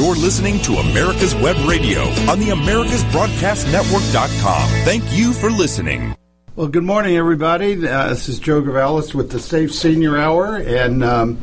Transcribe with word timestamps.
You're 0.00 0.16
listening 0.16 0.58
to 0.60 0.76
America's 0.76 1.34
Web 1.34 1.58
Radio 1.68 2.00
on 2.30 2.38
the 2.38 2.46
AmericasBroadcastNetwork.com. 2.46 4.68
Thank 4.86 5.04
you 5.12 5.34
for 5.34 5.50
listening. 5.50 6.16
Well, 6.56 6.68
good 6.68 6.84
morning, 6.84 7.18
everybody. 7.18 7.86
Uh, 7.86 8.08
this 8.08 8.30
is 8.30 8.38
Joe 8.38 8.62
Gavalis 8.62 9.12
with 9.12 9.30
the 9.30 9.38
Safe 9.38 9.74
Senior 9.74 10.16
Hour, 10.16 10.56
and 10.56 11.04
um, 11.04 11.38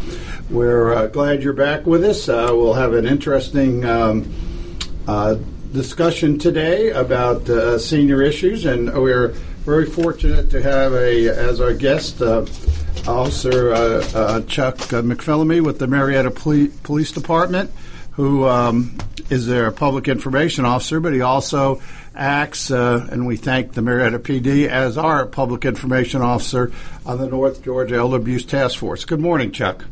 we're 0.50 0.92
uh, 0.92 1.06
glad 1.06 1.44
you're 1.44 1.54
back 1.54 1.86
with 1.86 2.04
us. 2.04 2.28
Uh, 2.28 2.50
we'll 2.52 2.74
have 2.74 2.94
an 2.94 3.06
interesting 3.06 3.86
um, 3.86 4.34
uh, 5.08 5.36
discussion 5.72 6.40
today 6.40 6.90
about 6.90 7.48
uh, 7.48 7.78
senior 7.78 8.24
issues, 8.24 8.66
and 8.66 8.92
we're 8.92 9.36
very 9.68 9.86
fortunate 9.86 10.50
to 10.50 10.64
have 10.64 10.94
a 10.94 11.30
as 11.30 11.62
our 11.62 11.76
guest 11.76 12.24
uh, 12.24 12.44
Officer 13.06 14.02
Chuck 14.48 14.78
McPhillamy 14.78 15.62
with 15.62 15.78
the 15.78 15.86
Marietta 15.86 16.32
Poli- 16.32 16.70
Police 16.82 17.12
Department, 17.12 17.70
who 18.18 18.48
um, 18.48 18.98
is 19.30 19.46
their 19.46 19.72
public 19.72 20.08
information 20.08 20.66
officer, 20.66 21.00
but 21.00 21.14
he 21.14 21.22
also 21.22 21.80
acts, 22.16 22.72
uh, 22.72 23.08
and 23.12 23.28
we 23.28 23.38
thank 23.38 23.74
the 23.74 23.82
Marietta 23.84 24.18
PD 24.18 24.68
as 24.68 24.98
our 24.98 25.28
public 25.28 25.66
information 25.66 26.24
officer 26.24 26.72
on 27.06 27.20
the 27.20 27.28
North 27.28 27.64
Georgia 27.64 27.98
Elder 27.98 28.18
Abuse 28.18 28.44
Task 28.44 28.80
Force. 28.80 29.06
Good 29.06 29.20
morning, 29.20 29.52
Chuck. 29.52 29.86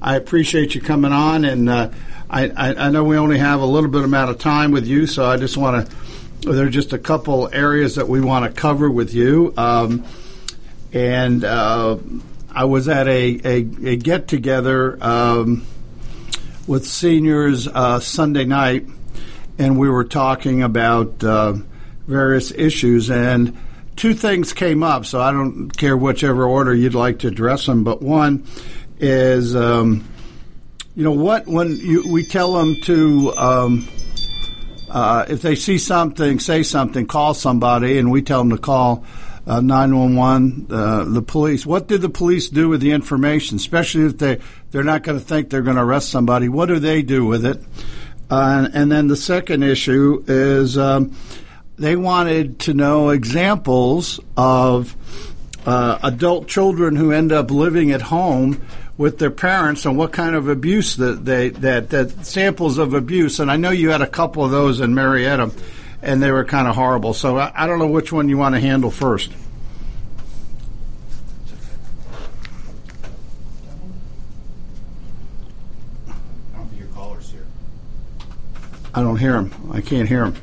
I 0.00 0.16
appreciate 0.16 0.74
you 0.74 0.80
coming 0.80 1.12
on, 1.12 1.44
and 1.44 1.68
uh, 1.68 1.90
I, 2.30 2.48
I, 2.48 2.86
I, 2.86 2.90
know 2.90 3.04
we 3.04 3.18
only 3.18 3.36
have 3.36 3.60
a 3.60 3.66
little 3.66 3.90
bit 3.90 4.02
amount 4.02 4.30
of 4.30 4.38
time 4.38 4.70
with 4.70 4.86
you, 4.86 5.06
so 5.06 5.26
I 5.26 5.36
just 5.36 5.58
want 5.58 5.90
to. 5.90 5.96
There 6.50 6.64
are 6.64 6.70
just 6.70 6.94
a 6.94 6.98
couple 6.98 7.50
areas 7.52 7.96
that 7.96 8.08
we 8.08 8.22
want 8.22 8.46
to 8.46 8.58
cover 8.58 8.90
with 8.90 9.12
you, 9.12 9.52
um, 9.58 10.06
and 10.90 11.44
uh, 11.44 11.98
I 12.50 12.64
was 12.64 12.88
at 12.88 13.06
a, 13.08 13.40
a, 13.44 13.56
a 13.84 13.96
get 13.96 14.26
together 14.26 14.96
um, 15.04 15.66
with 16.70 16.86
seniors 16.86 17.66
uh, 17.66 17.98
Sunday 17.98 18.44
night 18.44 18.86
and 19.58 19.76
we 19.76 19.90
were 19.90 20.04
talking 20.04 20.62
about 20.62 21.22
uh, 21.24 21.54
various 22.06 22.52
issues, 22.52 23.10
and 23.10 23.58
two 23.96 24.14
things 24.14 24.52
came 24.52 24.84
up. 24.84 25.04
So 25.04 25.20
I 25.20 25.32
don't 25.32 25.68
care 25.76 25.96
whichever 25.96 26.44
order 26.44 26.72
you'd 26.72 26.94
like 26.94 27.18
to 27.18 27.26
address 27.26 27.66
them, 27.66 27.82
but 27.82 28.00
one 28.00 28.46
is, 29.00 29.56
um, 29.56 30.08
you 30.94 31.02
know, 31.02 31.10
what 31.10 31.48
when 31.48 31.76
you, 31.76 32.08
we 32.08 32.24
tell 32.24 32.52
them 32.52 32.76
to. 32.84 33.34
Um, 33.36 33.88
uh, 34.88 35.24
if 35.28 35.42
they 35.42 35.54
see 35.54 35.78
something, 35.78 36.38
say 36.38 36.62
something, 36.62 37.06
call 37.06 37.34
somebody, 37.34 37.98
and 37.98 38.10
we 38.10 38.22
tell 38.22 38.40
them 38.40 38.50
to 38.50 38.58
call 38.58 39.04
uh, 39.46 39.60
911, 39.60 40.66
uh, 40.70 41.04
the 41.04 41.22
police. 41.22 41.66
What 41.66 41.88
did 41.88 42.02
the 42.02 42.08
police 42.08 42.48
do 42.48 42.68
with 42.68 42.80
the 42.80 42.92
information, 42.92 43.56
especially 43.56 44.06
if 44.06 44.18
they, 44.18 44.38
they're 44.70 44.84
not 44.84 45.02
going 45.02 45.18
to 45.18 45.24
think 45.24 45.50
they're 45.50 45.62
going 45.62 45.76
to 45.76 45.82
arrest 45.82 46.10
somebody? 46.10 46.48
What 46.48 46.66
do 46.66 46.78
they 46.78 47.02
do 47.02 47.24
with 47.24 47.44
it? 47.44 47.62
Uh, 48.30 48.68
and 48.72 48.90
then 48.92 49.08
the 49.08 49.16
second 49.16 49.64
issue 49.64 50.24
is 50.28 50.78
um, 50.78 51.16
they 51.76 51.96
wanted 51.96 52.60
to 52.60 52.74
know 52.74 53.10
examples 53.10 54.20
of 54.36 54.94
uh, 55.66 55.98
adult 56.02 56.46
children 56.46 56.94
who 56.94 57.10
end 57.10 57.32
up 57.32 57.50
living 57.50 57.90
at 57.90 58.00
home 58.00 58.60
with 58.96 59.18
their 59.18 59.30
parents 59.30 59.86
and 59.86 59.96
what 59.96 60.12
kind 60.12 60.34
of 60.34 60.48
abuse 60.48 60.96
that 60.96 61.24
they 61.24 61.48
that 61.48 61.90
that 61.90 62.26
samples 62.26 62.78
of 62.78 62.94
abuse. 62.94 63.40
And 63.40 63.50
I 63.50 63.56
know 63.56 63.70
you 63.70 63.90
had 63.90 64.02
a 64.02 64.06
couple 64.06 64.44
of 64.44 64.50
those 64.50 64.80
in 64.80 64.94
Marietta, 64.94 65.50
and 66.02 66.22
they 66.22 66.30
were 66.30 66.44
kind 66.44 66.68
of 66.68 66.76
horrible. 66.76 67.14
So 67.14 67.38
I, 67.38 67.50
I 67.54 67.66
don't 67.66 67.78
know 67.78 67.88
which 67.88 68.12
one 68.12 68.28
you 68.28 68.38
want 68.38 68.54
to 68.54 68.60
handle 68.60 68.90
first. 68.90 69.32
I 78.94 79.02
don't 79.02 79.16
hear 79.16 79.36
him. 79.36 79.52
I 79.72 79.80
can't 79.80 80.08
hear 80.08 80.24
him. 80.24 80.36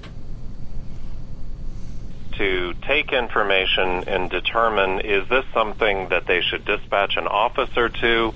To 2.37 2.73
take 2.81 3.11
information 3.11 4.07
and 4.07 4.29
determine 4.29 5.01
is 5.01 5.27
this 5.27 5.43
something 5.53 6.09
that 6.09 6.27
they 6.27 6.41
should 6.41 6.63
dispatch 6.65 7.17
an 7.17 7.27
officer 7.27 7.89
to, 7.89 8.33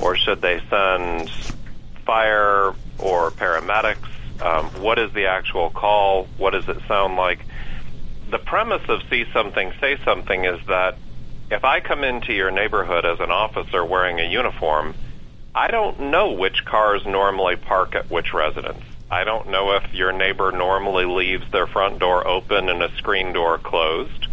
or 0.00 0.16
should 0.16 0.40
they 0.40 0.60
send 0.70 1.30
fire 2.04 2.74
or 2.98 3.30
paramedics? 3.30 4.08
Um, 4.40 4.66
what 4.82 4.98
is 4.98 5.12
the 5.12 5.26
actual 5.26 5.70
call? 5.70 6.28
What 6.38 6.50
does 6.50 6.68
it 6.68 6.78
sound 6.88 7.16
like? 7.16 7.40
The 8.30 8.38
premise 8.38 8.88
of 8.88 9.02
see 9.08 9.24
something, 9.32 9.72
say 9.80 9.98
something 10.04 10.44
is 10.44 10.58
that 10.66 10.98
if 11.50 11.64
I 11.64 11.80
come 11.80 12.02
into 12.02 12.32
your 12.32 12.50
neighborhood 12.50 13.04
as 13.04 13.20
an 13.20 13.30
officer 13.30 13.84
wearing 13.84 14.18
a 14.18 14.24
uniform, 14.24 14.94
I 15.54 15.68
don't 15.70 16.10
know 16.10 16.32
which 16.32 16.64
cars 16.64 17.06
normally 17.06 17.56
park 17.56 17.94
at 17.94 18.10
which 18.10 18.34
residence. 18.34 18.82
I 19.10 19.22
don't 19.22 19.50
know 19.50 19.76
if 19.76 19.94
your 19.94 20.10
neighbor 20.10 20.50
normally 20.50 21.04
leaves 21.04 21.48
their 21.52 21.68
front 21.68 22.00
door 22.00 22.26
open 22.26 22.68
and 22.68 22.82
a 22.82 22.94
screen 22.96 23.32
door 23.32 23.56
closed. 23.56 24.26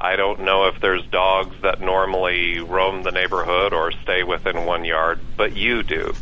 I 0.00 0.14
don't 0.14 0.42
know 0.42 0.66
if 0.68 0.80
there's 0.80 1.04
dogs 1.06 1.56
that 1.62 1.80
normally 1.80 2.60
roam 2.60 3.02
the 3.02 3.10
neighborhood 3.10 3.72
or 3.72 3.90
stay 3.90 4.22
within 4.22 4.66
one 4.66 4.84
yard, 4.84 5.18
but 5.36 5.56
you 5.56 5.82
do. 5.82 6.14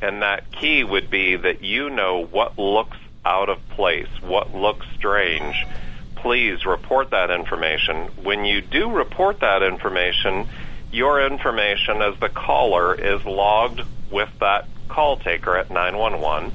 And 0.00 0.22
that 0.22 0.52
key 0.52 0.84
would 0.84 1.10
be 1.10 1.34
that 1.34 1.64
you 1.64 1.90
know 1.90 2.24
what 2.24 2.58
looks 2.58 2.96
out 3.24 3.48
of 3.48 3.68
place, 3.70 4.08
what 4.20 4.54
looks 4.54 4.86
strange. 4.96 5.66
Please 6.14 6.64
report 6.64 7.10
that 7.10 7.30
information. 7.30 8.06
When 8.22 8.44
you 8.44 8.60
do 8.60 8.88
report 8.88 9.40
that 9.40 9.64
information, 9.64 10.46
your 10.92 11.20
information 11.26 12.02
as 12.02 12.16
the 12.20 12.28
caller 12.28 12.94
is 12.94 13.24
logged 13.24 13.82
with 14.12 14.30
that 14.38 14.68
call 14.88 15.16
taker 15.16 15.56
at 15.56 15.70
911 15.70 16.52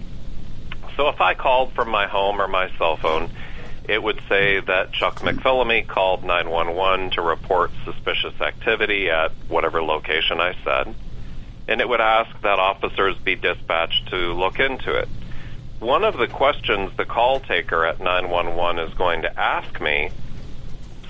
so 0.98 1.10
if 1.10 1.22
I 1.22 1.34
called 1.34 1.74
from 1.74 1.90
my 1.90 2.08
home 2.08 2.42
or 2.42 2.48
my 2.48 2.70
cell 2.78 2.98
phone, 2.98 3.30
it 3.88 4.02
would 4.02 4.20
say 4.28 4.60
that 4.60 4.92
Chuck 4.92 5.20
McPhillamy 5.20 5.88
called 5.88 6.24
911 6.24 7.12
to 7.12 7.22
report 7.22 7.72
suspicious 7.84 8.40
activity 8.42 9.10
at 9.10 9.32
whatever 9.48 9.82
location 9.82 10.40
I 10.40 10.56
said, 10.64 10.96
and 11.68 11.82
it 11.82 11.88
would 11.88 12.02
ask 12.02 12.42
that 12.42 12.60
officers 12.60 13.18
be 13.18 13.36
dispatched 13.36 14.08
to 14.10 14.34
look 14.34 14.60
into 14.60 14.96
it. 14.96 15.08
One 15.80 16.04
of 16.04 16.18
the 16.18 16.28
questions 16.28 16.92
the 16.98 17.06
call 17.06 17.40
taker 17.42 17.86
at 17.86 18.00
911 18.00 18.88
is 18.88 18.94
going 18.96 19.22
to 19.24 19.40
ask 19.40 19.80
me 19.80 20.10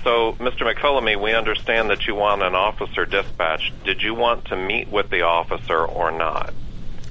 so, 0.06 0.34
Mr. 0.34 0.72
McPhillamy, 0.72 1.20
we 1.20 1.34
understand 1.34 1.90
that 1.90 2.06
you 2.06 2.14
want 2.14 2.40
an 2.40 2.54
officer 2.54 3.04
dispatched. 3.04 3.82
Did 3.82 4.02
you 4.02 4.14
want 4.14 4.44
to 4.44 4.56
meet 4.56 4.86
with 4.86 5.10
the 5.10 5.22
officer 5.22 5.84
or 5.84 6.12
not? 6.12 6.54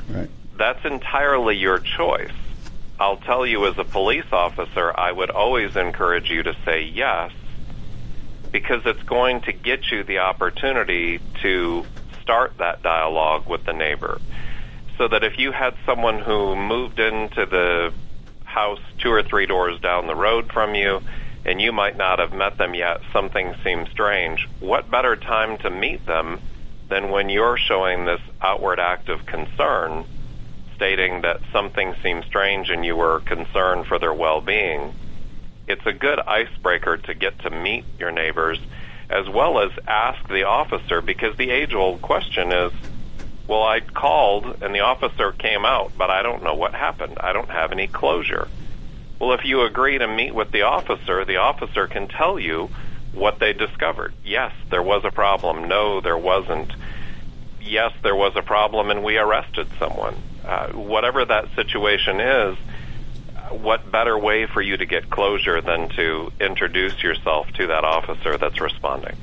Right. 0.07 0.29
That's 0.57 0.85
entirely 0.85 1.57
your 1.57 1.79
choice. 1.79 2.31
I'll 2.99 3.17
tell 3.17 3.45
you 3.45 3.67
as 3.67 3.77
a 3.77 3.83
police 3.83 4.31
officer, 4.31 4.93
I 4.97 5.11
would 5.11 5.29
always 5.29 5.75
encourage 5.75 6.29
you 6.29 6.43
to 6.43 6.55
say 6.63 6.83
yes 6.83 7.31
because 8.51 8.83
it's 8.85 9.03
going 9.03 9.41
to 9.41 9.51
get 9.51 9.91
you 9.91 10.03
the 10.03 10.19
opportunity 10.19 11.19
to 11.41 11.85
start 12.21 12.57
that 12.59 12.81
dialogue 12.81 13.47
with 13.47 13.65
the 13.65 13.73
neighbor. 13.73 14.21
So 14.97 15.09
that 15.09 15.25
if 15.25 15.37
you 15.37 15.51
had 15.51 15.75
someone 15.85 16.19
who 16.19 16.55
moved 16.55 16.99
into 16.99 17.45
the 17.45 17.93
house 18.45 18.79
two 18.99 19.11
or 19.11 19.23
three 19.23 19.45
doors 19.45 19.77
down 19.81 20.07
the 20.07 20.15
road 20.15 20.53
from 20.53 20.73
you 20.73 21.01
and 21.43 21.61
you 21.61 21.73
might 21.73 21.97
not 21.97 22.19
have 22.19 22.31
met 22.31 22.57
them 22.57 22.73
yet, 22.73 23.01
something 23.11 23.53
seems 23.61 23.89
strange, 23.89 24.47
what 24.61 24.89
better 24.89 25.17
time 25.17 25.57
to 25.57 25.69
meet 25.69 26.05
them 26.05 26.39
than 26.87 27.09
when 27.09 27.27
you're 27.27 27.57
showing 27.57 28.05
this 28.05 28.21
outward 28.41 28.79
act 28.79 29.09
of 29.09 29.25
concern? 29.25 30.05
Stating 30.75 31.21
that 31.21 31.41
something 31.51 31.95
seems 32.03 32.25
strange 32.25 32.69
and 32.69 32.85
you 32.85 32.95
were 32.95 33.19
concerned 33.21 33.87
for 33.87 33.99
their 33.99 34.13
well-being, 34.13 34.93
it's 35.67 35.85
a 35.85 35.93
good 35.93 36.19
icebreaker 36.19 36.97
to 36.97 37.13
get 37.13 37.39
to 37.39 37.49
meet 37.49 37.85
your 37.97 38.11
neighbors 38.11 38.59
as 39.09 39.27
well 39.29 39.59
as 39.59 39.71
ask 39.87 40.27
the 40.29 40.43
officer 40.43 41.01
because 41.01 41.35
the 41.37 41.51
age-old 41.51 42.01
question 42.01 42.51
is, 42.51 42.71
well, 43.47 43.63
I 43.63 43.79
called 43.79 44.57
and 44.61 44.73
the 44.73 44.79
officer 44.79 45.31
came 45.31 45.65
out, 45.65 45.91
but 45.97 46.09
I 46.09 46.23
don't 46.23 46.43
know 46.43 46.55
what 46.55 46.73
happened. 46.73 47.17
I 47.19 47.33
don't 47.33 47.49
have 47.49 47.71
any 47.71 47.87
closure. 47.87 48.47
Well, 49.19 49.33
if 49.33 49.45
you 49.45 49.61
agree 49.61 49.97
to 49.97 50.07
meet 50.07 50.33
with 50.33 50.51
the 50.51 50.63
officer, 50.63 51.23
the 51.23 51.37
officer 51.37 51.87
can 51.87 52.07
tell 52.07 52.39
you 52.39 52.69
what 53.13 53.39
they 53.39 53.53
discovered. 53.53 54.13
Yes, 54.23 54.51
there 54.69 54.83
was 54.83 55.05
a 55.05 55.11
problem. 55.11 55.67
No, 55.67 56.01
there 56.01 56.17
wasn't. 56.17 56.71
Yes, 57.61 57.93
there 58.03 58.15
was 58.15 58.35
a 58.35 58.41
problem 58.41 58.89
and 58.89 59.03
we 59.03 59.17
arrested 59.17 59.67
someone. 59.79 60.15
Uh, 60.45 60.67
whatever 60.73 61.25
that 61.25 61.53
situation 61.55 62.19
is, 62.19 62.57
what 63.49 63.91
better 63.91 64.17
way 64.17 64.45
for 64.45 64.61
you 64.61 64.77
to 64.77 64.85
get 64.85 65.09
closure 65.09 65.61
than 65.61 65.89
to 65.89 66.31
introduce 66.39 67.01
yourself 67.01 67.47
to 67.53 67.67
that 67.67 67.83
officer 67.83 68.37
that's 68.37 68.59
responding? 68.61 69.15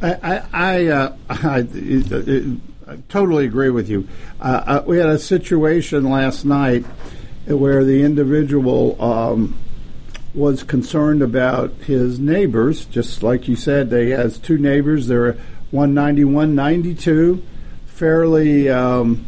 I, 0.00 0.42
I, 0.52 0.86
uh, 0.86 1.16
I, 1.28 1.66
I 2.88 2.96
totally 3.08 3.44
agree 3.44 3.70
with 3.70 3.88
you. 3.88 4.08
Uh, 4.40 4.62
uh, 4.66 4.84
we 4.86 4.98
had 4.98 5.08
a 5.08 5.18
situation 5.18 6.10
last 6.10 6.44
night 6.44 6.84
where 7.46 7.84
the 7.84 8.02
individual 8.02 9.00
um, 9.02 9.58
was 10.34 10.62
concerned 10.62 11.22
about 11.22 11.72
his 11.86 12.18
neighbors, 12.18 12.84
just 12.86 13.22
like 13.22 13.48
you 13.48 13.56
said. 13.56 13.90
They 13.90 14.10
has 14.10 14.38
two 14.38 14.58
neighbors. 14.58 15.06
They're 15.06 15.34
191, 15.70 16.54
92, 16.54 17.44
fairly 17.86 18.68
um, 18.68 19.24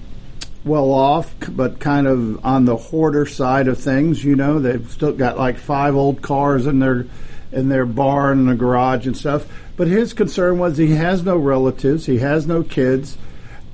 well 0.65 0.93
off, 0.93 1.35
but 1.49 1.79
kind 1.79 2.07
of 2.07 2.45
on 2.45 2.65
the 2.65 2.77
hoarder 2.77 3.27
side 3.27 3.69
of 3.69 3.79
things. 3.79 4.25
You 4.25 4.37
know, 4.37 4.59
they've 4.59 4.91
still 4.91 5.13
got 5.13 5.39
like 5.39 5.59
five 5.59 5.95
old 5.95 6.23
cars 6.23 6.67
in 6.67 6.79
their 6.79 7.07
in 7.53 7.69
their 7.69 7.87
barn 7.87 8.41
and 8.41 8.49
the 8.49 8.55
garage 8.55 9.07
and 9.07 9.17
stuff. 9.17 9.47
But 9.77 9.89
his 9.89 10.13
concern 10.13 10.59
was 10.59 10.77
he 10.77 10.93
has 10.93 11.23
no 11.23 11.37
relatives, 11.37 12.07
he 12.07 12.19
has 12.19 12.47
no 12.47 12.63
kids, 12.63 13.17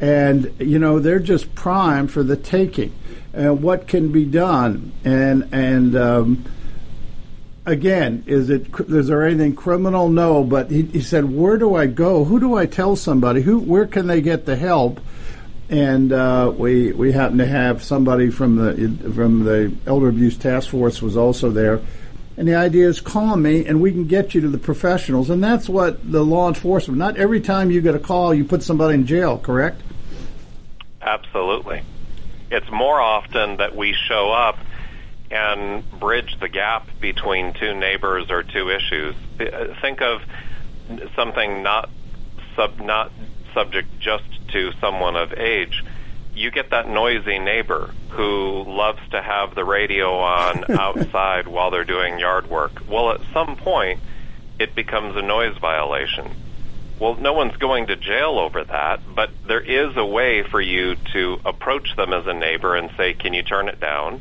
and 0.00 0.52
you 0.58 0.78
know 0.78 0.98
they're 0.98 1.18
just 1.18 1.54
prime 1.54 2.08
for 2.08 2.22
the 2.22 2.36
taking. 2.36 2.92
And 3.32 3.62
what 3.62 3.86
can 3.86 4.10
be 4.10 4.24
done? 4.24 4.92
And 5.04 5.48
and 5.52 5.96
um, 5.96 6.44
again, 7.64 8.24
is 8.26 8.50
it 8.50 8.66
is 8.88 9.06
there 9.06 9.24
anything 9.24 9.54
criminal? 9.54 10.08
No, 10.08 10.42
but 10.42 10.70
he, 10.70 10.82
he 10.82 11.00
said, 11.00 11.30
where 11.30 11.56
do 11.56 11.76
I 11.76 11.86
go? 11.86 12.24
Who 12.24 12.40
do 12.40 12.56
I 12.56 12.66
tell 12.66 12.96
somebody? 12.96 13.42
Who 13.42 13.58
where 13.58 13.86
can 13.86 14.06
they 14.06 14.20
get 14.20 14.46
the 14.46 14.56
help? 14.56 15.00
And 15.70 16.12
uh, 16.12 16.52
we 16.54 16.92
we 16.92 17.12
happen 17.12 17.38
to 17.38 17.46
have 17.46 17.82
somebody 17.82 18.28
from 18.28 18.56
the 18.56 19.12
from 19.14 19.44
the 19.44 19.72
elder 19.86 20.08
abuse 20.08 20.36
task 20.36 20.68
force 20.68 21.00
was 21.00 21.16
also 21.16 21.50
there. 21.50 21.80
And 22.36 22.48
the 22.48 22.56
idea 22.56 22.88
is 22.88 23.00
call 23.00 23.36
me 23.36 23.64
and 23.66 23.80
we 23.80 23.92
can 23.92 24.06
get 24.06 24.34
you 24.34 24.40
to 24.40 24.48
the 24.48 24.58
professionals. 24.58 25.30
And 25.30 25.42
that's 25.44 25.68
what 25.68 26.10
the 26.10 26.24
law 26.24 26.48
enforcement, 26.48 26.98
not 26.98 27.16
every 27.18 27.40
time 27.40 27.70
you 27.70 27.80
get 27.80 27.94
a 27.94 28.00
call, 28.00 28.34
you 28.34 28.44
put 28.44 28.62
somebody 28.64 28.94
in 28.94 29.06
jail, 29.06 29.38
correct? 29.38 29.80
Absolutely. 31.00 31.82
It's 32.50 32.70
more 32.70 33.00
often 33.00 33.58
that 33.58 33.76
we 33.76 33.92
show 33.92 34.32
up 34.32 34.58
and 35.30 35.88
bridge 36.00 36.36
the 36.40 36.48
gap 36.48 36.88
between 37.00 37.52
two 37.52 37.74
neighbors 37.74 38.30
or 38.30 38.42
two 38.42 38.70
issues. 38.70 39.14
Think 39.80 40.02
of 40.02 40.22
something 41.14 41.62
not 41.62 41.90
sub 42.56 42.80
not 42.80 43.12
subject 43.54 43.88
just 44.00 44.24
to 44.48 44.72
someone 44.80 45.16
of 45.16 45.32
age. 45.32 45.84
You 46.34 46.50
get 46.50 46.70
that 46.70 46.88
noisy 46.88 47.38
neighbor 47.38 47.92
who 48.10 48.64
loves 48.66 49.00
to 49.10 49.20
have 49.20 49.54
the 49.54 49.64
radio 49.64 50.18
on 50.18 50.64
outside 50.70 51.48
while 51.48 51.70
they're 51.70 51.84
doing 51.84 52.18
yard 52.18 52.48
work. 52.48 52.82
Well, 52.88 53.10
at 53.10 53.20
some 53.32 53.56
point, 53.56 54.00
it 54.58 54.74
becomes 54.74 55.16
a 55.16 55.22
noise 55.22 55.56
violation. 55.58 56.30
Well, 56.98 57.14
no 57.14 57.32
one's 57.32 57.56
going 57.56 57.86
to 57.86 57.96
jail 57.96 58.38
over 58.38 58.62
that, 58.62 59.00
but 59.14 59.30
there 59.46 59.60
is 59.60 59.96
a 59.96 60.04
way 60.04 60.42
for 60.42 60.60
you 60.60 60.96
to 61.14 61.40
approach 61.46 61.96
them 61.96 62.12
as 62.12 62.26
a 62.26 62.34
neighbor 62.34 62.76
and 62.76 62.90
say, 62.96 63.14
"Can 63.14 63.32
you 63.32 63.42
turn 63.42 63.68
it 63.68 63.80
down?" 63.80 64.20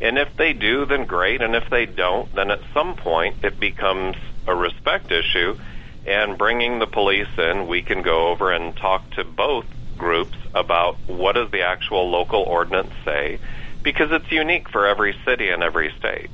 And 0.00 0.18
if 0.18 0.36
they 0.36 0.52
do, 0.52 0.84
then 0.84 1.04
great. 1.04 1.40
And 1.40 1.54
if 1.54 1.70
they 1.70 1.86
don't, 1.86 2.32
then 2.34 2.50
at 2.50 2.60
some 2.74 2.96
point 2.96 3.44
it 3.44 3.58
becomes 3.58 4.16
a 4.46 4.54
respect 4.54 5.10
issue. 5.10 5.56
And 6.06 6.38
bringing 6.38 6.78
the 6.78 6.86
police 6.86 7.28
in, 7.36 7.66
we 7.66 7.82
can 7.82 8.02
go 8.02 8.28
over 8.28 8.52
and 8.52 8.76
talk 8.76 9.10
to 9.12 9.24
both 9.24 9.66
groups 9.98 10.36
about 10.54 10.96
what 11.06 11.32
does 11.32 11.50
the 11.50 11.62
actual 11.62 12.08
local 12.08 12.42
ordinance 12.42 12.92
say, 13.04 13.40
because 13.82 14.12
it's 14.12 14.30
unique 14.30 14.68
for 14.68 14.86
every 14.86 15.16
city 15.24 15.48
and 15.48 15.62
every 15.62 15.92
state. 15.98 16.30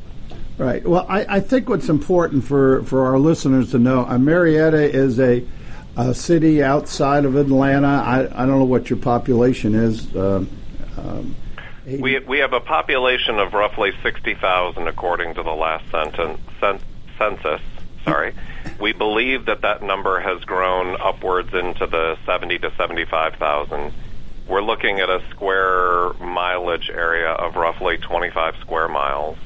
Right. 0.59 0.87
Well, 0.87 1.07
I, 1.09 1.37
I 1.37 1.41
think 1.41 1.69
what's 1.69 1.89
important 1.89 2.45
for, 2.45 2.83
for 2.85 3.07
our 3.07 3.19
listeners 3.19 3.71
to 3.71 3.79
know, 3.79 4.05
uh, 4.05 4.19
Marietta 4.19 4.83
is 4.95 5.19
a, 5.19 5.43
a 5.97 6.15
city 6.15 6.63
outside 6.63 7.25
of 7.25 7.37
Atlanta. 7.37 7.89
I, 7.89 8.19
I 8.25 8.47
don't 8.47 8.59
know 8.59 8.65
what 8.65 8.91
your 8.91 8.99
population 8.99 9.75
is. 9.75 10.15
Uh, 10.15 10.45
um, 10.99 11.37
we 11.87 12.19
we 12.21 12.39
have 12.39 12.53
a 12.53 12.61
population 12.61 13.39
of 13.41 13.55
roughly 13.55 13.93
sixty 14.05 14.35
thousand, 14.35 14.87
according 14.87 15.35
to 15.35 15.43
the 15.43 15.51
last 15.51 15.91
sentence, 15.91 16.39
census. 17.19 17.61
Sorry, 18.05 18.35
we 18.81 18.93
believe 18.93 19.47
that 19.47 19.63
that 19.63 19.83
number 19.83 20.21
has 20.21 20.43
grown 20.45 20.97
upwards 21.01 21.53
into 21.53 21.87
the 21.87 22.17
seventy 22.27 22.59
to 22.59 22.73
seventy-five 22.77 23.35
thousand. 23.37 23.93
We're 24.49 24.63
looking 24.63 25.01
at 25.01 25.09
a 25.09 25.23
square 25.31 26.13
mileage 26.15 26.91
area 26.91 27.31
of 27.31 27.57
roughly 27.57 27.97
twenty-five 27.99 28.57
square 28.61 28.89
miles. 28.89 29.39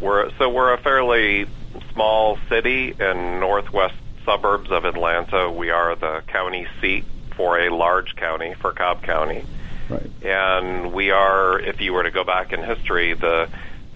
We're 0.00 0.30
so 0.38 0.48
we're 0.50 0.72
a 0.74 0.78
fairly 0.78 1.46
small 1.92 2.38
city 2.48 2.94
in 2.98 3.40
northwest 3.40 3.94
suburbs 4.24 4.70
of 4.70 4.84
Atlanta. 4.84 5.50
We 5.50 5.70
are 5.70 5.94
the 5.96 6.22
county 6.26 6.66
seat 6.80 7.04
for 7.36 7.58
a 7.58 7.74
large 7.74 8.16
county, 8.16 8.54
for 8.54 8.72
Cobb 8.72 9.02
County. 9.02 9.44
Right. 9.88 10.10
And 10.22 10.92
we 10.92 11.10
are, 11.10 11.60
if 11.60 11.80
you 11.80 11.92
were 11.92 12.04
to 12.04 12.10
go 12.10 12.24
back 12.24 12.52
in 12.52 12.62
history, 12.62 13.12
the 13.14 13.48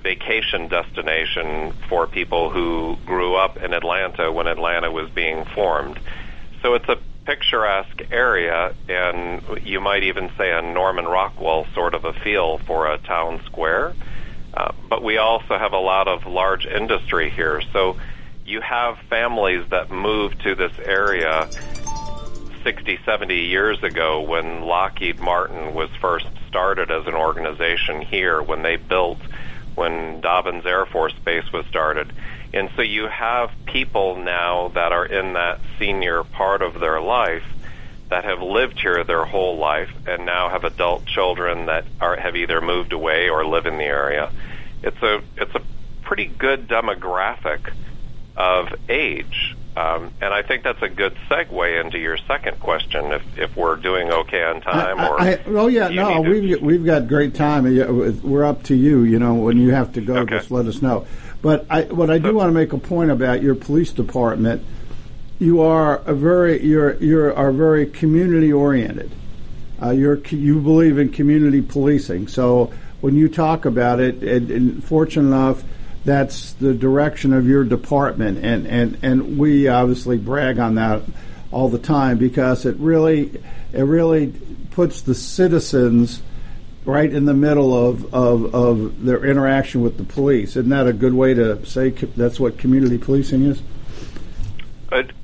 vacation 0.03 0.69
destination 0.69 1.73
for 1.89 2.07
people 2.07 2.51
who 2.51 2.97
grew 3.07 3.35
up 3.35 3.57
in 3.57 3.73
Atlanta 3.73 4.31
when 4.33 4.47
Atlanta 4.47 4.91
was 4.91 5.11
being 5.11 5.45
formed. 5.45 5.99
So 6.63 6.75
it's 6.75 6.89
a 6.89 6.99
picturesque 7.25 8.03
area, 8.11 8.75
and 8.89 9.43
you 9.63 9.81
might 9.81 10.03
even 10.03 10.31
say 10.39 10.51
a 10.51 10.63
Norman 10.63 11.05
Rockwell 11.05 11.67
sort 11.75 11.95
of 11.95 12.05
a 12.05 12.13
feel 12.13 12.59
for 12.59 12.91
a 12.91 12.99
town 12.99 13.43
square. 13.45 13.95
Uh, 14.55 14.73
but 14.89 15.03
we 15.03 15.19
also 15.19 15.59
have 15.59 15.73
a 15.73 15.79
lot 15.79 16.09
of 16.09 16.27
large 16.27 16.67
industry 16.67 17.29
here. 17.29 17.61
So 17.73 17.99
you 18.47 18.63
have 18.63 18.99
families 19.11 19.69
that 19.69 19.91
move 19.91 20.39
to 20.39 20.55
this 20.55 20.73
area 20.83 21.49
60, 22.65 22.99
70 23.05 23.35
years 23.35 23.83
ago 23.83 24.23
when 24.23 24.63
Lockheed 24.63 25.21
Martin 25.21 25.75
was 25.75 25.91
first 26.01 26.27
started 26.49 26.91
as 26.91 27.07
an 27.07 27.15
organization 27.15 28.01
here, 28.01 28.43
when 28.43 28.63
they 28.63 28.77
built, 28.77 29.19
when 29.79 30.21
Dobbins 30.21 30.67
Air 30.67 30.85
Force 30.85 31.15
Base 31.25 31.51
was 31.53 31.65
started. 31.67 32.13
And 32.53 32.69
so 32.77 32.83
you 32.83 33.07
have 33.07 33.51
people 33.67 34.17
now 34.17 34.69
that 34.75 34.93
are 34.93 35.07
in 35.07 35.35
that 35.35 35.61
senior 35.79 36.25
part 36.25 36.63
of 36.63 36.81
their 36.81 37.01
life 37.01 37.45
that 38.11 38.25
have 38.25 38.41
lived 38.41 38.81
here 38.81 39.05
their 39.05 39.25
whole 39.25 39.59
life 39.59 39.91
and 40.07 40.27
now 40.27 40.49
have 40.49 40.65
adult 40.65 41.07
children 41.07 41.67
that 41.67 41.85
are 42.01 42.17
have 42.17 42.37
either 42.37 42.61
moved 42.61 42.93
away 42.93 43.29
or 43.29 43.45
live 43.47 43.67
in 43.67 43.77
the 43.77 43.85
area. 43.85 44.31
It's 44.83 45.03
a 45.03 45.23
it's 45.37 45.55
a 45.55 45.63
pretty 46.03 46.27
good 46.27 46.69
demographic 46.69 47.71
of 48.37 48.69
age 48.89 49.55
um, 49.79 50.11
and 50.21 50.35
I 50.35 50.43
think 50.43 50.65
that's 50.65 50.83
a 50.83 50.89
good 50.89 51.17
segue 51.31 51.85
into 51.85 51.99
your 51.99 52.17
second 52.27 52.59
question. 52.59 53.13
If 53.13 53.23
if 53.39 53.57
we're 53.57 53.77
doing 53.77 54.11
okay 54.11 54.43
on 54.43 54.61
time, 54.61 54.99
or 54.99 55.21
I, 55.21 55.35
I, 55.35 55.41
oh 55.47 55.69
yeah, 55.69 55.89
no, 55.89 56.21
we've 56.21 56.61
we've 56.61 56.85
got 56.85 57.07
great 57.07 57.35
time. 57.35 57.63
We're 58.23 58.45
up 58.45 58.65
to 58.65 58.75
you. 58.75 59.05
You 59.05 59.21
know, 59.21 59.35
when 59.35 59.57
you 59.57 59.71
have 59.71 59.93
to 59.93 60.01
go, 60.01 60.17
okay. 60.19 60.39
just 60.39 60.51
let 60.51 60.67
us 60.67 60.83
know. 60.83 61.07
But 61.43 61.65
I, 61.71 61.83
what 61.83 62.11
I 62.11 62.19
do 62.19 62.35
want 62.35 62.49
to 62.49 62.55
make 62.55 62.73
a 62.73 62.79
point 62.79 63.13
about 63.13 63.41
your 63.41 63.55
police 63.55 63.93
department, 63.93 64.65
you 65.39 65.61
are 65.61 65.99
a 65.99 66.15
very 66.15 66.61
you're 66.65 66.97
you're 66.97 67.33
are 67.33 67.53
very 67.53 67.87
community 67.87 68.53
oriented. 68.53 69.13
Uh, 69.81 69.91
you're 69.91 70.19
you 70.31 70.61
believe 70.61 70.99
in 70.99 71.11
community 71.11 71.63
policing. 71.63 72.27
So 72.27 72.73
when 73.01 73.15
you 73.15 73.29
talk 73.29 73.65
about 73.65 74.01
it, 74.01 74.25
and, 74.25 74.51
and 74.51 74.83
fortunate 74.83 75.29
enough 75.29 75.63
that's 76.09 76.55
the 76.55 76.73
direction 76.73 77.35
of 77.35 77.47
your 77.47 77.65
department, 77.65 78.43
and 78.43 78.67
and 78.67 78.99
and 79.03 79.39
we 79.39 79.69
obviously 79.69 80.17
brag 80.17 80.59
on 80.59 80.77
that 80.77 81.03
all 81.53 81.69
the 81.69 81.79
time 81.79 82.17
because 82.17 82.65
it 82.65 82.77
really 82.77 83.43
it 83.75 83.83
really 83.83 84.29
puts 84.71 85.03
the 85.03 85.15
citizens 85.15 86.23
right 86.87 87.13
in 87.13 87.27
the 87.27 87.35
middle 87.35 87.75
of, 87.75 88.15
of, 88.15 88.55
of 88.55 89.05
their 89.05 89.23
interaction 89.27 89.83
with 89.83 89.99
the 89.99 90.05
police. 90.05 90.57
Isn't 90.57 90.71
that 90.71 90.87
a 90.87 90.95
good 90.95 91.13
way 91.13 91.35
to 91.35 91.67
say 91.67 91.91
that's 91.91 92.41
what 92.41 92.57
community 92.57 92.97
policing 92.97 93.43
is? 93.45 93.61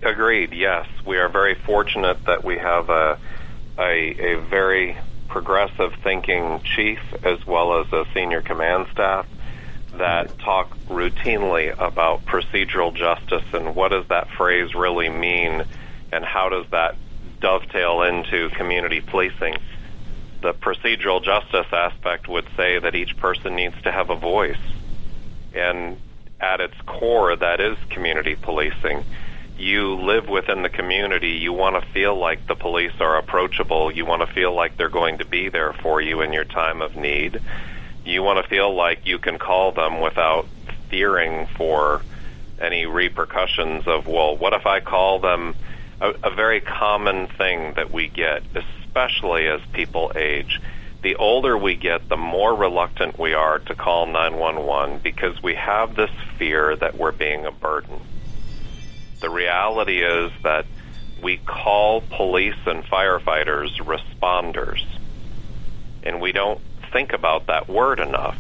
Agreed. 0.03 0.53
Yes, 0.53 0.87
we 1.07 1.17
are 1.17 1.31
very 1.31 1.55
fortunate 1.55 2.23
that 2.27 2.45
we 2.45 2.59
have 2.59 2.91
a 2.91 3.19
a, 3.79 4.35
a 4.35 4.41
very 4.43 4.99
progressive 5.29 5.95
thinking 6.03 6.61
chief 6.77 7.01
as 7.23 7.47
well 7.47 7.81
as 7.81 7.91
a 7.91 8.05
senior 8.13 8.43
command 8.43 8.87
staff 8.93 9.27
that 9.99 10.39
talk 10.39 10.77
routinely 10.89 11.75
about 11.79 12.25
procedural 12.27 12.95
justice 12.95 13.45
and 13.53 13.75
what 13.75 13.89
does 13.91 14.07
that 14.09 14.29
phrase 14.31 14.75
really 14.75 15.09
mean 15.09 15.65
and 16.13 16.25
how 16.25 16.49
does 16.49 16.67
that 16.71 16.97
dovetail 17.41 18.03
into 18.03 18.49
community 18.51 19.01
policing. 19.01 19.57
The 20.41 20.55
procedural 20.55 21.23
justice 21.23 21.67
aspect 21.73 22.29
would 22.29 22.47
say 22.57 22.79
that 22.79 22.95
each 22.95 23.17
person 23.17 23.55
needs 23.55 23.75
to 23.83 23.93
have 23.93 24.11
a 24.11 24.17
voice. 24.17 24.57
And 25.55 25.99
at 26.41 26.61
its 26.61 26.75
core, 26.87 27.37
that 27.37 27.61
is 27.61 27.77
community 27.91 28.35
policing. 28.35 29.05
You 29.59 29.97
live 29.97 30.29
within 30.29 30.63
the 30.63 30.69
community. 30.69 31.31
You 31.31 31.53
want 31.53 31.83
to 31.83 31.91
feel 31.93 32.17
like 32.17 32.47
the 32.47 32.57
police 32.57 32.99
are 33.01 33.17
approachable. 33.19 33.93
You 33.93 34.05
want 34.05 34.23
to 34.27 34.33
feel 34.35 34.55
like 34.55 34.77
they're 34.77 34.89
going 34.89 35.19
to 35.19 35.25
be 35.25 35.49
there 35.49 35.73
for 35.73 36.01
you 36.01 36.23
in 36.23 36.33
your 36.33 36.45
time 36.45 36.83
of 36.83 36.97
need 36.97 37.41
you 38.05 38.23
want 38.23 38.43
to 38.43 38.49
feel 38.49 38.75
like 38.75 39.07
you 39.07 39.19
can 39.19 39.39
call 39.39 39.73
them 39.73 40.01
without 40.01 40.47
fearing 40.89 41.47
for 41.57 42.03
any 42.61 42.87
repercussions 42.87 43.87
of, 43.87 44.07
well, 44.07 44.37
what 44.37 44.53
if 44.53 44.67
I 44.67 44.81
call 44.81 45.19
them? 45.19 45.55
A, 46.01 46.13
a 46.25 46.31
very 46.35 46.61
common 46.61 47.27
thing 47.27 47.75
that 47.75 47.93
we 47.93 48.09
get, 48.09 48.43
especially 48.55 49.49
as 49.49 49.61
people 49.73 50.13
age, 50.15 50.61
the 51.03 51.17
older 51.17 51.57
we 51.57 51.77
get, 51.77 52.09
the 52.09 52.17
more 52.17 52.55
reluctant 52.55 53.19
we 53.19 53.35
are 53.35 53.59
to 53.59 53.75
call 53.75 54.07
911 54.07 55.01
because 55.03 55.43
we 55.43 55.55
have 55.55 55.95
this 55.95 56.11
fear 56.39 56.77
that 56.77 56.97
we're 56.97 57.13
being 57.13 57.47
a 57.47 57.53
burden. 57.53 58.01
The 59.21 59.31
reality 59.31 60.03
is 60.03 60.33
that 60.43 60.67
we 61.23 61.39
call 61.39 62.03
police 62.03 62.57
and 62.67 62.85
firefighters 62.85 63.77
responders 63.79 64.83
and 66.05 66.21
we 66.21 66.33
don't 66.33 66.61
think 66.95 67.13
about 67.13 67.49
that 67.49 67.69
word 67.69 67.99
enough. 67.99 68.39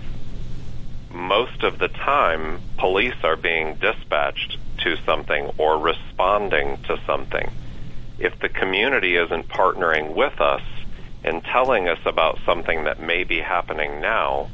Most 1.11 1.65
of 1.65 1.81
the 1.81 1.89
time, 1.89 2.61
police 2.79 3.17
are 3.25 3.37
being 3.37 3.75
dispatched 3.75 4.59
to 4.79 4.97
something 5.05 5.51
or 5.59 5.77
responding 5.79 6.79
to 6.85 6.97
something. 7.05 7.51
If 8.17 8.39
the 8.39 8.49
community 8.49 9.17
isn't 9.17 9.49
partnering 9.49 10.15
with 10.15 10.41
us 10.41 10.63
and 11.25 11.43
telling 11.43 11.89
us 11.89 11.99
about 12.07 12.39
something 12.47 12.85
that 12.85 13.01
may 13.01 13.25
be 13.25 13.41
happening 13.41 14.01
now, 14.01 14.51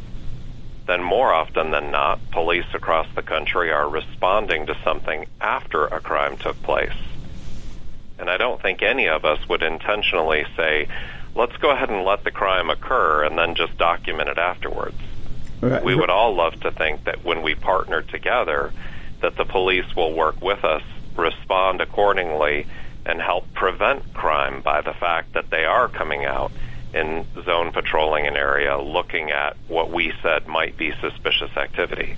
then 0.86 1.02
more 1.02 1.30
often 1.34 1.70
than 1.70 1.90
not, 1.90 2.18
police 2.30 2.72
across 2.72 3.06
the 3.14 3.22
country 3.22 3.70
are 3.70 3.88
responding 3.88 4.64
to 4.66 4.78
something 4.82 5.26
after 5.42 5.84
a 5.84 6.00
crime 6.00 6.38
took 6.38 6.60
place. 6.62 6.96
And 8.18 8.30
I 8.30 8.38
don't 8.38 8.62
think 8.62 8.82
any 8.82 9.08
of 9.08 9.26
us 9.26 9.46
would 9.48 9.62
intentionally 9.62 10.46
say, 10.56 10.88
let's 11.34 11.56
go 11.58 11.70
ahead 11.70 11.90
and 11.90 12.04
let 12.04 12.24
the 12.24 12.30
crime 12.30 12.70
occur 12.70 13.24
and 13.24 13.38
then 13.38 13.54
just 13.54 13.76
document 13.78 14.28
it 14.28 14.38
afterwards. 14.38 14.96
Right. 15.60 15.82
We 15.84 15.94
would 15.94 16.10
all 16.10 16.34
love 16.34 16.58
to 16.60 16.70
think 16.70 17.04
that 17.04 17.24
when 17.24 17.42
we 17.42 17.54
partner 17.54 18.02
together, 18.02 18.72
that 19.20 19.36
the 19.36 19.44
police 19.44 19.94
will 19.94 20.14
work 20.14 20.40
with 20.40 20.64
us, 20.64 20.82
respond 21.16 21.80
accordingly, 21.80 22.66
and 23.04 23.20
help 23.20 23.52
prevent 23.52 24.14
crime 24.14 24.62
by 24.62 24.80
the 24.80 24.92
fact 24.92 25.34
that 25.34 25.50
they 25.50 25.64
are 25.64 25.88
coming 25.88 26.24
out 26.24 26.52
in 26.92 27.24
zone 27.44 27.72
patrolling 27.72 28.26
an 28.26 28.36
area 28.36 28.78
looking 28.78 29.30
at 29.30 29.56
what 29.68 29.90
we 29.90 30.12
said 30.22 30.46
might 30.46 30.76
be 30.76 30.92
suspicious 31.00 31.56
activity. 31.56 32.16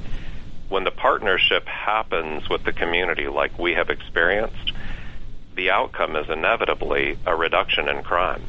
When 0.68 0.84
the 0.84 0.90
partnership 0.90 1.66
happens 1.66 2.48
with 2.48 2.64
the 2.64 2.72
community 2.72 3.28
like 3.28 3.58
we 3.58 3.74
have 3.74 3.90
experienced, 3.90 4.72
the 5.54 5.70
outcome 5.70 6.16
is 6.16 6.30
inevitably 6.30 7.18
a 7.26 7.36
reduction 7.36 7.88
in 7.88 8.02
crime. 8.02 8.42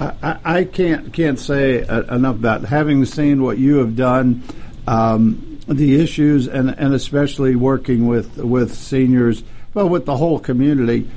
I, 0.00 0.38
I 0.44 0.64
can't 0.64 1.12
can't 1.12 1.38
say 1.38 1.80
enough 1.80 2.36
about 2.36 2.64
having 2.64 3.04
seen 3.04 3.42
what 3.42 3.58
you 3.58 3.78
have 3.78 3.96
done, 3.96 4.42
um, 4.86 5.60
the 5.66 6.00
issues, 6.00 6.46
and 6.46 6.70
and 6.70 6.94
especially 6.94 7.56
working 7.56 8.06
with 8.06 8.36
with 8.36 8.74
seniors, 8.74 9.42
well, 9.74 9.88
with 9.88 10.06
the 10.06 10.16
whole 10.16 10.38
community. 10.38 11.10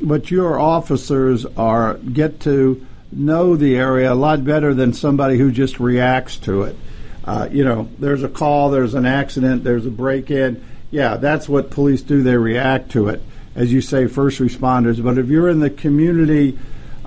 But 0.00 0.30
your 0.30 0.60
officers 0.60 1.46
are 1.56 1.94
get 1.94 2.40
to 2.40 2.86
know 3.10 3.56
the 3.56 3.76
area 3.76 4.12
a 4.12 4.14
lot 4.14 4.44
better 4.44 4.74
than 4.74 4.92
somebody 4.92 5.38
who 5.38 5.50
just 5.50 5.80
reacts 5.80 6.36
to 6.36 6.62
it. 6.62 6.76
Uh, 7.24 7.48
you 7.50 7.64
know, 7.64 7.88
there's 7.98 8.22
a 8.22 8.28
call, 8.28 8.70
there's 8.70 8.94
an 8.94 9.06
accident, 9.06 9.64
there's 9.64 9.86
a 9.86 9.90
break 9.90 10.30
in. 10.30 10.64
Yeah, 10.90 11.16
that's 11.16 11.48
what 11.48 11.70
police 11.70 12.02
do. 12.02 12.22
They 12.22 12.36
react 12.36 12.92
to 12.92 13.08
it, 13.08 13.22
as 13.54 13.72
you 13.72 13.80
say, 13.80 14.06
first 14.06 14.38
responders. 14.38 15.02
But 15.02 15.18
if 15.18 15.28
you're 15.28 15.48
in 15.48 15.60
the 15.60 15.70
community 15.70 16.58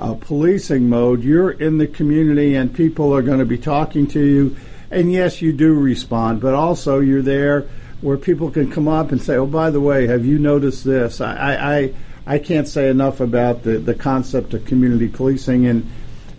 uh, 0.01 0.15
policing 0.15 0.89
mode, 0.89 1.23
you're 1.23 1.51
in 1.51 1.77
the 1.77 1.87
community 1.87 2.55
and 2.55 2.73
people 2.73 3.15
are 3.15 3.21
going 3.21 3.39
to 3.39 3.45
be 3.45 3.57
talking 3.57 4.07
to 4.07 4.19
you. 4.19 4.55
And 4.89 5.11
yes, 5.11 5.41
you 5.41 5.53
do 5.53 5.73
respond, 5.73 6.41
but 6.41 6.53
also 6.53 6.99
you're 6.99 7.21
there 7.21 7.67
where 8.01 8.17
people 8.17 8.49
can 8.49 8.71
come 8.71 8.87
up 8.87 9.11
and 9.11 9.21
say, 9.21 9.35
"Oh, 9.35 9.45
by 9.45 9.69
the 9.69 9.79
way, 9.79 10.07
have 10.07 10.25
you 10.25 10.39
noticed 10.39 10.83
this?" 10.83 11.21
I, 11.21 11.53
I, 11.77 11.93
I 12.25 12.39
can't 12.39 12.67
say 12.67 12.89
enough 12.89 13.19
about 13.19 13.63
the, 13.63 13.77
the 13.77 13.93
concept 13.93 14.53
of 14.53 14.65
community 14.65 15.07
policing, 15.07 15.65
and 15.67 15.89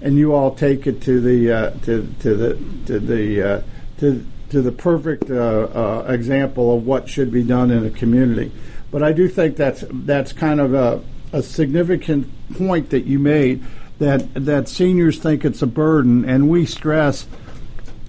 and 0.02 0.19
you 0.19 0.35
all 0.35 0.54
take 0.54 0.87
it 0.87 1.00
to 1.02 1.21
the 1.21 1.52
uh, 1.52 1.71
to 1.85 2.07
to 2.21 2.35
the 2.35 2.54
to 2.87 2.99
the 2.99 3.42
uh, 3.42 3.62
to 4.00 4.26
to 4.50 4.61
the 4.61 4.73
perfect 4.73 5.31
uh, 5.31 5.35
uh, 5.35 6.07
example 6.09 6.76
of 6.76 6.85
what 6.85 7.09
should 7.09 7.33
be 7.33 7.42
done 7.42 7.71
in 7.71 7.87
a 7.87 7.90
community. 7.90 8.52
But 8.90 9.02
I 9.02 9.12
do 9.12 9.28
think 9.28 9.57
that's 9.57 9.83
that's 9.88 10.33
kind 10.35 10.61
of 10.61 10.75
a, 10.75 11.02
a 11.33 11.43
significant 11.43 12.29
point 12.55 12.91
that 12.91 13.05
you 13.05 13.19
made 13.19 13.65
that 13.99 14.35
that 14.35 14.69
seniors 14.69 15.19
think 15.19 15.45
it's 15.45 15.62
a 15.62 15.67
burden, 15.67 16.25
and 16.25 16.49
we 16.49 16.67
stress 16.67 17.27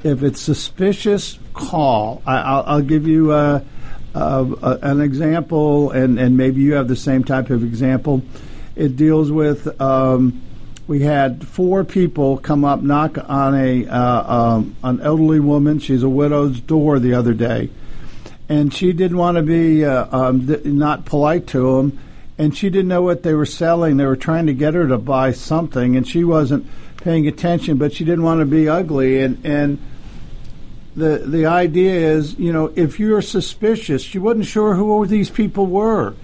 if 0.04 0.22
it's 0.22 0.42
suspicious, 0.42 1.40
call. 1.54 2.22
I, 2.26 2.76
will 2.76 2.82
give 2.82 3.08
you. 3.08 3.32
Uh, 3.32 3.64
uh, 4.16 4.78
an 4.84 5.02
example, 5.02 5.90
and, 5.90 6.20
and 6.20 6.38
maybe 6.38 6.62
you 6.62 6.74
have 6.74 6.88
the 6.88 6.96
same 6.96 7.24
type 7.24 7.50
of 7.50 7.64
example. 7.64 8.22
It 8.76 8.96
deals 8.96 9.32
with 9.32 9.82
um, 9.82 10.40
we 10.88 11.02
had 11.02 11.48
four 11.48 11.84
people 11.84 12.38
come 12.38 12.66
up 12.66 12.82
knock 12.82 13.18
on 13.30 13.56
a 13.56 13.88
uh, 13.88 14.34
um, 14.36 14.76
an 14.84 15.02
elderly 15.02 15.40
woman. 15.40 15.80
She's 15.80 16.04
a 16.04 16.10
widow's 16.10 16.60
door 16.60 17.00
the 17.00 17.14
other 17.14 17.34
day, 17.34 17.70
and 18.50 18.74
she 18.74 18.94
didn't 18.94 19.18
want 19.18 19.38
to 19.38 19.44
be 19.44 19.86
uh, 19.86 20.08
um, 20.16 20.48
th- 20.48 20.66
not 20.66 21.06
polite 21.06 21.48
to 21.48 21.78
them, 21.78 22.00
and 22.38 22.56
she 22.58 22.70
didn't 22.70 22.88
know 22.88 23.02
what 23.02 23.24
they 23.24 23.34
were 23.34 23.46
selling. 23.46 23.98
They 23.98 24.06
were 24.06 24.16
trying 24.16 24.48
to 24.48 24.54
get 24.54 24.74
her 24.74 24.88
to 24.88 24.98
buy 24.98 25.32
something, 25.32 25.96
and 25.96 26.08
she 26.08 26.24
wasn't 26.24 26.68
paying 26.98 27.28
attention, 27.28 27.78
but 27.78 27.94
she 27.94 28.06
didn't 28.06 28.24
want 28.24 28.40
to 28.40 28.46
be 28.46 28.70
ugly, 28.70 29.22
and 29.22 29.46
and 29.46 29.78
the 30.96 31.24
the 31.26 31.46
idea 31.48 31.94
is, 31.94 32.38
you 32.38 32.54
know, 32.54 32.72
if 32.76 33.00
you're 33.00 33.22
suspicious, 33.22 34.02
she 34.02 34.20
wasn't 34.20 34.46
sure 34.46 34.76
who 34.76 35.06
these 35.06 35.30
people 35.30 35.66
were, 35.66 36.16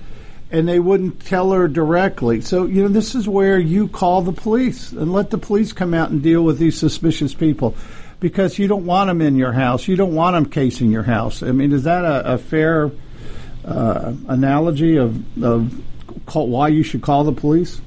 and 0.52 0.68
they 0.68 0.80
wouldn't 0.80 1.26
tell 1.26 1.52
her 1.52 1.68
directly. 1.68 2.42
So, 2.42 2.66
you 2.66 2.84
know, 2.84 2.88
this 2.88 3.16
is 3.16 3.28
where 3.28 3.60
you 3.60 3.88
call 3.88 4.22
the 4.22 4.32
police 4.32 4.92
and 4.92 5.12
let 5.12 5.32
the 5.32 5.38
police 5.38 5.74
come 5.74 5.94
out 5.94 6.12
and 6.12 6.22
deal 6.24 6.44
with 6.44 6.60
these 6.60 6.78
suspicious 6.78 7.34
people, 7.34 7.76
because 8.20 8.58
you 8.58 8.68
don't 8.68 8.86
want 8.86 9.10
them 9.10 9.22
in 9.22 9.36
your 9.36 9.52
house. 9.52 9.88
You 9.88 9.96
don't 9.96 10.16
want 10.16 10.36
them 10.36 10.46
casing 10.46 10.92
your 10.92 11.04
house. 11.04 11.44
I 11.44 11.52
mean, 11.52 11.74
is 11.74 11.84
that 11.84 12.06
a, 12.06 12.34
a 12.34 12.38
fair 12.38 12.92
uh, 13.66 14.14
analogy 14.28 14.98
of 14.98 15.44
of 15.44 15.74
call, 16.30 16.48
why 16.48 16.68
you 16.70 16.84
should 16.84 17.02
call 17.02 17.24
the 17.24 17.32
police? 17.32 17.82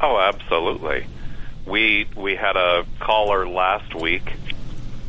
Oh, 0.00 0.18
absolutely. 0.18 1.06
We 1.66 2.08
we 2.16 2.36
had 2.36 2.56
a 2.56 2.86
caller 3.00 3.46
last 3.46 3.94
week 3.94 4.32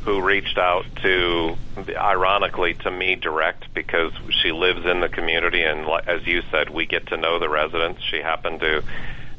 who 0.02 0.22
reached 0.22 0.58
out 0.58 0.86
to, 1.04 1.56
ironically, 1.90 2.74
to 2.74 2.90
me 2.90 3.16
direct 3.16 3.74
because 3.74 4.12
she 4.42 4.52
lives 4.52 4.86
in 4.86 5.02
the 5.02 5.10
community, 5.10 5.62
and 5.62 5.88
as 6.08 6.26
you 6.26 6.42
said, 6.52 6.70
we 6.70 6.86
get 6.86 7.08
to 7.08 7.18
know 7.18 7.38
the 7.38 7.50
residents. 7.50 8.02
She 8.04 8.18
happened 8.18 8.62
to 8.62 8.84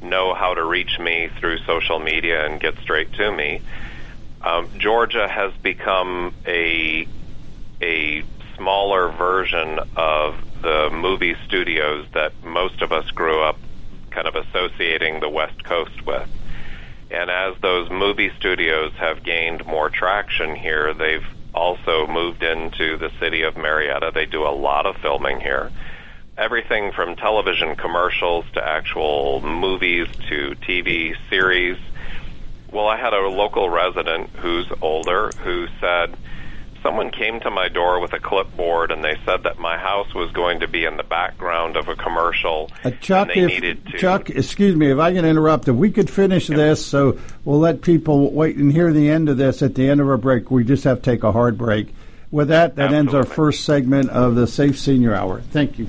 know 0.03 0.35
how 0.35 0.55
to 0.55 0.65
reach 0.65 0.99
me 0.99 1.29
through 1.39 1.59
social 1.59 1.99
media 1.99 2.47
and 2.47 2.61
get 2.61 2.79
straight 2.79 3.13
to 3.15 3.33
me. 3.33 3.61
Um, 4.43 4.69
Georgia 4.79 5.29
has 5.29 5.53
become 5.63 6.35
a 6.47 7.07
a 7.83 8.23
smaller 8.57 9.09
version 9.09 9.79
of 9.97 10.37
the 10.63 10.91
movie 10.93 11.37
studios 11.47 12.07
that 12.15 12.33
most 12.45 12.83
of 12.83 12.93
us 12.93 13.11
grew 13.11 13.41
up 13.43 13.59
kind 14.11 14.27
of 14.27 14.35
associating 14.35 15.21
the 15.21 15.29
West 15.29 15.65
Coast 15.65 16.05
with. 16.05 16.29
And 17.11 17.31
as 17.31 17.55
those 17.61 17.91
movie 17.91 18.31
studios 18.39 18.93
have 18.99 19.23
gained 19.23 19.67
more 19.67 19.91
traction 19.91 20.55
here, 20.55 20.95
they've 20.95 21.27
also 21.55 22.07
moved 22.07 22.43
into 22.43 22.97
the 22.97 23.11
city 23.19 23.43
of 23.43 23.57
Marietta. 23.57 24.13
They 24.15 24.27
do 24.27 24.45
a 24.47 24.55
lot 24.55 24.87
of 24.87 24.97
filming 24.99 25.41
here. 25.41 25.71
Everything 26.39 26.93
from 26.93 27.17
television 27.17 27.77
commercials 27.77 28.45
to 28.55 28.67
actual 28.67 29.41
movies 29.41 30.07
to 30.29 30.55
TV 30.63 31.17
series. 31.29 31.79
Well, 32.71 32.87
I 32.87 32.97
had 32.97 33.13
a 33.13 33.29
local 33.29 33.69
resident 33.69 34.31
who's 34.37 34.67
older 34.81 35.31
who 35.39 35.67
said, 35.81 36.17
someone 36.83 37.11
came 37.11 37.41
to 37.41 37.51
my 37.51 37.69
door 37.69 38.01
with 38.01 38.13
a 38.13 38.21
clipboard 38.21 38.91
and 38.91 39.05
they 39.05 39.17
said 39.25 39.45
that 39.45 39.59
my 39.59 39.79
house 39.79 40.15
was 40.15 40.31
going 40.33 40.61
to 40.61 40.69
be 40.69 40.85
in 40.85 40.97
the 40.97 41.03
background 41.03 41.77
of 41.77 41.89
a 41.89 41.97
commercial. 41.97 42.71
Uh, 42.85 42.91
Chuck, 43.01 43.29
if, 43.33 43.85
Chuck, 43.99 44.31
excuse 44.31 44.75
me 44.77 44.91
if 44.91 44.99
I 44.99 45.13
can 45.13 45.25
interrupt. 45.25 45.69
If 45.69 45.77
we 45.77 45.91
could 45.91 46.11
finish 46.11 46.49
yep. 46.49 46.57
this, 46.57 46.85
so 46.85 47.19
we'll 47.45 47.61
let 47.61 47.83
people 47.83 48.31
wait 48.33 48.57
and 48.57 48.73
hear 48.73 48.93
the 48.93 49.11
end 49.11 49.29
of 49.29 49.37
this 49.37 49.63
at 49.63 49.75
the 49.75 49.89
end 49.89 50.01
of 50.01 50.09
our 50.09 50.17
break. 50.17 50.51
We 50.51 50.65
just 50.65 50.85
have 50.85 50.99
to 50.99 51.03
take 51.03 51.23
a 51.23 51.33
hard 51.33 51.59
break. 51.59 51.95
With 52.31 52.49
that, 52.49 52.77
that 52.77 52.93
Absolutely. 52.93 52.99
ends 52.99 53.15
our 53.15 53.25
first 53.25 53.65
segment 53.65 54.11
of 54.11 54.37
the 54.37 54.47
Safe 54.47 54.79
Senior 54.79 55.15
Hour. 55.15 55.41
Thank 55.41 55.81
you. 55.81 55.89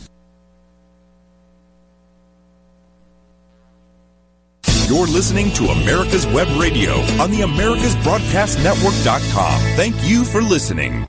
You're 4.91 5.07
listening 5.07 5.51
to 5.53 5.67
America's 5.67 6.27
Web 6.27 6.49
Radio 6.59 6.91
on 7.21 7.31
the 7.31 7.43
AmericasBroadcastNetwork.com. 7.43 9.61
Thank 9.77 9.95
you 10.03 10.25
for 10.25 10.41
listening. 10.41 11.07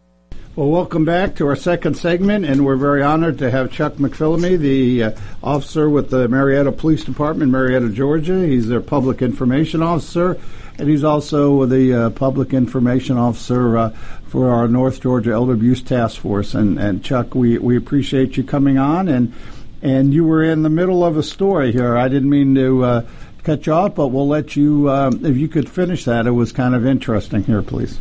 Well, 0.55 0.69
welcome 0.69 1.05
back 1.05 1.35
to 1.37 1.49
our 1.49 1.57
second 1.57 1.97
segment, 1.97 2.45
and 2.45 2.65
we're 2.65 2.77
very 2.77 3.03
honored 3.03 3.39
to 3.39 3.51
have 3.51 3.73
Chuck 3.73 3.95
McPhillamy, 3.95 4.57
the 4.57 5.03
uh, 5.03 5.11
officer 5.43 5.91
with 5.91 6.11
the 6.11 6.29
Marietta 6.29 6.71
Police 6.71 7.03
Department, 7.03 7.51
Marietta, 7.51 7.89
Georgia. 7.89 8.47
He's 8.47 8.69
their 8.69 8.81
public 8.81 9.21
information 9.21 9.83
officer, 9.83 10.39
and 10.79 10.89
he's 10.89 11.03
also 11.03 11.67
the 11.67 11.93
uh, 11.93 12.11
public 12.11 12.55
information 12.55 13.19
officer 13.19 13.77
uh, 13.77 13.91
for 14.29 14.53
our 14.53 14.69
North 14.69 15.01
Georgia 15.01 15.33
Elder 15.33 15.55
Abuse 15.55 15.83
Task 15.83 16.21
Force. 16.21 16.55
And, 16.55 16.79
and 16.79 17.03
Chuck, 17.03 17.35
we, 17.35 17.59
we 17.59 17.77
appreciate 17.77 18.37
you 18.37 18.45
coming 18.45 18.79
on, 18.79 19.09
and 19.09 19.35
and 19.83 20.15
you 20.15 20.25
were 20.25 20.45
in 20.45 20.63
the 20.63 20.71
middle 20.71 21.05
of 21.05 21.17
a 21.17 21.25
story 21.25 21.73
here. 21.73 21.97
I 21.97 22.07
didn't 22.07 22.31
mean 22.31 22.55
to 22.55 22.85
uh, 22.85 23.05
cut 23.43 23.67
you 23.67 23.73
off, 23.73 23.95
but 23.95 24.09
we'll 24.09 24.29
let 24.29 24.57
you, 24.57 24.91
um, 24.91 25.25
if 25.25 25.37
you 25.37 25.49
could 25.49 25.69
finish 25.69 26.05
that. 26.05 26.27
It 26.27 26.33
was 26.33 26.53
kind 26.53 26.75
of 26.75 26.87
interesting 26.87 27.45
here, 27.45 27.63
please. 27.63 28.01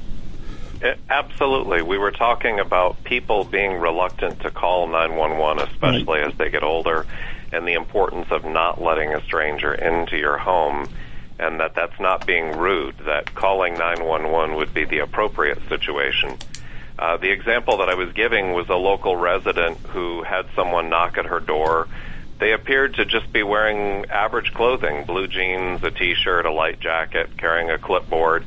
It, 0.81 0.97
absolutely. 1.09 1.81
We 1.81 1.97
were 1.97 2.11
talking 2.11 2.59
about 2.59 3.03
people 3.03 3.43
being 3.43 3.73
reluctant 3.77 4.41
to 4.41 4.51
call 4.51 4.87
911, 4.87 5.67
especially 5.69 6.19
right. 6.19 6.31
as 6.31 6.37
they 6.37 6.49
get 6.49 6.63
older, 6.63 7.05
and 7.51 7.67
the 7.67 7.73
importance 7.73 8.27
of 8.31 8.45
not 8.45 8.81
letting 8.81 9.13
a 9.13 9.21
stranger 9.23 9.73
into 9.73 10.17
your 10.17 10.37
home, 10.37 10.89
and 11.37 11.59
that 11.59 11.75
that's 11.75 11.99
not 11.99 12.25
being 12.25 12.57
rude, 12.57 12.97
that 13.05 13.33
calling 13.35 13.73
911 13.73 14.55
would 14.55 14.73
be 14.73 14.85
the 14.85 14.99
appropriate 14.99 15.59
situation. 15.69 16.37
Uh, 16.97 17.17
the 17.17 17.31
example 17.31 17.77
that 17.77 17.89
I 17.89 17.95
was 17.95 18.11
giving 18.13 18.53
was 18.53 18.69
a 18.69 18.75
local 18.75 19.15
resident 19.15 19.77
who 19.87 20.23
had 20.23 20.45
someone 20.55 20.89
knock 20.89 21.17
at 21.17 21.25
her 21.25 21.39
door 21.39 21.87
they 22.41 22.53
appeared 22.53 22.95
to 22.95 23.05
just 23.05 23.31
be 23.31 23.43
wearing 23.43 24.03
average 24.09 24.51
clothing 24.55 25.05
blue 25.05 25.27
jeans, 25.27 25.83
a 25.83 25.91
t 25.91 26.15
shirt, 26.15 26.47
a 26.47 26.51
light 26.51 26.79
jacket, 26.79 27.37
carrying 27.37 27.69
a 27.69 27.77
clipboard. 27.77 28.43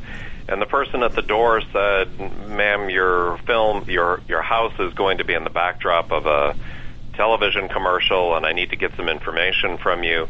And 0.48 0.60
the 0.60 0.66
person 0.66 1.04
at 1.04 1.12
the 1.12 1.22
door 1.22 1.62
said, 1.72 2.08
"Ma'am, 2.48 2.90
your 2.90 3.38
film, 3.46 3.88
your 3.88 4.20
your 4.28 4.42
house 4.42 4.74
is 4.80 4.92
going 4.94 5.18
to 5.18 5.24
be 5.24 5.32
in 5.32 5.44
the 5.44 5.50
backdrop 5.50 6.10
of 6.10 6.26
a 6.26 6.56
television 7.14 7.68
commercial, 7.68 8.34
and 8.36 8.44
I 8.44 8.52
need 8.52 8.70
to 8.70 8.76
get 8.76 8.96
some 8.96 9.08
information 9.08 9.78
from 9.78 10.02
you." 10.02 10.28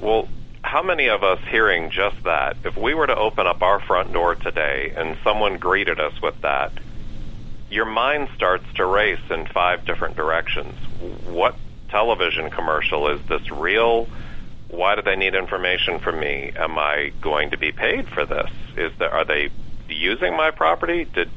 Well, 0.00 0.28
how 0.62 0.82
many 0.82 1.08
of 1.10 1.22
us 1.22 1.38
hearing 1.48 1.90
just 1.90 2.24
that, 2.24 2.56
if 2.64 2.76
we 2.76 2.92
were 2.94 3.06
to 3.06 3.16
open 3.16 3.46
up 3.46 3.62
our 3.62 3.78
front 3.78 4.12
door 4.12 4.34
today 4.34 4.92
and 4.96 5.16
someone 5.22 5.58
greeted 5.58 6.00
us 6.00 6.20
with 6.20 6.40
that, 6.42 6.72
your 7.70 7.86
mind 7.86 8.30
starts 8.34 8.64
to 8.74 8.84
race 8.84 9.30
in 9.30 9.46
five 9.46 9.86
different 9.86 10.16
directions. 10.16 10.74
What 11.24 11.54
television 11.90 12.50
commercial. 12.50 13.08
Is 13.08 13.20
this 13.28 13.50
real? 13.50 14.08
Why 14.68 14.94
do 14.94 15.02
they 15.02 15.16
need 15.16 15.34
information 15.34 15.98
from 15.98 16.20
me? 16.20 16.52
Am 16.56 16.78
I 16.78 17.12
going 17.20 17.50
to 17.50 17.58
be 17.58 17.72
paid 17.72 18.08
for 18.08 18.24
this? 18.24 18.50
Is 18.76 18.92
there 18.98 19.10
are 19.10 19.24
they 19.24 19.50
using 19.88 20.36
my 20.36 20.50
property? 20.50 21.04
Did 21.04 21.30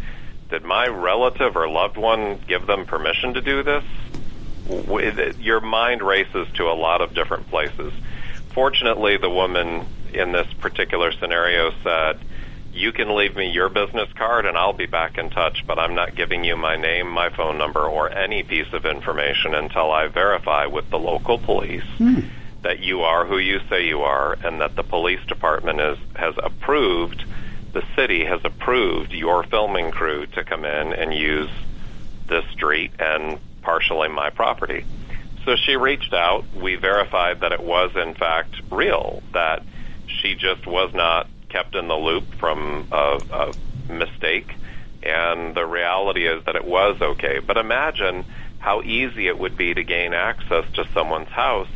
did 0.50 0.64
my 0.64 0.88
relative 0.88 1.56
or 1.56 1.68
loved 1.68 1.98
one 1.98 2.40
give 2.48 2.68
them 2.68 2.86
permission 2.86 3.34
to 3.34 3.42
do 3.42 3.64
this? 3.64 3.84
Your 5.40 5.60
mind 5.60 6.02
races 6.02 6.48
to 6.56 6.70
a 6.70 6.76
lot 6.76 7.02
of 7.02 7.14
different 7.14 7.50
places. 7.50 7.92
Fortunately, 8.50 9.18
the 9.18 9.30
woman 9.30 9.86
in 10.14 10.32
this 10.32 10.48
particular 10.54 11.12
scenario 11.12 11.72
said, 11.84 12.20
you 12.74 12.92
can 12.92 13.16
leave 13.16 13.36
me 13.36 13.52
your 13.52 13.70
business 13.70 14.12
card 14.14 14.46
and 14.46 14.58
I'll 14.58 14.74
be 14.74 14.88
back 14.88 15.18
in 15.18 15.30
touch, 15.30 15.66
but 15.68 15.78
I'm 15.78 15.94
not 15.94 16.16
giving 16.16 16.44
you 16.44 16.56
my 16.56 16.76
name, 16.76 17.08
my 17.08 17.30
phone 17.30 17.58
number, 17.58 17.82
or 17.82 18.12
any 18.12 18.42
piece 18.44 18.74
of 18.74 18.86
information 18.86 19.54
until 19.54 19.92
I 19.92 20.08
verify 20.08 20.66
with 20.66 20.90
the 20.90 20.98
local 20.98 21.38
police 21.38 21.86
hmm. 21.98 22.22
that 22.64 22.80
you 22.80 23.02
are 23.02 23.26
who 23.26 23.38
you 23.38 23.60
say 23.70 23.86
you 23.86 24.02
are 24.02 24.34
and 24.44 24.60
that 24.62 24.76
the 24.76 24.84
police 24.84 25.24
department 25.28 25.80
is, 25.80 25.98
has 26.16 26.34
approved, 26.42 27.24
the 27.74 27.84
city 27.96 28.26
has 28.26 28.42
approved 28.44 29.14
your 29.14 29.44
filming 29.44 29.92
crew 29.92 30.26
to 30.28 30.44
come 30.44 30.66
in 30.66 30.94
and 30.94 31.14
use 31.14 31.52
this 32.28 32.46
street 32.52 32.92
and 33.00 33.40
partially 33.62 34.10
my 34.10 34.32
property. 34.32 34.84
So 35.46 35.56
she 35.56 35.76
reached 35.76 36.14
out. 36.14 36.46
We 36.56 36.76
verified 36.76 37.42
that 37.42 37.52
it 37.52 37.62
was, 37.62 37.92
in 37.96 38.16
fact, 38.16 38.56
real, 38.72 39.22
that 39.34 39.64
she 40.08 40.36
just 40.36 40.66
was 40.66 40.94
not 40.94 41.28
kept 41.54 41.76
in 41.76 41.88
the 41.88 41.96
loop 41.96 42.26
from 42.40 42.88
a, 42.92 43.22
a 43.32 43.94
mistake, 43.94 44.52
and 45.04 45.56
the 45.56 45.66
reality 45.66 46.28
is 46.28 46.44
that 46.46 46.56
it 46.56 46.66
was 46.66 47.00
okay. 47.00 47.40
But 47.40 47.58
imagine 47.58 48.26
how 48.58 48.82
easy 48.82 49.28
it 49.28 49.38
would 49.38 49.56
be 49.56 49.74
to 49.74 49.84
gain 49.84 50.14
access 50.14 50.66
to 50.74 50.88
someone's 50.94 51.30
house 51.30 51.70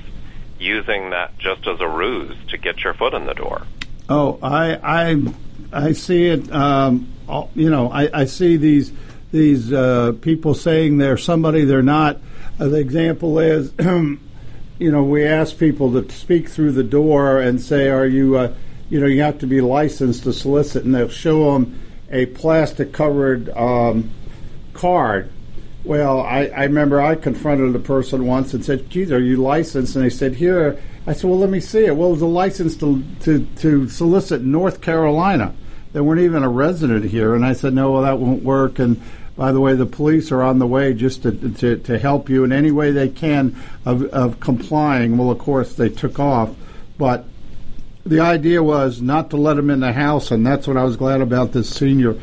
using 0.60 1.12
that 1.12 1.38
just 1.38 1.68
as 1.68 1.80
a 1.80 1.88
ruse 1.88 2.36
to 2.50 2.58
get 2.58 2.84
your 2.84 2.96
foot 2.96 3.14
in 3.14 3.28
the 3.28 3.36
door. 3.36 3.68
Oh, 4.10 4.40
I 4.42 4.80
I 4.82 5.34
I 5.72 5.92
see 5.92 6.26
it. 6.26 6.52
Um, 6.52 7.14
you 7.54 7.70
know, 7.70 7.92
I, 7.92 8.22
I 8.22 8.26
see 8.26 8.58
these 8.58 8.92
these 9.32 9.72
uh, 9.72 10.14
people 10.22 10.56
saying 10.56 10.98
they're 10.98 11.18
somebody 11.18 11.66
they're 11.66 11.84
not. 11.84 12.18
Uh, 12.60 12.70
the 12.70 12.80
example 12.80 13.38
is, 13.38 13.72
you 13.80 14.20
know, 14.80 15.04
we 15.04 15.24
ask 15.24 15.60
people 15.60 16.02
to 16.02 16.12
speak 16.12 16.50
through 16.50 16.72
the 16.72 16.84
door 16.84 17.40
and 17.40 17.62
say, 17.62 17.90
"Are 17.90 18.08
you?" 18.08 18.38
Uh, 18.38 18.54
you 18.90 19.00
know, 19.00 19.08
you 19.08 19.22
have 19.22 19.40
to 19.40 19.48
be 19.48 19.62
licensed 19.62 20.24
to 20.24 20.34
solicit, 20.34 20.84
and 20.84 20.96
they'll 20.96 21.10
show 21.10 21.54
them 21.54 21.80
a 22.10 22.26
plastic 22.28 22.94
covered 22.94 23.50
um, 23.50 24.10
card. 24.74 25.30
Well, 25.84 26.22
I, 26.22 26.48
I 26.48 26.64
remember 26.64 27.02
I 27.02 27.16
confronted 27.16 27.76
a 27.76 27.80
person 27.80 28.26
once 28.26 28.54
and 28.54 28.64
said, 28.64 28.90
"Geez, 28.90 29.12
are 29.12 29.20
you 29.20 29.38
licensed?" 29.38 29.96
And 29.96 30.04
they 30.04 30.10
said, 30.10 30.36
"Here." 30.36 30.82
I 31.06 31.14
said, 31.14 31.30
"Well, 31.30 31.40
let 31.40 31.50
me 31.50 31.60
see 31.60 31.86
it." 31.86 31.96
Well, 31.96 32.10
it 32.10 32.14
was 32.14 32.22
a 32.22 32.28
license 32.28 32.76
to 32.78 33.04
to 33.22 33.46
to 33.58 33.88
solicit 33.90 34.42
North 34.42 34.82
Carolina. 34.82 35.54
They 35.94 36.02
weren't 36.02 36.22
even 36.22 36.44
a 36.44 36.50
resident 36.50 37.06
here, 37.06 37.36
and 37.36 37.46
I 37.46 37.54
said, 37.54 37.74
"No, 37.74 37.92
well, 37.92 38.02
that 38.02 38.20
won't 38.20 38.44
work." 38.44 38.80
And 38.80 39.02
by 39.38 39.52
the 39.52 39.62
way, 39.62 39.76
the 39.76 39.86
police 39.86 40.32
are 40.32 40.42
on 40.42 40.60
the 40.60 40.68
way 40.68 40.94
just 40.94 41.22
to, 41.22 41.32
to, 41.32 41.78
to 41.78 42.00
help 42.00 42.28
you 42.28 42.44
in 42.44 42.52
any 42.52 42.72
way 42.72 42.92
they 42.92 43.08
can 43.08 43.56
of, 43.86 44.04
of 44.06 44.40
complying. 44.40 45.16
Well, 45.16 45.30
of 45.30 45.38
course, 45.38 45.76
they 45.76 45.90
took 45.90 46.20
off, 46.20 46.56
but 46.98 47.26
the 48.08 48.20
idea 48.22 48.64
was 48.64 49.02
not 49.02 49.30
to 49.32 49.38
let 49.38 49.58
him 49.58 49.70
in 49.70 49.82
the 49.82 49.94
house, 49.94 50.32
and 50.32 50.46
that's 50.46 50.68
what 50.68 50.78
I 50.78 50.84
was 50.84 50.98
glad 50.98 51.22
about 51.22 51.52
this 51.52 51.70
senior 51.70 52.18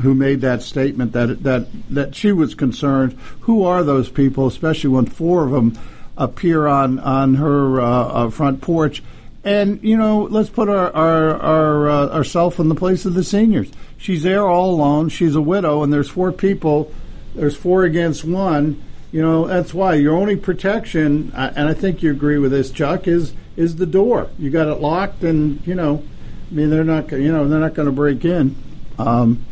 who 0.00 0.14
made 0.14 0.40
that 0.42 0.62
statement 0.62 1.12
that 1.12 1.42
that 1.42 1.66
that 1.90 2.14
she 2.14 2.32
was 2.32 2.54
concerned. 2.54 3.18
Who 3.40 3.64
are 3.64 3.82
those 3.82 4.08
people, 4.08 4.46
especially 4.46 4.90
when 4.90 5.06
four 5.06 5.44
of 5.44 5.50
them 5.50 5.78
appear 6.16 6.66
on 6.66 6.98
on 7.00 7.34
her 7.36 7.80
uh, 7.80 7.86
uh, 7.86 8.30
front 8.30 8.60
porch? 8.60 9.02
And 9.44 9.82
you 9.82 9.96
know, 9.96 10.22
let's 10.24 10.50
put 10.50 10.68
our 10.68 10.94
our, 10.94 11.40
our 11.40 11.90
uh, 11.90 12.08
ourselves 12.08 12.58
in 12.58 12.68
the 12.68 12.74
place 12.74 13.04
of 13.04 13.14
the 13.14 13.24
seniors. 13.24 13.70
She's 13.96 14.22
there 14.22 14.46
all 14.46 14.70
alone. 14.70 15.08
She's 15.08 15.34
a 15.34 15.40
widow, 15.40 15.82
and 15.82 15.92
there's 15.92 16.08
four 16.08 16.32
people. 16.32 16.92
There's 17.34 17.56
four 17.56 17.84
against 17.84 18.24
one. 18.24 18.82
You 19.10 19.22
know, 19.22 19.46
that's 19.46 19.72
why 19.72 19.94
your 19.94 20.16
only 20.16 20.36
protection, 20.36 21.32
and 21.34 21.68
I 21.68 21.72
think 21.72 22.02
you 22.02 22.10
agree 22.10 22.38
with 22.38 22.50
this, 22.50 22.70
Chuck, 22.70 23.08
is 23.08 23.32
is 23.56 23.76
the 23.76 23.86
door. 23.86 24.28
You 24.38 24.50
got 24.50 24.68
it 24.68 24.80
locked, 24.80 25.24
and 25.24 25.66
you 25.66 25.74
know, 25.74 26.04
I 26.50 26.54
mean, 26.54 26.70
they're 26.70 26.84
not, 26.84 27.10
you 27.12 27.32
know, 27.32 27.48
they're 27.48 27.58
not 27.58 27.74
going 27.74 27.86
to 27.86 27.92
break 27.92 28.24
in. 28.24 28.54
Um, 28.98 29.44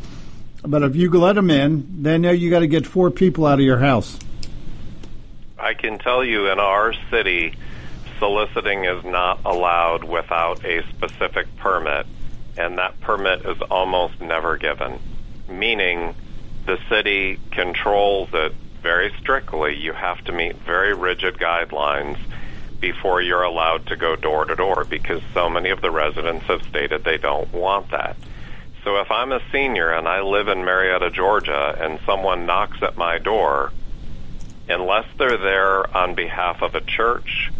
but 0.62 0.82
if 0.82 0.94
you 0.94 1.10
let 1.10 1.34
them 1.34 1.50
in, 1.50 2.02
then 2.02 2.24
you 2.24 2.50
got 2.50 2.60
to 2.60 2.66
get 2.66 2.86
four 2.86 3.10
people 3.10 3.46
out 3.46 3.58
of 3.58 3.64
your 3.64 3.78
house. 3.78 4.18
I 5.58 5.74
can 5.74 5.98
tell 5.98 6.24
you, 6.24 6.50
in 6.50 6.60
our 6.60 6.92
city, 7.10 7.54
soliciting 8.18 8.84
is 8.84 9.04
not 9.04 9.40
allowed 9.44 10.04
without 10.04 10.64
a 10.64 10.86
specific 10.88 11.54
permit, 11.56 12.06
and 12.56 12.78
that 12.78 13.00
permit 13.00 13.44
is 13.46 13.60
almost 13.62 14.20
never 14.20 14.56
given. 14.56 14.98
Meaning, 15.48 16.14
the 16.66 16.78
city 16.88 17.38
controls 17.50 18.28
it 18.32 18.54
very 18.86 19.12
strictly. 19.18 19.74
You 19.76 19.92
have 19.92 20.22
to 20.26 20.32
meet 20.32 20.54
very 20.64 20.94
rigid 20.94 21.38
guidelines 21.38 22.16
before 22.80 23.20
you're 23.20 23.42
allowed 23.42 23.84
to 23.88 23.96
go 23.96 24.14
door 24.14 24.44
to 24.44 24.54
door 24.54 24.84
because 24.88 25.20
so 25.34 25.50
many 25.50 25.70
of 25.70 25.80
the 25.80 25.90
residents 25.90 26.46
have 26.46 26.62
stated 26.68 27.02
they 27.02 27.18
don't 27.18 27.52
want 27.52 27.90
that. 27.90 28.16
So 28.84 29.00
if 29.00 29.10
I'm 29.10 29.32
a 29.32 29.40
senior 29.50 29.90
and 29.90 30.06
I 30.06 30.20
live 30.20 30.46
in 30.46 30.64
Marietta, 30.64 31.10
Georgia, 31.10 31.76
and 31.80 31.98
someone 32.06 32.46
knocks 32.46 32.80
at 32.80 32.96
my 32.96 33.18
door, 33.18 33.72
unless 34.68 35.06
they're 35.18 35.36
there 35.36 35.96
on 35.96 36.14
behalf 36.14 36.62
of 36.62 36.76
a 36.76 36.80
church 36.80 37.50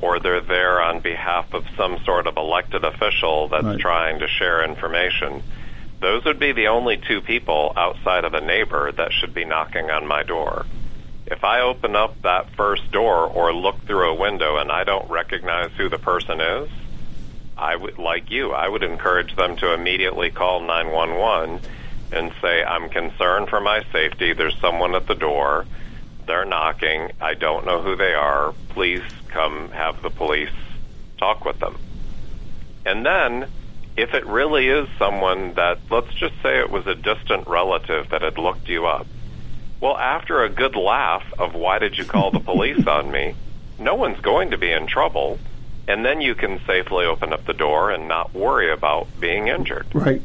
or 0.00 0.20
they're 0.20 0.40
there 0.40 0.80
on 0.80 1.00
behalf 1.00 1.52
of 1.52 1.64
some 1.76 1.98
sort 2.04 2.28
of 2.28 2.36
elected 2.36 2.84
official 2.84 3.48
that's 3.48 3.64
Right. 3.64 3.80
trying 3.80 4.20
to 4.20 4.28
share 4.28 4.62
information. 4.62 5.42
Those 6.00 6.24
would 6.24 6.38
be 6.38 6.52
the 6.52 6.68
only 6.68 6.96
two 6.96 7.20
people 7.20 7.72
outside 7.76 8.24
of 8.24 8.34
a 8.34 8.40
neighbor 8.40 8.90
that 8.92 9.12
should 9.12 9.34
be 9.34 9.44
knocking 9.44 9.90
on 9.90 10.06
my 10.06 10.22
door. 10.22 10.64
If 11.26 11.44
I 11.44 11.60
open 11.60 11.94
up 11.94 12.22
that 12.22 12.50
first 12.56 12.90
door 12.90 13.26
or 13.26 13.52
look 13.52 13.86
through 13.86 14.10
a 14.10 14.14
window 14.14 14.56
and 14.56 14.72
I 14.72 14.84
don't 14.84 15.10
recognize 15.10 15.70
who 15.76 15.88
the 15.88 15.98
person 15.98 16.40
is, 16.40 16.68
I 17.56 17.76
would 17.76 17.98
like 17.98 18.30
you. 18.30 18.52
I 18.52 18.66
would 18.66 18.82
encourage 18.82 19.36
them 19.36 19.56
to 19.56 19.74
immediately 19.74 20.30
call 20.30 20.60
911 20.60 21.60
and 22.10 22.32
say, 22.40 22.64
"I'm 22.64 22.88
concerned 22.88 23.50
for 23.50 23.60
my 23.60 23.84
safety. 23.92 24.32
There's 24.32 24.58
someone 24.58 24.94
at 24.94 25.06
the 25.06 25.14
door. 25.14 25.66
They're 26.26 26.46
knocking. 26.46 27.12
I 27.20 27.34
don't 27.34 27.66
know 27.66 27.82
who 27.82 27.94
they 27.94 28.14
are. 28.14 28.54
Please 28.70 29.02
come 29.28 29.70
have 29.72 30.00
the 30.00 30.10
police 30.10 30.48
talk 31.18 31.44
with 31.44 31.60
them." 31.60 31.76
And 32.86 33.04
then 33.04 33.46
if 34.00 34.14
it 34.14 34.26
really 34.26 34.68
is 34.68 34.88
someone 34.98 35.54
that 35.54 35.78
let's 35.90 36.12
just 36.14 36.34
say 36.42 36.58
it 36.58 36.70
was 36.70 36.86
a 36.86 36.94
distant 36.94 37.46
relative 37.46 38.10
that 38.10 38.22
had 38.22 38.38
looked 38.38 38.68
you 38.68 38.86
up. 38.86 39.06
Well, 39.80 39.96
after 39.96 40.42
a 40.42 40.48
good 40.48 40.76
laugh 40.76 41.24
of 41.38 41.54
why 41.54 41.78
did 41.78 41.96
you 41.96 42.04
call 42.04 42.30
the 42.30 42.40
police 42.40 42.86
on 42.86 43.10
me? 43.10 43.34
No 43.78 43.94
one's 43.94 44.20
going 44.20 44.50
to 44.50 44.58
be 44.58 44.70
in 44.70 44.86
trouble 44.86 45.38
and 45.90 46.04
then 46.04 46.20
you 46.20 46.36
can 46.36 46.60
safely 46.66 47.04
open 47.04 47.32
up 47.32 47.44
the 47.46 47.52
door 47.52 47.90
and 47.90 48.06
not 48.06 48.32
worry 48.32 48.72
about 48.72 49.08
being 49.18 49.48
injured. 49.48 49.86
Right. 49.92 50.22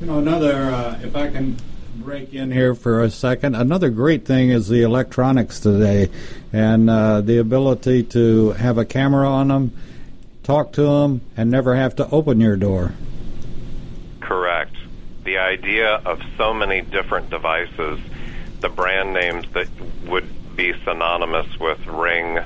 You 0.00 0.06
know, 0.06 0.18
another, 0.18 0.54
uh, 0.54 1.00
if 1.02 1.16
I 1.16 1.28
can 1.28 1.56
break 1.96 2.32
in 2.32 2.52
here 2.52 2.72
for 2.72 3.02
a 3.02 3.10
second, 3.10 3.56
another 3.56 3.90
great 3.90 4.24
thing 4.24 4.50
is 4.50 4.68
the 4.68 4.82
electronics 4.82 5.58
today 5.58 6.08
and 6.52 6.88
uh, 6.88 7.20
the 7.20 7.38
ability 7.38 8.04
to 8.04 8.52
have 8.52 8.78
a 8.78 8.84
camera 8.84 9.28
on 9.28 9.48
them, 9.48 9.72
talk 10.44 10.72
to 10.74 10.82
them, 10.82 11.20
and 11.36 11.50
never 11.50 11.74
have 11.74 11.96
to 11.96 12.08
open 12.10 12.40
your 12.40 12.56
door. 12.56 12.92
The 15.28 15.36
idea 15.36 15.96
of 16.06 16.22
so 16.38 16.54
many 16.54 16.80
different 16.80 17.28
devices, 17.28 18.00
the 18.60 18.70
brand 18.70 19.12
names 19.12 19.44
that 19.52 19.68
would 20.06 20.56
be 20.56 20.72
synonymous 20.84 21.60
with 21.60 21.86
Ring, 21.86 22.38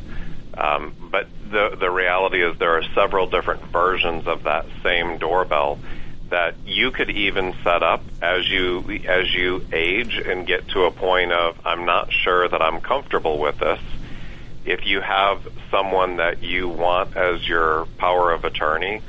um, 0.54 0.92
but 1.00 1.28
the 1.48 1.76
the 1.78 1.88
reality 1.88 2.42
is 2.42 2.58
there 2.58 2.76
are 2.76 2.82
several 2.92 3.28
different 3.28 3.62
versions 3.66 4.26
of 4.26 4.42
that 4.42 4.66
same 4.82 5.18
doorbell 5.18 5.78
that 6.30 6.56
you 6.66 6.90
could 6.90 7.10
even 7.10 7.54
set 7.62 7.84
up 7.84 8.02
as 8.20 8.50
you 8.50 8.80
as 9.06 9.32
you 9.32 9.64
age 9.72 10.16
and 10.16 10.44
get 10.44 10.66
to 10.70 10.82
a 10.82 10.90
point 10.90 11.30
of 11.30 11.56
I'm 11.64 11.84
not 11.84 12.12
sure 12.12 12.48
that 12.48 12.60
I'm 12.60 12.80
comfortable 12.80 13.38
with 13.38 13.58
this. 13.58 13.78
If 14.64 14.86
you 14.86 15.00
have 15.00 15.46
someone 15.70 16.16
that 16.16 16.42
you 16.42 16.68
want 16.68 17.16
as 17.16 17.48
your 17.48 17.86
power 17.98 18.32
of 18.32 18.44
attorney 18.44 19.02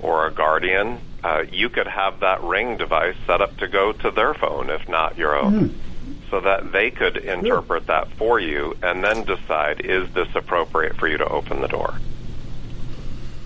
or 0.00 0.26
a 0.26 0.32
guardian, 0.32 0.98
uh, 1.22 1.44
you 1.50 1.68
could 1.68 1.86
have 1.86 2.20
that 2.20 2.42
ring 2.42 2.76
device 2.76 3.16
set 3.26 3.40
up 3.40 3.56
to 3.58 3.68
go 3.68 3.92
to 3.92 4.10
their 4.10 4.34
phone, 4.34 4.70
if 4.70 4.88
not 4.88 5.18
your 5.18 5.36
own, 5.36 5.78
so 6.30 6.40
that 6.40 6.72
they 6.72 6.90
could 6.90 7.16
interpret 7.16 7.86
that 7.86 8.10
for 8.12 8.40
you 8.40 8.76
and 8.82 9.02
then 9.02 9.24
decide 9.24 9.80
is 9.80 10.08
this 10.14 10.28
appropriate 10.34 10.96
for 10.96 11.08
you 11.08 11.18
to 11.18 11.28
open 11.28 11.60
the 11.60 11.68
door. 11.68 11.94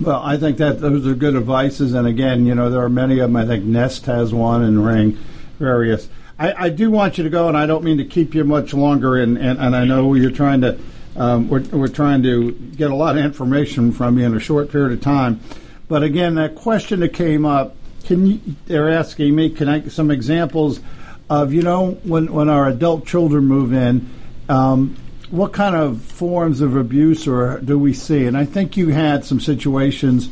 Well, 0.01 0.21
I 0.23 0.37
think 0.37 0.59
that 0.59 0.81
those 0.81 1.07
are 1.07 1.15
good 1.15 1.37
advices, 1.37 1.95
and 1.95 2.07
again, 2.07 2.47
you 2.47 2.55
know, 2.55 2.69
there 2.69 2.83
are 2.83 2.89
many 2.89 3.21
of 3.21 3.31
them. 3.31 3.37
I 3.37 3.47
think 3.47 3.65
Nest 3.65 4.07
has 4.07 4.35
one, 4.35 4.63
and 4.63 4.85
Ring, 4.85 5.19
various. 5.59 6.09
I, 6.39 6.65
I 6.65 6.69
do 6.69 6.91
want 6.91 7.17
you 7.17 7.25
to 7.25 7.31
go, 7.31 7.49
and 7.49 7.57
I 7.57 7.67
don't 7.67 7.85
mean 7.85 7.99
to 7.99 8.05
keep 8.05 8.35
you 8.35 8.45
much 8.45 8.75
longer. 8.75 9.17
And, 9.17 9.39
and, 9.39 9.59
and 9.59 9.77
I 9.77 9.85
know 9.85 10.15
you're 10.15 10.33
trying 10.33 10.63
to, 10.63 10.79
um, 11.17 11.49
we're, 11.49 11.63
we're 11.71 11.89
trying 11.89 12.25
to 12.25 12.51
get 12.53 12.91
a 12.91 12.95
lot 12.95 13.17
of 13.17 13.25
information 13.25 13.93
from 13.93 14.19
you 14.19 14.27
in 14.27 14.37
a 14.37 14.41
short 14.41 14.71
period 14.71 14.93
of 14.93 15.01
time. 15.01 15.41
But 15.88 16.03
again, 16.03 16.37
that 16.37 16.55
question 16.55 17.01
that 17.01 17.11
came 17.11 17.44
up, 17.44 17.77
can 18.05 18.27
you? 18.27 18.40
They're 18.66 18.90
asking 18.90 19.35
me, 19.35 19.51
can 19.51 19.68
I 19.68 19.88
some 19.88 20.11
examples 20.11 20.81
of 21.29 21.53
you 21.53 21.62
know 21.62 21.92
when 22.03 22.33
when 22.33 22.49
our 22.49 22.68
adult 22.68 23.07
children 23.07 23.44
move 23.44 23.73
in. 23.73 24.11
Um, 24.49 24.97
what 25.31 25.53
kind 25.53 25.75
of 25.75 26.03
forms 26.03 26.61
of 26.61 26.77
abuse 26.77 27.27
or 27.27 27.59
do 27.59 27.79
we 27.79 27.92
see? 27.92 28.27
And 28.27 28.37
I 28.37 28.44
think 28.44 28.77
you 28.77 28.90
had 28.90 29.25
some 29.25 29.40
situations 29.40 30.29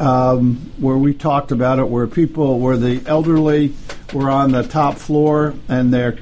um, 0.00 0.72
where 0.78 0.96
we 0.96 1.14
talked 1.14 1.52
about 1.52 1.78
it, 1.78 1.88
where 1.88 2.06
people, 2.06 2.58
where 2.58 2.76
the 2.76 3.02
elderly 3.06 3.74
were 4.12 4.30
on 4.30 4.50
the 4.50 4.62
top 4.62 4.96
floor 4.96 5.54
and 5.68 5.94
their 5.94 6.18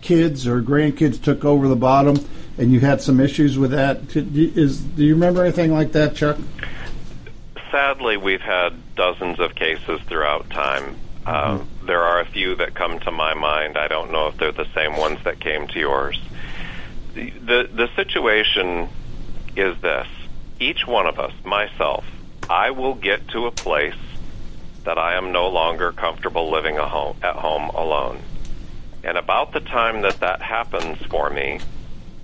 kids 0.00 0.46
or 0.46 0.62
grandkids 0.62 1.20
took 1.20 1.44
over 1.44 1.66
the 1.68 1.76
bottom, 1.76 2.16
and 2.56 2.72
you 2.72 2.80
had 2.80 3.02
some 3.02 3.20
issues 3.20 3.58
with 3.58 3.72
that. 3.72 4.14
Is 4.14 4.80
do 4.80 5.04
you 5.04 5.14
remember 5.14 5.42
anything 5.42 5.72
like 5.72 5.92
that, 5.92 6.14
Chuck? 6.14 6.38
Sadly, 7.76 8.16
we've 8.16 8.40
had 8.40 8.72
dozens 8.94 9.38
of 9.38 9.54
cases 9.54 10.00
throughout 10.08 10.48
time. 10.48 10.96
Uh, 11.26 11.58
there 11.84 12.02
are 12.04 12.20
a 12.20 12.24
few 12.24 12.54
that 12.54 12.74
come 12.74 12.98
to 13.00 13.10
my 13.10 13.34
mind. 13.34 13.76
I 13.76 13.86
don't 13.86 14.10
know 14.10 14.28
if 14.28 14.38
they're 14.38 14.50
the 14.50 14.68
same 14.74 14.96
ones 14.96 15.18
that 15.24 15.40
came 15.40 15.66
to 15.68 15.78
yours. 15.78 16.18
The, 17.12 17.28
the, 17.28 17.70
the 17.70 17.88
situation 17.94 18.88
is 19.56 19.78
this 19.82 20.06
each 20.58 20.86
one 20.86 21.06
of 21.06 21.18
us, 21.18 21.34
myself, 21.44 22.06
I 22.48 22.70
will 22.70 22.94
get 22.94 23.28
to 23.28 23.44
a 23.44 23.50
place 23.50 24.02
that 24.84 24.96
I 24.96 25.16
am 25.16 25.30
no 25.32 25.48
longer 25.50 25.92
comfortable 25.92 26.50
living 26.50 26.78
a 26.78 26.88
home, 26.88 27.18
at 27.22 27.36
home 27.36 27.68
alone. 27.74 28.22
And 29.04 29.18
about 29.18 29.52
the 29.52 29.60
time 29.60 30.00
that 30.00 30.20
that 30.20 30.40
happens 30.40 30.96
for 31.10 31.28
me, 31.28 31.60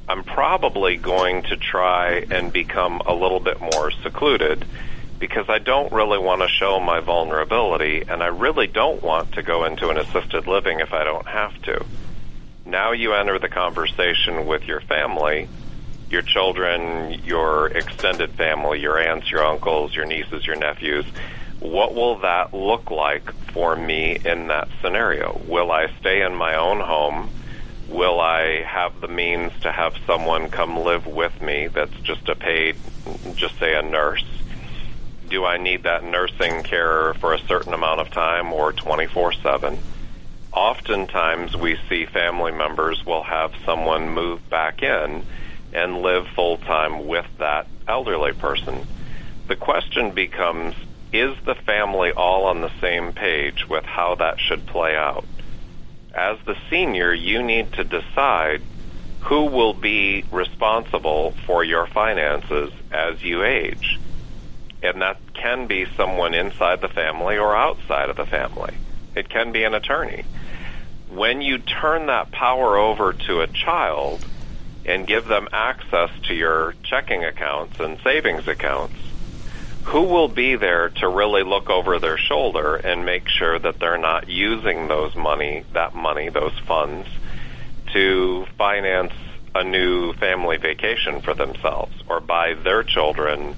I'm 0.09 0.25
probably 0.25 0.97
going 0.97 1.43
to 1.43 1.59
try 1.59 2.25
and 2.31 2.51
become 2.51 3.03
a 3.05 3.13
little 3.13 3.41
bit 3.41 3.61
more 3.61 3.91
secluded 3.91 4.65
because 5.23 5.49
I 5.49 5.61
don't 5.61 5.93
really 5.93 6.19
want 6.19 6.43
to 6.43 6.49
show 6.49 6.81
my 6.81 6.99
vulnerability 6.99 8.03
and 8.09 8.25
I 8.25 8.27
really 8.27 8.67
don't 8.67 9.01
want 9.05 9.35
to 9.35 9.43
go 9.45 9.65
into 9.65 9.89
an 9.89 9.97
assisted 9.97 10.49
living 10.49 10.81
if 10.81 10.93
I 10.93 11.05
don't 11.05 11.29
have 11.29 11.63
to. 11.63 11.85
Now 12.67 12.91
you 12.91 13.15
enter 13.15 13.39
the 13.39 13.49
conversation 13.49 14.47
with 14.47 14.65
your 14.65 14.81
family, 14.81 15.49
your 16.11 16.23
children, 16.23 17.23
your 17.25 17.69
extended 17.69 18.31
family, 18.33 18.81
your 18.81 18.99
aunts, 18.99 19.31
your 19.31 19.47
uncles, 19.47 19.95
your 19.95 20.07
nieces, 20.07 20.45
your 20.45 20.57
nephews. 20.57 21.07
What 21.61 21.95
will 21.95 22.19
that 22.19 22.53
look 22.53 22.91
like 22.91 23.33
for 23.53 23.77
me 23.77 24.19
in 24.25 24.49
that 24.49 24.71
scenario? 24.81 25.41
Will 25.47 25.71
I 25.71 25.87
stay 26.01 26.23
in 26.23 26.35
my 26.35 26.57
own 26.57 26.81
home? 26.81 27.31
Will 27.89 28.19
I 28.19 28.63
have 28.63 29.01
the 29.01 29.07
means 29.07 29.53
to 29.61 29.71
have 29.71 29.95
someone 30.05 30.51
come 30.51 30.81
live 30.81 31.07
with 31.07 31.41
me 31.41 31.69
that's 31.69 31.95
just 32.01 32.29
a 32.29 32.35
paid, 32.35 32.75
just 33.37 33.57
say 33.61 33.77
a 33.77 33.83
nurse? 33.83 34.25
Do 35.33 35.47
I 35.47 35.57
need 35.57 35.85
that 35.85 36.05
nursing 36.05 36.63
care 36.63 37.15
for 37.15 37.33
a 37.33 37.39
certain 37.39 37.73
amount 37.73 38.01
of 38.01 38.11
time 38.11 38.53
or 38.53 38.71
24 38.71 39.33
7? 39.33 39.79
Oftentimes 40.53 41.57
we 41.57 41.79
see 41.89 42.05
family 42.05 42.53
members 42.53 43.07
will 43.07 43.23
have 43.23 43.55
someone 43.65 44.11
move 44.11 44.47
back 44.51 44.83
in 44.83 45.25
and 45.73 46.03
live 46.03 46.29
full 46.37 46.59
time 46.59 47.07
with 47.07 47.25
that 47.39 47.67
elderly 47.89 48.35
person. 48.35 48.87
The 49.49 49.57
question 49.57 50.11
becomes 50.11 50.75
is 51.15 51.35
the 51.47 51.55
family 51.55 52.13
all 52.13 52.45
on 52.45 52.61
the 52.61 52.81
same 52.83 53.15
page 53.15 53.67
with 53.67 53.87
how 53.87 54.17
that 54.17 54.39
should 54.39 54.67
play 54.67 54.95
out? 54.95 55.25
As 56.15 56.37
the 56.45 56.59
senior, 56.69 57.15
you 57.15 57.43
need 57.43 57.73
to 57.73 57.85
decide 57.85 58.61
who 59.21 59.47
will 59.47 59.73
be 59.73 60.27
responsible 60.31 61.31
for 61.47 61.65
your 61.65 61.87
finances 61.87 62.71
as 62.91 63.23
you 63.23 63.43
age. 63.45 63.99
And 64.83 65.03
that 65.03 65.19
can 65.35 65.67
be 65.67 65.87
someone 65.97 66.35
inside 66.35 66.81
the 66.81 66.89
family 66.89 67.39
or 67.39 67.55
outside 67.55 68.11
of 68.11 68.17
the 68.17 68.27
family. 68.27 68.75
It 69.15 69.29
can 69.29 69.53
be 69.53 69.65
an 69.65 69.75
attorney. 69.75 70.25
When 71.09 71.41
you 71.43 71.59
turn 71.59 72.07
that 72.07 72.33
power 72.33 72.77
over 72.77 73.13
to 73.13 73.43
a 73.43 73.47
child 73.47 74.25
and 74.85 75.07
give 75.07 75.27
them 75.27 75.49
access 75.53 76.11
to 76.25 76.35
your 76.35 76.75
checking 76.83 77.25
accounts 77.25 77.79
and 77.79 77.99
savings 78.03 78.49
accounts, 78.49 78.97
who 79.85 80.03
will 80.03 80.29
be 80.29 80.57
there 80.57 80.89
to 80.89 81.09
really 81.09 81.43
look 81.43 81.69
over 81.69 81.99
their 81.99 82.17
shoulder 82.17 82.77
and 82.77 83.05
make 83.05 83.29
sure 83.29 83.59
that 83.59 83.79
they're 83.79 83.99
not 83.99 84.29
using 84.29 84.89
those 84.89 85.15
money, 85.15 85.65
that 85.73 85.95
money, 85.95 86.29
those 86.29 86.57
funds, 86.67 87.09
to 87.93 88.47
finance 88.57 89.13
a 89.55 89.65
new 89.65 90.13
family 90.15 90.57
vacation 90.57 91.21
for 91.21 91.35
themselves 91.35 91.93
or 92.09 92.21
buy 92.21 92.55
their 92.55 92.83
children 92.83 93.55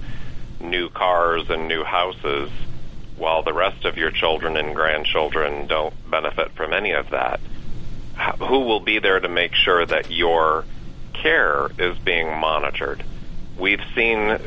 new 0.71 0.89
cars 0.89 1.51
and 1.51 1.69
new 1.69 1.85
houses 1.85 2.51
while 3.17 3.43
the 3.43 3.53
rest 3.53 3.85
of 3.85 3.97
your 3.97 4.11
children 4.11 4.57
and 4.57 4.75
grandchildren 4.75 5.67
don't 5.67 5.95
benefit 6.11 6.51
from 6.53 6.73
any 6.73 6.93
of 6.93 7.11
that? 7.11 7.41
Who 8.39 8.61
will 8.61 8.81
be 8.81 8.99
there 8.99 9.21
to 9.21 9.29
make 9.29 9.55
sure 9.55 9.85
that 9.85 10.11
your 10.11 10.65
care 11.13 11.69
is 11.79 11.97
being 11.99 12.29
monitored? 12.39 13.05
We've 13.57 13.83
seen 13.95 14.39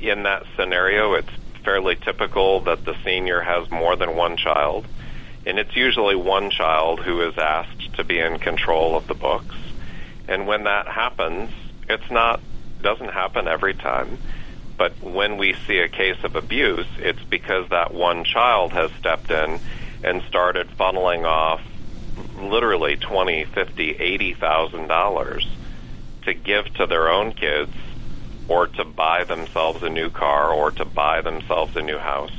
in 0.00 0.24
that 0.24 0.44
scenario, 0.56 1.14
it's 1.14 1.30
fairly 1.64 1.96
typical 1.96 2.60
that 2.60 2.84
the 2.84 2.94
senior 3.04 3.40
has 3.40 3.70
more 3.70 3.96
than 3.96 4.16
one 4.16 4.36
child, 4.36 4.86
and 5.46 5.58
it's 5.58 5.74
usually 5.74 6.14
one 6.14 6.50
child 6.50 7.00
who 7.00 7.22
is 7.22 7.38
asked 7.38 7.94
to 7.94 8.04
be 8.04 8.18
in 8.18 8.38
control 8.38 8.96
of 8.96 9.06
the 9.06 9.14
books. 9.14 9.56
And 10.28 10.46
when 10.46 10.64
that 10.64 10.86
happens, 10.86 11.50
it's 11.88 12.10
not 12.10 12.40
doesn't 12.82 13.12
happen 13.12 13.48
every 13.48 13.74
time, 13.74 14.18
But 14.76 15.00
when 15.02 15.36
we 15.36 15.54
see 15.66 15.78
a 15.78 15.88
case 15.88 16.22
of 16.24 16.36
abuse, 16.36 16.86
it's 16.98 17.22
because 17.22 17.68
that 17.70 17.94
one 17.94 18.24
child 18.24 18.72
has 18.72 18.90
stepped 18.98 19.30
in 19.30 19.60
and 20.02 20.22
started 20.22 20.68
funneling 20.78 21.24
off 21.24 21.62
literally 22.38 22.96
twenty, 22.96 23.44
fifty, 23.44 23.90
eighty 23.92 24.34
thousand 24.34 24.88
dollars 24.88 25.46
to 26.22 26.34
give 26.34 26.72
to 26.74 26.86
their 26.86 27.08
own 27.08 27.32
kids 27.32 27.72
or 28.48 28.66
to 28.66 28.84
buy 28.84 29.24
themselves 29.24 29.82
a 29.82 29.88
new 29.88 30.10
car 30.10 30.52
or 30.52 30.70
to 30.70 30.84
buy 30.84 31.20
themselves 31.20 31.76
a 31.76 31.82
new 31.82 31.98
house. 31.98 32.32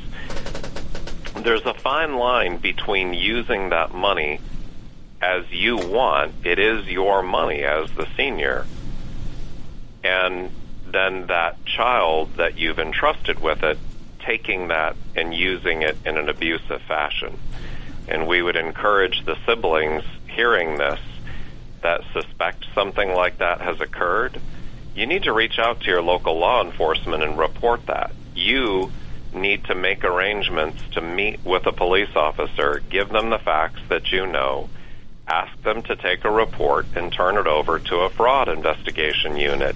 There's 1.37 1.65
a 1.65 1.73
fine 1.73 2.15
line 2.15 2.57
between 2.57 3.13
using 3.13 3.69
that 3.69 3.93
money 3.93 4.39
as 5.21 5.49
you 5.51 5.77
want, 5.77 6.33
it 6.43 6.59
is 6.59 6.87
your 6.87 7.23
money 7.23 7.63
as 7.63 7.89
the 7.91 8.07
senior, 8.15 8.65
and 10.03 10.51
then 10.95 11.27
that 11.27 11.63
child 11.65 12.35
that 12.37 12.57
you've 12.57 12.79
entrusted 12.79 13.39
with 13.39 13.63
it 13.63 13.77
taking 14.19 14.69
that 14.69 14.95
and 15.15 15.33
using 15.33 15.81
it 15.81 15.97
in 16.05 16.17
an 16.17 16.29
abusive 16.29 16.81
fashion. 16.87 17.37
And 18.07 18.27
we 18.27 18.41
would 18.41 18.55
encourage 18.55 19.23
the 19.25 19.37
siblings 19.45 20.03
hearing 20.27 20.77
this 20.77 20.99
that 21.81 22.01
suspect 22.13 22.65
something 22.73 23.13
like 23.13 23.37
that 23.37 23.61
has 23.61 23.79
occurred. 23.79 24.41
You 24.95 25.05
need 25.05 25.23
to 25.23 25.33
reach 25.33 25.59
out 25.59 25.81
to 25.81 25.87
your 25.87 26.01
local 26.01 26.39
law 26.39 26.63
enforcement 26.63 27.21
and 27.21 27.37
report 27.37 27.85
that. 27.85 28.11
You 28.33 28.91
need 29.33 29.65
to 29.65 29.75
make 29.75 30.03
arrangements 30.03 30.81
to 30.93 31.01
meet 31.01 31.43
with 31.45 31.67
a 31.67 31.71
police 31.71 32.15
officer, 32.15 32.81
give 32.89 33.09
them 33.09 33.29
the 33.29 33.37
facts 33.37 33.81
that 33.89 34.11
you 34.11 34.25
know, 34.25 34.69
ask 35.27 35.61
them 35.63 35.81
to 35.83 35.95
take 35.95 36.23
a 36.23 36.29
report 36.29 36.85
and 36.95 37.11
turn 37.11 37.37
it 37.37 37.47
over 37.47 37.79
to 37.79 37.97
a 38.01 38.09
fraud 38.09 38.47
investigation 38.47 39.35
unit 39.37 39.75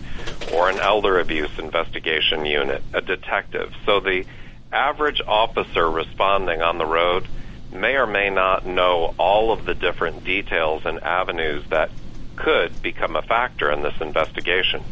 or 0.54 0.70
an 0.70 0.80
elder 0.80 1.20
abuse 1.20 1.58
investigation 1.58 2.46
unit, 2.46 2.84
a 2.94 3.02
detective. 3.02 3.74
So 3.86 4.00
the 4.00 4.26
average 4.72 5.22
officer 5.28 5.90
responding 5.90 6.62
on 6.62 6.78
the 6.78 6.86
road 6.86 7.28
may 7.72 7.96
or 7.96 8.08
may 8.08 8.30
not 8.30 8.66
know 8.66 9.14
all 9.18 9.52
of 9.52 9.66
the 9.66 9.76
different 9.76 10.24
details 10.24 10.84
and 10.86 11.00
avenues 11.00 11.64
that 11.70 11.92
could 12.36 12.82
become 12.82 13.16
a 13.16 13.22
factor 13.22 13.72
in 13.72 13.82
this 13.82 14.00
investigation. 14.02 14.84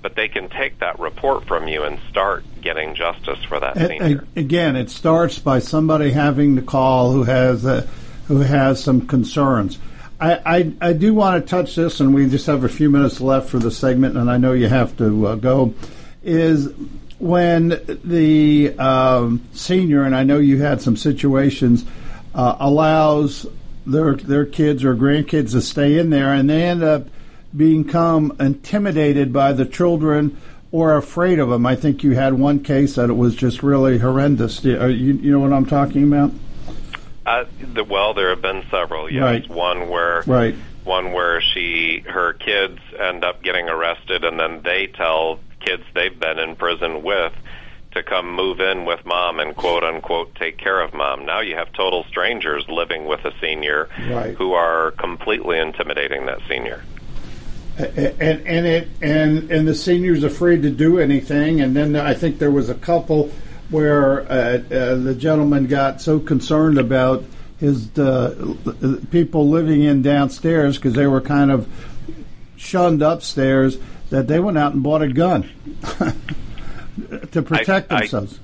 But 0.00 0.14
they 0.14 0.28
can 0.28 0.48
take 0.48 0.78
that 0.78 1.00
report 1.00 1.46
from 1.46 1.68
you 1.68 1.82
and 1.82 1.98
start 2.08 2.44
getting 2.60 2.94
justice 2.94 3.42
for 3.44 3.58
that 3.58 3.76
senior. 3.76 4.26
Again, 4.36 4.76
it 4.76 4.90
starts 4.90 5.38
by 5.38 5.58
somebody 5.58 6.12
having 6.12 6.56
to 6.56 6.62
call 6.62 7.12
who 7.12 7.24
has 7.24 7.64
a, 7.64 7.82
who 8.28 8.38
has 8.38 8.82
some 8.82 9.06
concerns. 9.06 9.78
I, 10.20 10.72
I, 10.80 10.92
do 10.94 11.14
want 11.14 11.42
to 11.42 11.48
touch 11.48 11.76
this, 11.76 12.00
and 12.00 12.12
we 12.12 12.28
just 12.28 12.46
have 12.46 12.64
a 12.64 12.68
few 12.68 12.90
minutes 12.90 13.20
left 13.20 13.50
for 13.50 13.58
the 13.58 13.70
segment, 13.70 14.16
and 14.16 14.28
I 14.28 14.36
know 14.36 14.52
you 14.52 14.66
have 14.66 14.96
to 14.96 15.28
uh, 15.28 15.34
go. 15.36 15.74
Is 16.24 16.72
when 17.18 17.80
the 18.04 18.76
um, 18.78 19.44
senior, 19.52 20.02
and 20.02 20.16
I 20.16 20.24
know 20.24 20.38
you 20.38 20.60
had 20.60 20.82
some 20.82 20.96
situations, 20.96 21.84
uh, 22.34 22.56
allows 22.58 23.46
their 23.86 24.16
their 24.16 24.44
kids 24.44 24.84
or 24.84 24.96
grandkids 24.96 25.52
to 25.52 25.60
stay 25.60 25.98
in 25.98 26.10
there, 26.10 26.34
and 26.34 26.50
they 26.50 26.64
end 26.64 26.82
up 26.82 27.06
become 27.56 28.36
intimidated 28.40 29.32
by 29.32 29.52
the 29.52 29.64
children 29.64 30.36
or 30.70 30.96
afraid 30.96 31.38
of 31.38 31.48
them. 31.48 31.64
I 31.64 31.76
think 31.76 32.02
you 32.02 32.12
had 32.12 32.34
one 32.34 32.62
case 32.62 32.96
that 32.96 33.08
it 33.08 33.14
was 33.14 33.34
just 33.34 33.62
really 33.62 33.98
horrendous. 33.98 34.64
You, 34.64 34.76
you 34.88 35.32
know 35.32 35.38
what 35.38 35.52
I'm 35.52 35.64
talking 35.64 36.04
about? 36.04 36.32
Uh, 37.28 37.44
the, 37.74 37.84
well, 37.84 38.14
there 38.14 38.30
have 38.30 38.40
been 38.40 38.64
several. 38.70 39.10
Yes, 39.12 39.22
right. 39.22 39.48
one 39.50 39.90
where 39.90 40.22
right. 40.26 40.54
one 40.84 41.12
where 41.12 41.42
she 41.42 42.02
her 42.06 42.32
kids 42.32 42.78
end 42.98 43.22
up 43.22 43.42
getting 43.42 43.68
arrested, 43.68 44.24
and 44.24 44.40
then 44.40 44.62
they 44.62 44.86
tell 44.86 45.38
kids 45.60 45.82
they've 45.94 46.18
been 46.18 46.38
in 46.38 46.56
prison 46.56 47.02
with 47.02 47.34
to 47.92 48.02
come 48.02 48.34
move 48.34 48.60
in 48.60 48.86
with 48.86 49.04
mom 49.04 49.40
and 49.40 49.54
quote 49.54 49.84
unquote 49.84 50.34
take 50.36 50.56
care 50.56 50.80
of 50.80 50.94
mom. 50.94 51.26
Now 51.26 51.40
you 51.40 51.54
have 51.56 51.70
total 51.74 52.04
strangers 52.04 52.64
living 52.66 53.04
with 53.04 53.22
a 53.26 53.32
senior 53.42 53.90
right. 54.08 54.34
who 54.34 54.54
are 54.54 54.92
completely 54.92 55.58
intimidating 55.58 56.24
that 56.26 56.38
senior. 56.48 56.82
And 57.76 58.46
and 58.46 58.66
it 58.66 58.88
and 59.02 59.50
and 59.50 59.68
the 59.68 59.74
senior's 59.74 60.24
afraid 60.24 60.62
to 60.62 60.70
do 60.70 60.98
anything. 60.98 61.60
And 61.60 61.76
then 61.76 61.94
I 61.94 62.14
think 62.14 62.38
there 62.38 62.50
was 62.50 62.70
a 62.70 62.74
couple 62.74 63.30
where 63.70 64.22
uh, 64.22 64.58
uh, 64.58 64.94
the 64.96 65.14
gentleman 65.14 65.66
got 65.66 66.00
so 66.00 66.18
concerned 66.18 66.78
about 66.78 67.24
his 67.58 67.96
uh, 67.98 68.54
people 69.10 69.48
living 69.48 69.82
in 69.82 70.00
downstairs 70.00 70.76
because 70.76 70.94
they 70.94 71.06
were 71.06 71.20
kind 71.20 71.50
of 71.50 71.68
shunned 72.56 73.02
upstairs 73.02 73.78
that 74.10 74.26
they 74.26 74.40
went 74.40 74.56
out 74.56 74.72
and 74.72 74.82
bought 74.82 75.02
a 75.02 75.08
gun 75.08 75.48
to 77.32 77.42
protect 77.42 77.92
I, 77.92 78.00
themselves. 78.00 78.38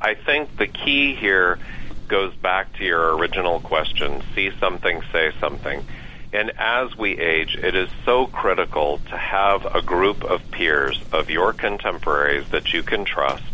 I, 0.00 0.10
I 0.10 0.14
think 0.14 0.56
the 0.58 0.66
key 0.66 1.14
here 1.14 1.58
goes 2.08 2.34
back 2.36 2.74
to 2.74 2.84
your 2.84 3.16
original 3.16 3.60
question 3.60 4.22
see 4.34 4.50
something, 4.60 5.02
say 5.12 5.32
something. 5.40 5.84
And 6.32 6.52
as 6.58 6.96
we 6.96 7.18
age, 7.18 7.54
it 7.54 7.74
is 7.74 7.88
so 8.04 8.26
critical 8.26 8.98
to 9.08 9.16
have 9.16 9.64
a 9.72 9.80
group 9.80 10.24
of 10.24 10.50
peers, 10.50 11.00
of 11.12 11.30
your 11.30 11.52
contemporaries 11.52 12.48
that 12.50 12.72
you 12.72 12.82
can 12.82 13.04
trust. 13.04 13.53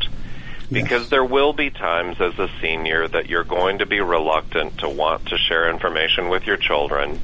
Because 0.71 1.03
Yes. 1.03 1.11
there 1.11 1.25
will 1.25 1.53
be 1.53 1.71
times 1.71 2.21
as 2.21 2.39
a 2.39 2.49
senior 2.61 3.09
that 3.09 3.29
you're 3.29 3.45
going 3.45 3.79
to 3.79 3.87
be 3.87 4.01
reluctant 4.01 4.79
to 4.79 4.89
want 4.89 5.27
to 5.27 5.39
share 5.39 5.69
information 5.69 6.29
with 6.29 6.47
your 6.47 6.57
children 6.57 7.21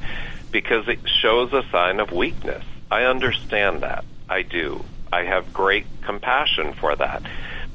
because 0.51 0.87
it 0.87 0.99
shows 1.21 1.53
a 1.53 1.63
sign 1.71 1.99
of 1.99 2.11
weakness. 2.11 2.63
I 2.91 3.03
understand 3.03 3.81
that. 3.83 4.03
I 4.29 4.41
do. 4.41 4.83
I 5.11 5.23
have 5.23 5.53
great 5.53 5.85
compassion 6.01 6.73
for 6.73 6.95
that. 6.95 7.23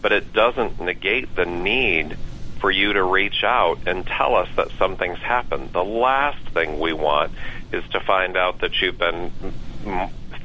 But 0.02 0.12
it 0.12 0.32
doesn't 0.32 0.80
negate 0.80 1.34
the 1.36 1.46
need 1.46 2.16
for 2.60 2.70
you 2.70 2.92
to 2.92 3.02
reach 3.02 3.42
out 3.42 3.78
and 3.86 4.06
tell 4.06 4.34
us 4.36 4.48
that 4.56 4.68
something's 4.78 5.18
happened. 5.18 5.70
The 5.72 5.84
last 5.84 6.44
thing 6.50 6.78
we 6.78 6.92
want 6.92 7.32
is 7.72 7.82
to 7.90 8.00
find 8.00 8.36
out 8.36 8.60
that 8.60 8.80
you've 8.80 8.98
been 8.98 9.32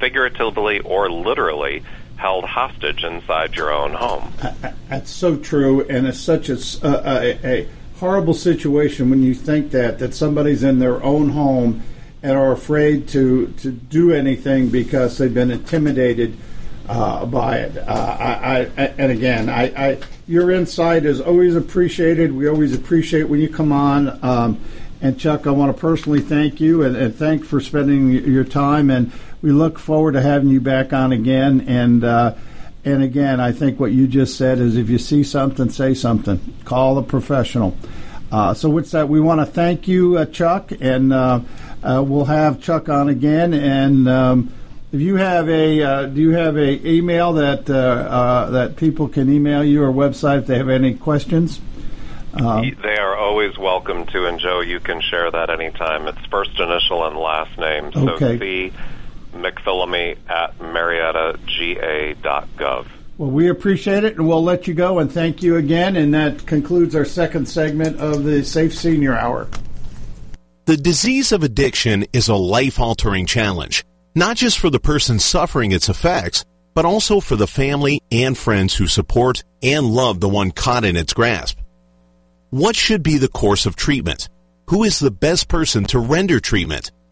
figuratively 0.00 0.80
or 0.80 1.10
literally 1.10 1.82
held 2.18 2.44
hostage 2.44 3.04
inside 3.04 3.54
your 3.54 3.72
own 3.72 3.94
home. 3.94 4.32
That's 4.88 5.10
so 5.10 5.36
true, 5.36 5.86
and 5.88 6.06
it's 6.06 6.20
such 6.20 6.48
a 6.48 6.58
a 6.84 7.68
horrible 7.98 8.34
situation 8.34 9.10
when 9.10 9.22
you 9.22 9.34
think 9.34 9.70
that 9.70 9.98
that 10.00 10.14
somebody's 10.14 10.62
in 10.62 10.78
their 10.78 11.02
own 11.02 11.30
home 11.30 11.82
and 12.22 12.32
are 12.32 12.52
afraid 12.52 13.08
to 13.08 13.46
to 13.58 13.70
do 13.70 14.12
anything 14.12 14.68
because 14.68 15.18
they've 15.18 15.32
been 15.32 15.50
intimidated 15.50 16.36
uh, 16.88 17.24
by 17.26 17.58
it. 17.58 17.76
Uh, 17.76 17.82
I, 17.86 18.60
I, 18.76 18.84
and 18.98 19.12
again, 19.12 19.48
I, 19.48 19.64
I 19.90 19.98
your 20.26 20.50
insight 20.50 21.04
is 21.04 21.20
always 21.20 21.54
appreciated. 21.54 22.32
We 22.32 22.48
always 22.48 22.74
appreciate 22.74 23.24
when 23.24 23.40
you 23.40 23.48
come 23.48 23.72
on. 23.72 24.18
Um, 24.24 24.60
and 25.00 25.18
Chuck, 25.18 25.46
I 25.46 25.50
want 25.52 25.74
to 25.74 25.80
personally 25.80 26.20
thank 26.20 26.60
you 26.60 26.82
and, 26.82 26.96
and 26.96 27.14
thank 27.14 27.44
for 27.44 27.60
spending 27.60 28.10
your 28.10 28.42
time. 28.42 28.90
And 28.90 29.12
we 29.42 29.52
look 29.52 29.78
forward 29.78 30.12
to 30.12 30.20
having 30.20 30.48
you 30.48 30.60
back 30.60 30.92
on 30.92 31.12
again. 31.12 31.64
And 31.68 32.04
uh, 32.04 32.34
and 32.84 33.02
again, 33.02 33.40
I 33.40 33.52
think 33.52 33.78
what 33.78 33.92
you 33.92 34.06
just 34.06 34.36
said 34.36 34.58
is 34.58 34.76
if 34.76 34.88
you 34.88 34.98
see 34.98 35.22
something, 35.22 35.68
say 35.70 35.94
something. 35.94 36.40
Call 36.64 36.98
a 36.98 37.02
professional. 37.02 37.76
Uh, 38.30 38.54
so 38.54 38.68
with 38.68 38.90
that, 38.90 39.08
we 39.08 39.20
want 39.20 39.40
to 39.40 39.46
thank 39.46 39.88
you, 39.88 40.18
uh, 40.18 40.26
Chuck, 40.26 40.70
and 40.80 41.12
uh, 41.12 41.40
uh, 41.82 42.04
we'll 42.06 42.26
have 42.26 42.60
Chuck 42.60 42.88
on 42.88 43.08
again. 43.08 43.54
And 43.54 44.08
um, 44.08 44.52
if 44.92 45.00
you 45.00 45.16
have 45.16 45.48
a, 45.48 45.82
uh, 45.82 46.06
do 46.06 46.20
you 46.20 46.30
have 46.30 46.56
a 46.56 46.86
email 46.86 47.34
that 47.34 47.68
uh, 47.70 47.74
uh, 47.74 48.50
that 48.50 48.76
people 48.76 49.08
can 49.08 49.32
email 49.32 49.64
you 49.64 49.82
or 49.82 49.92
website 49.92 50.40
if 50.40 50.46
they 50.46 50.58
have 50.58 50.68
any 50.68 50.94
questions? 50.94 51.60
Um, 52.34 52.76
they 52.82 52.98
are 52.98 53.16
always 53.16 53.56
welcome 53.56 54.06
to, 54.06 54.26
and 54.26 54.38
Joe, 54.38 54.60
you 54.60 54.80
can 54.80 55.00
share 55.00 55.30
that 55.30 55.48
anytime. 55.48 56.06
It's 56.06 56.24
first 56.26 56.58
initial 56.58 57.06
and 57.06 57.16
last 57.16 57.58
name. 57.58 57.92
So 57.92 58.10
Okay. 58.10 58.38
C. 58.38 58.72
McPhillamy 59.32 60.18
at 60.28 60.60
marietta.ga.gov. 60.60 62.86
Well, 63.18 63.30
we 63.30 63.48
appreciate 63.48 64.04
it, 64.04 64.16
and 64.16 64.28
we'll 64.28 64.44
let 64.44 64.68
you 64.68 64.74
go. 64.74 65.00
And 65.00 65.10
thank 65.10 65.42
you 65.42 65.56
again. 65.56 65.96
And 65.96 66.14
that 66.14 66.46
concludes 66.46 66.94
our 66.94 67.04
second 67.04 67.48
segment 67.48 67.98
of 67.98 68.24
the 68.24 68.44
Safe 68.44 68.74
Senior 68.74 69.16
Hour. 69.16 69.48
The 70.66 70.76
disease 70.76 71.32
of 71.32 71.42
addiction 71.42 72.04
is 72.12 72.28
a 72.28 72.34
life 72.34 72.78
altering 72.78 73.26
challenge, 73.26 73.84
not 74.14 74.36
just 74.36 74.58
for 74.58 74.70
the 74.70 74.78
person 74.78 75.18
suffering 75.18 75.72
its 75.72 75.88
effects, 75.88 76.44
but 76.74 76.84
also 76.84 77.18
for 77.18 77.34
the 77.34 77.48
family 77.48 78.00
and 78.12 78.38
friends 78.38 78.76
who 78.76 78.86
support 78.86 79.42
and 79.62 79.86
love 79.86 80.20
the 80.20 80.28
one 80.28 80.52
caught 80.52 80.84
in 80.84 80.96
its 80.96 81.12
grasp. 81.12 81.58
What 82.50 82.76
should 82.76 83.02
be 83.02 83.18
the 83.18 83.28
course 83.28 83.66
of 83.66 83.74
treatment? 83.74 84.28
Who 84.68 84.84
is 84.84 84.98
the 84.98 85.10
best 85.10 85.48
person 85.48 85.84
to 85.86 85.98
render 85.98 86.38
treatment? 86.38 86.92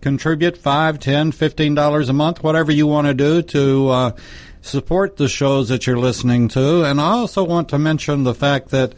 contribute 0.00 0.56
five, 0.56 1.00
ten, 1.00 1.32
fifteen 1.32 1.74
dollars 1.74 2.08
a 2.08 2.12
month, 2.12 2.40
whatever 2.42 2.70
you 2.70 2.86
want 2.86 3.08
to 3.08 3.14
do 3.14 3.42
to 3.42 3.88
uh, 3.88 4.12
support 4.60 5.16
the 5.16 5.28
shows 5.28 5.68
that 5.68 5.86
you're 5.86 5.98
listening 5.98 6.48
to. 6.48 6.84
And 6.84 7.00
I 7.00 7.10
also 7.10 7.44
want 7.44 7.68
to 7.70 7.78
mention 7.78 8.24
the 8.24 8.34
fact 8.34 8.70
that 8.70 8.94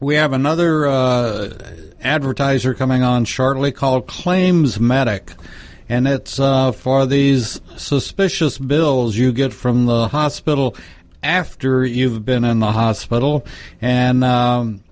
we 0.00 0.16
have 0.16 0.32
another 0.32 0.86
uh, 0.86 1.50
advertiser 2.00 2.74
coming 2.74 3.02
on 3.02 3.24
shortly 3.24 3.72
called 3.72 4.06
Claims 4.06 4.78
Medic 4.78 5.32
and 5.88 6.08
it's 6.08 6.40
uh, 6.40 6.72
for 6.72 7.06
these 7.06 7.60
suspicious 7.76 8.58
bills 8.58 9.16
you 9.16 9.32
get 9.32 9.52
from 9.52 9.86
the 9.86 10.08
hospital 10.08 10.76
after 11.22 11.84
you've 11.84 12.24
been 12.24 12.44
in 12.44 12.60
the 12.60 12.70
hospital, 12.70 13.46
and 13.80 14.22
um, 14.22 14.83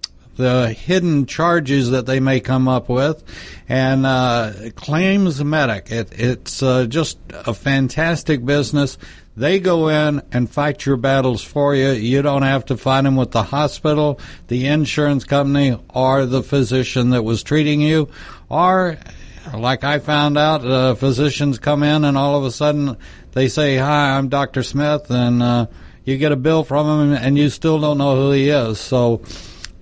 the 0.43 0.73
hidden 0.73 1.27
charges 1.27 1.91
that 1.91 2.07
they 2.07 2.19
may 2.19 2.41
come 2.41 2.67
up 2.67 2.89
with, 2.89 3.23
and 3.69 4.05
uh, 4.05 4.53
claims 4.75 5.43
medic. 5.43 5.91
It, 5.91 6.13
it's 6.19 6.63
uh, 6.63 6.87
just 6.87 7.19
a 7.31 7.55
fantastic 7.55 8.45
business. 8.45 8.99
They 9.37 9.61
go 9.61 9.89
in 9.89 10.21
and 10.33 10.51
fight 10.51 10.85
your 10.85 10.97
battles 10.97 11.43
for 11.43 11.75
you. 11.75 11.91
You 11.91 12.23
don't 12.23 12.43
have 12.43 12.67
to 12.67 12.77
fight 12.77 13.03
them 13.03 13.15
with 13.17 13.31
the 13.31 13.45
hospital, 13.45 14.21
the 14.49 14.67
insurance 14.67 15.25
company, 15.25 15.79
or 15.95 16.27
the 16.27 16.43
physician 16.43 17.11
that 17.11 17.23
was 17.23 17.43
treating 17.45 17.81
you, 17.81 18.09
or 18.49 18.99
like 19.55 19.85
I 19.85 20.01
found 20.01 20.37
out, 20.37 20.67
uh, 20.67 20.95
physicians 20.97 21.59
come 21.59 21.83
in 21.83 22.05
and 22.05 22.19
all 22.19 22.37
of 22.37 22.45
a 22.45 22.51
sudden 22.51 22.97
they 23.33 23.49
say, 23.49 23.77
"Hi, 23.77 24.17
I'm 24.19 24.29
Dr. 24.29 24.63
Smith," 24.63 25.09
and 25.09 25.43
uh, 25.43 25.67
you 26.05 26.19
get 26.19 26.33
a 26.33 26.37
bill 26.37 26.65
from 26.65 27.13
him 27.13 27.13
and 27.13 27.39
you 27.39 27.49
still 27.49 27.81
don't 27.81 27.99
know 27.99 28.17
who 28.17 28.33
he 28.33 28.49
is. 28.49 28.81
So, 28.81 29.23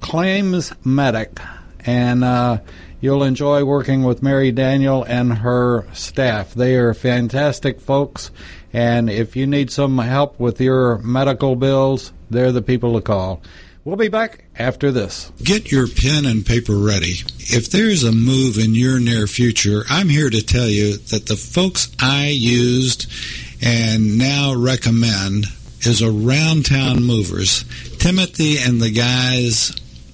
claims 0.00 0.72
medic, 0.84 1.38
and 1.80 2.24
uh, 2.24 2.58
you'll 3.00 3.22
enjoy 3.22 3.64
working 3.64 4.02
with 4.02 4.22
Mary 4.22 4.52
Daniel 4.52 5.02
and 5.04 5.32
her 5.32 5.86
staff. 5.92 6.54
They 6.54 6.76
are 6.76 6.94
fantastic 6.94 7.80
folks, 7.80 8.30
and 8.72 9.08
if 9.08 9.36
you 9.36 9.46
need 9.46 9.70
some 9.70 9.98
help 9.98 10.38
with 10.40 10.60
your 10.60 10.98
medical 10.98 11.56
bills, 11.56 12.12
they're 12.30 12.52
the 12.52 12.62
people 12.62 12.94
to 12.94 13.00
call. 13.00 13.42
We'll 13.84 13.96
be 13.96 14.08
back 14.08 14.44
after 14.58 14.92
this. 14.92 15.32
Get 15.42 15.72
your 15.72 15.88
pen 15.88 16.26
and 16.26 16.44
paper 16.44 16.76
ready. 16.76 17.14
If 17.38 17.70
there's 17.70 18.04
a 18.04 18.12
move 18.12 18.58
in 18.58 18.74
your 18.74 19.00
near 19.00 19.26
future, 19.26 19.84
I'm 19.88 20.10
here 20.10 20.28
to 20.28 20.44
tell 20.44 20.68
you 20.68 20.98
that 20.98 21.26
the 21.26 21.36
folks 21.36 21.90
I 21.98 22.28
used 22.28 23.10
and 23.62 24.18
now 24.18 24.54
recommend 24.54 25.46
is 25.80 26.02
Around 26.02 26.66
Town 26.66 27.02
Movers. 27.02 27.64
Timothy 27.98 28.58
and 28.58 28.80
the 28.80 28.90
guys 28.90 29.72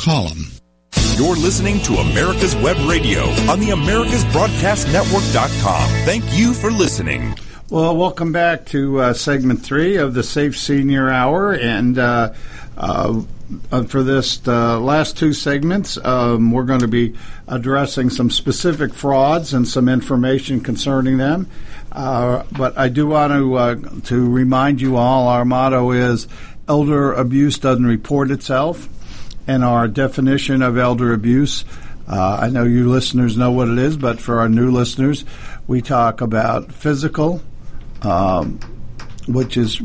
Call 0.00 0.28
them. 0.28 0.46
You're 1.16 1.36
listening 1.36 1.80
to 1.80 1.96
America's 1.96 2.56
Web 2.56 2.78
Radio 2.88 3.24
on 3.50 3.60
the 3.60 3.68
AmericasBroadcastNetwork.com. 3.68 5.88
Thank 6.06 6.24
you 6.32 6.54
for 6.54 6.70
listening. 6.70 7.34
Well, 7.68 7.94
welcome 7.94 8.32
back 8.32 8.64
to 8.66 8.98
uh, 8.98 9.12
segment 9.12 9.62
three 9.62 9.96
of 9.96 10.14
the 10.14 10.22
Safe 10.22 10.58
Senior 10.58 11.10
Hour, 11.10 11.52
and 11.52 11.98
uh, 11.98 12.32
uh, 12.78 13.20
for 13.88 14.02
this 14.02 14.40
uh, 14.48 14.80
last 14.80 15.18
two 15.18 15.34
segments, 15.34 15.98
um, 15.98 16.50
we're 16.50 16.64
going 16.64 16.80
to 16.80 16.88
be 16.88 17.14
addressing 17.46 18.08
some 18.08 18.30
specific 18.30 18.94
frauds 18.94 19.52
and 19.52 19.68
some 19.68 19.86
information 19.86 20.62
concerning 20.62 21.18
them. 21.18 21.46
Uh, 21.92 22.44
but 22.52 22.78
I 22.78 22.88
do 22.88 23.08
want 23.08 23.34
to 23.34 23.54
uh, 23.54 23.74
to 24.04 24.30
remind 24.30 24.80
you 24.80 24.96
all, 24.96 25.28
our 25.28 25.44
motto 25.44 25.90
is 25.90 26.26
"Elder 26.66 27.12
abuse 27.12 27.58
doesn't 27.58 27.84
report 27.84 28.30
itself," 28.30 28.88
and 29.50 29.64
our 29.64 29.88
definition 29.88 30.62
of 30.62 30.78
elder 30.78 31.12
abuse. 31.12 31.64
I 32.06 32.50
know 32.50 32.62
you 32.62 32.88
listeners 32.88 33.36
know 33.36 33.50
what 33.50 33.68
it 33.68 33.78
is, 33.78 33.96
but 33.96 34.20
for 34.20 34.38
our 34.40 34.48
new 34.48 34.70
listeners, 34.70 35.24
we 35.66 35.82
talk 35.82 36.20
about 36.20 36.72
physical, 36.72 37.42
um, 38.02 38.60
which 39.26 39.56
is 39.56 39.80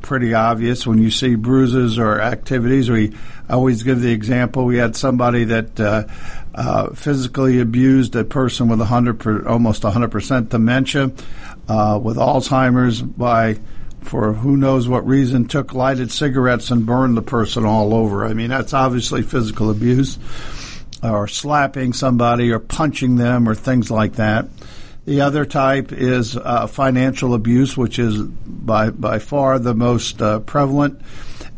pretty 0.00 0.34
obvious 0.34 0.86
when 0.86 0.98
you 0.98 1.10
see 1.10 1.34
bruises 1.34 1.98
or 1.98 2.20
activities. 2.20 2.88
We 2.88 3.12
always 3.48 3.82
give 3.82 4.00
the 4.00 4.12
example. 4.12 4.64
We 4.64 4.78
had 4.78 4.94
somebody 4.94 5.44
that 5.44 5.80
uh, 5.80 6.04
uh, 6.54 6.90
physically 6.90 7.60
abused 7.60 8.14
a 8.14 8.24
person 8.24 8.68
with 8.68 8.78
100 8.78 9.18
per, 9.18 9.46
almost 9.46 9.82
100 9.82 10.10
percent 10.10 10.50
dementia, 10.50 11.10
uh, 11.68 11.98
with 12.00 12.16
Alzheimer's 12.16 13.02
by 13.02 13.58
for 14.02 14.32
who 14.32 14.56
knows 14.56 14.88
what 14.88 15.06
reason 15.06 15.46
took 15.46 15.74
lighted 15.74 16.10
cigarettes 16.10 16.70
and 16.70 16.86
burned 16.86 17.16
the 17.16 17.22
person 17.22 17.64
all 17.64 17.94
over. 17.94 18.24
I 18.24 18.34
mean 18.34 18.50
that's 18.50 18.74
obviously 18.74 19.22
physical 19.22 19.70
abuse, 19.70 20.18
or 21.02 21.28
slapping 21.28 21.92
somebody 21.92 22.50
or 22.50 22.58
punching 22.58 23.16
them 23.16 23.48
or 23.48 23.54
things 23.54 23.90
like 23.90 24.14
that. 24.14 24.48
The 25.06 25.22
other 25.22 25.44
type 25.46 25.92
is 25.92 26.36
uh, 26.36 26.66
financial 26.66 27.34
abuse, 27.34 27.76
which 27.76 27.98
is 27.98 28.22
by 28.22 28.90
by 28.90 29.18
far 29.18 29.58
the 29.58 29.74
most 29.74 30.20
uh, 30.20 30.40
prevalent. 30.40 31.00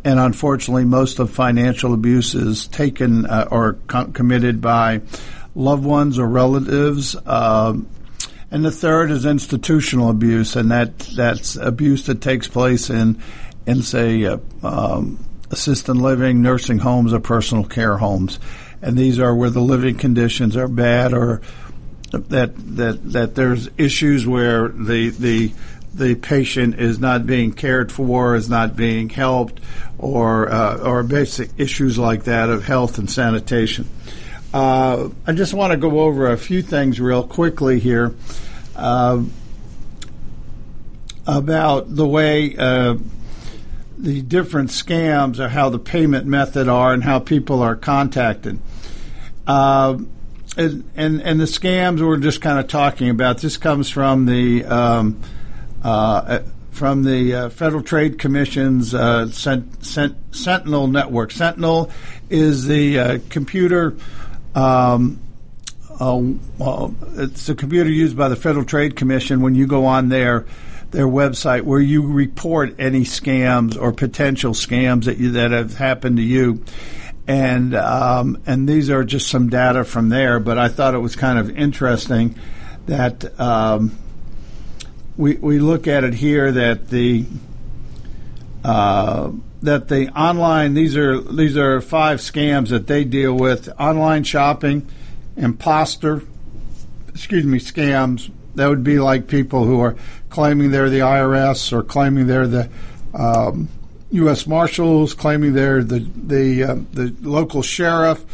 And 0.05 0.19
unfortunately, 0.19 0.85
most 0.85 1.19
of 1.21 1.31
financial 1.31 1.95
abuse 1.95 2.35
is 2.35 2.67
taken 2.67 3.27
uh, 3.27 3.49
or 3.51 3.75
com- 3.87 4.13
committed 4.13 4.61
by 4.61 5.03
loved 5.55 5.85
ones 5.85 6.19
or 6.19 6.29
relatives. 6.29 7.15
And 8.53 8.63
the 8.63 8.71
third 8.71 9.11
is 9.11 9.25
institutional 9.25 10.11
abuse, 10.11 10.57
and 10.57 10.71
that 10.71 10.99
that's 10.99 11.57
abuse 11.57 12.05
that 12.07 12.21
takes 12.21 12.49
place 12.49 12.91
in 12.91 13.23
in 13.67 13.83
say 13.83 14.27
uh, 14.27 14.37
um, 14.63 15.25
assisted 15.51 15.95
living, 15.95 16.43
nursing 16.43 16.79
homes, 16.79 17.15
or 17.15 17.21
personal 17.21 17.65
care 17.65 17.97
homes. 17.97 18.39
And 18.83 18.99
these 18.99 19.19
are 19.19 19.35
where 19.35 19.49
the 19.49 19.63
living 19.63 19.97
conditions 19.97 20.55
are 20.55 20.69
bad 20.69 21.15
or 21.15 21.41
that 22.11 22.53
that 22.77 23.13
that 23.13 23.35
there's 23.35 23.71
issues 23.79 24.27
where 24.27 24.69
the 24.69 25.09
the 25.09 25.53
the 25.95 26.15
patient 26.15 26.79
is 26.79 26.99
not 26.99 27.27
being 27.27 27.53
cared 27.53 27.91
for, 27.91 28.37
is 28.37 28.51
not 28.51 28.77
being 28.77 29.09
helped, 29.09 29.61
or 29.97 30.53
uh, 30.53 30.77
or 30.77 31.03
basic 31.03 31.49
issues 31.57 31.97
like 31.97 32.25
that 32.25 32.51
of 32.51 32.65
health 32.65 32.99
and 32.99 33.11
sanitation. 33.11 33.89
Uh, 34.53 35.09
I 35.27 35.33
just 35.33 35.55
want 35.55 35.73
to 35.73 35.77
go 35.77 36.01
over 36.01 36.31
a 36.31 36.37
few 36.37 36.63
things 36.63 37.01
real 37.01 37.23
quickly 37.23 37.81
here 37.81 38.15
uh, 38.77 39.23
about 41.27 41.95
the 41.95 42.07
way 42.07 42.57
uh, 42.57 42.97
the 43.97 44.21
different 44.23 44.71
scams 44.71 45.39
or 45.39 45.49
how 45.49 45.71
the 45.71 45.79
payment 45.79 46.27
method 46.27 46.69
are 46.69 46.93
and 46.93 47.03
how 47.03 47.19
people 47.19 47.63
are 47.63 47.77
contacted. 47.77 48.59
Uh, 49.47 49.99
and, 50.57 50.85
and, 50.97 51.23
and 51.23 51.41
the 51.41 51.45
scams 51.45 52.01
we're 52.01 52.19
just 52.19 52.43
kind 52.43 52.59
of 52.59 52.69
talking 52.69 53.09
about. 53.09 53.39
This 53.39 53.57
comes 53.57 53.89
from 53.89 54.27
the 54.27 54.65
um, 54.67 55.21
uh, 55.83 56.41
from 56.73 57.05
the 57.05 57.35
uh, 57.35 57.49
Federal 57.51 57.83
Trade 57.83 58.19
Commission's 58.19 58.95
uh, 58.95 59.29
Sent, 59.31 59.85
Sent, 59.85 60.17
Sentinel 60.35 60.87
network. 60.89 61.31
Sentinel 61.31 61.91
is 62.29 62.67
the 62.67 62.99
uh, 62.99 63.19
computer. 63.29 63.95
Um, 64.55 65.21
uh, 66.01 66.89
it's 67.17 67.49
a 67.49 67.55
computer 67.55 67.91
used 67.91 68.17
by 68.17 68.29
the 68.29 68.37
Federal 68.37 68.65
Trade 68.65 68.97
Commission 68.97 69.41
when 69.41 69.55
you 69.55 69.67
go 69.67 69.87
on 69.87 70.09
their 70.09 70.47
their 70.91 71.07
website 71.07 71.63
where 71.63 71.81
you 71.81 72.07
report 72.07 72.75
any 72.79 73.01
scams 73.01 73.81
or 73.81 73.93
potential 73.93 74.53
scams 74.53 75.05
that 75.05 75.17
you, 75.17 75.31
that 75.33 75.51
have 75.51 75.75
happened 75.75 76.19
to 76.19 76.23
you 76.23 76.63
and 77.27 77.75
um, 77.75 78.43
and 78.47 78.69
these 78.69 78.91
are 78.91 79.05
just 79.05 79.29
some 79.29 79.49
data 79.49 79.85
from 79.85 80.09
there. 80.09 80.41
But 80.41 80.59
I 80.59 80.69
thought 80.69 80.95
it 80.95 80.99
was 80.99 81.17
kind 81.17 81.39
of 81.39 81.57
interesting 81.57 82.37
that 82.87 83.39
um, 83.39 83.97
we 85.17 85.37
we 85.37 85.59
look 85.59 85.87
at 85.87 86.05
it 86.05 86.15
here 86.15 86.51
that 86.51 86.89
the 86.89 87.25
uh, 88.65 89.31
that 89.63 89.89
the 89.89 90.09
online 90.19 90.75
these 90.75 90.97
are 90.97 91.21
these 91.21 91.57
are 91.57 91.81
five 91.81 92.19
scams 92.19 92.69
that 92.69 92.87
they 92.87 93.05
deal 93.05 93.35
with 93.35 93.69
online 93.81 94.25
shopping, 94.25 94.89
imposter, 95.37 96.23
excuse 97.09 97.45
me, 97.45 97.59
scams. 97.59 98.31
That 98.55 98.69
would 98.69 98.85
be 98.85 98.99
like 98.99 99.29
people 99.29 99.65
who 99.65 99.81
are 99.81 99.97
claiming 100.29 100.71
they're 100.71 100.91
the 100.91 100.99
IRS 100.99 101.73
or 101.73 101.83
claiming 101.83 102.27
they're 102.27 102.47
the 102.47 102.69
um, 103.15 103.69
U.S. 104.11 104.47
Marshals, 104.47 105.15
claiming 105.15 105.55
they're 105.55 105.83
the 105.83 106.01
the 106.01 106.65
uh, 106.65 106.77
the 106.93 107.15
local 107.23 107.63
sheriff, 107.63 108.25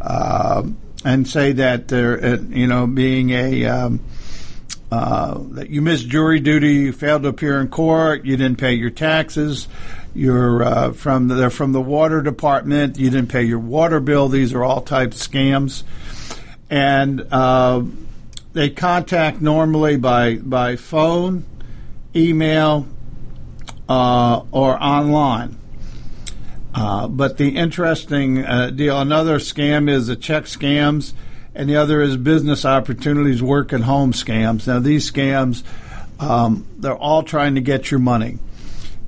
uh, 0.00 0.62
and 1.04 1.26
say 1.26 1.52
that 1.52 1.88
they're 1.88 2.24
uh, 2.24 2.36
you 2.36 2.66
know 2.66 2.86
being 2.86 3.30
a 3.30 3.64
um, 3.64 4.00
uh, 4.94 5.38
that 5.50 5.70
you 5.70 5.82
missed 5.82 6.08
jury 6.08 6.38
duty, 6.38 6.74
you 6.74 6.92
failed 6.92 7.22
to 7.24 7.28
appear 7.28 7.60
in 7.60 7.66
court, 7.66 8.24
you 8.24 8.36
didn't 8.36 8.58
pay 8.58 8.74
your 8.74 8.90
taxes, 8.90 9.66
you're 10.14 10.62
uh, 10.62 10.92
from 10.92 11.26
the, 11.26 11.34
they're 11.34 11.50
from 11.50 11.72
the 11.72 11.80
water 11.80 12.22
department, 12.22 12.96
you 12.96 13.10
didn't 13.10 13.28
pay 13.28 13.42
your 13.42 13.58
water 13.58 13.98
bill. 13.98 14.28
These 14.28 14.52
are 14.52 14.62
all 14.62 14.82
types 14.82 15.26
of 15.26 15.32
scams, 15.32 15.82
and 16.70 17.26
uh, 17.32 17.82
they 18.52 18.70
contact 18.70 19.40
normally 19.40 19.96
by 19.96 20.36
by 20.36 20.76
phone, 20.76 21.44
email, 22.14 22.86
uh, 23.88 24.42
or 24.52 24.80
online. 24.80 25.58
Uh, 26.72 27.08
but 27.08 27.36
the 27.36 27.56
interesting 27.56 28.34
deal, 28.76 29.00
another 29.00 29.38
scam 29.40 29.90
is 29.90 30.06
the 30.06 30.14
check 30.14 30.44
scams, 30.44 31.14
and 31.54 31.68
the 31.68 31.76
other 31.76 32.00
is 32.00 32.16
business 32.16 32.64
opportunities, 32.64 33.42
work 33.42 33.72
at 33.72 33.80
home 33.80 34.12
scams. 34.12 34.66
Now, 34.66 34.80
these 34.80 35.10
scams, 35.10 35.62
um, 36.18 36.66
they're 36.78 36.96
all 36.96 37.22
trying 37.22 37.54
to 37.54 37.60
get 37.60 37.90
your 37.90 38.00
money, 38.00 38.38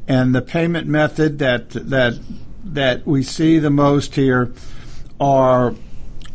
and 0.06 0.34
the 0.34 0.42
payment 0.42 0.86
method 0.86 1.38
that 1.40 1.70
that 1.70 2.18
that 2.64 3.06
we 3.06 3.22
see 3.22 3.58
the 3.58 3.70
most 3.70 4.14
here 4.14 4.52
are 5.20 5.74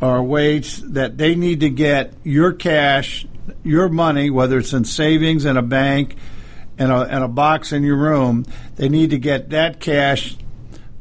are 0.01 0.23
ways 0.23 0.81
that 0.93 1.17
they 1.17 1.35
need 1.35 1.59
to 1.59 1.69
get 1.69 2.13
your 2.23 2.53
cash, 2.53 3.25
your 3.63 3.87
money, 3.87 4.29
whether 4.29 4.57
it's 4.57 4.73
in 4.73 4.83
savings 4.83 5.45
in 5.45 5.57
a 5.57 5.61
bank 5.61 6.15
and 6.77 6.91
a, 6.91 7.01
and 7.01 7.23
a 7.23 7.27
box 7.27 7.71
in 7.71 7.83
your 7.83 7.97
room, 7.97 8.45
they 8.77 8.89
need 8.89 9.11
to 9.11 9.19
get 9.19 9.51
that 9.51 9.79
cash, 9.79 10.35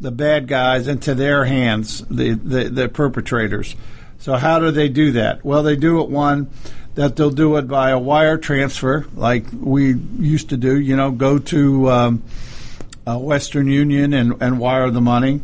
the 0.00 0.10
bad 0.10 0.46
guys, 0.46 0.86
into 0.86 1.14
their 1.14 1.46
hands, 1.46 2.04
the, 2.10 2.34
the, 2.34 2.64
the 2.68 2.88
perpetrators. 2.88 3.74
So 4.20 4.36
how 4.36 4.58
do 4.58 4.70
they 4.70 4.88
do 4.88 5.12
that? 5.12 5.44
Well, 5.44 5.62
they 5.62 5.76
do 5.76 6.02
it 6.02 6.10
one 6.10 6.50
that 6.94 7.16
they'll 7.16 7.30
do 7.30 7.56
it 7.56 7.66
by 7.66 7.90
a 7.90 7.98
wire 7.98 8.36
transfer, 8.36 9.06
like 9.14 9.46
we 9.52 9.94
used 9.94 10.50
to 10.50 10.58
do. 10.58 10.78
You 10.78 10.94
know, 10.94 11.10
go 11.10 11.38
to 11.38 11.90
um, 11.90 12.22
uh, 13.06 13.18
Western 13.18 13.68
Union 13.68 14.12
and, 14.12 14.40
and 14.42 14.58
wire 14.58 14.90
the 14.90 15.00
money. 15.00 15.40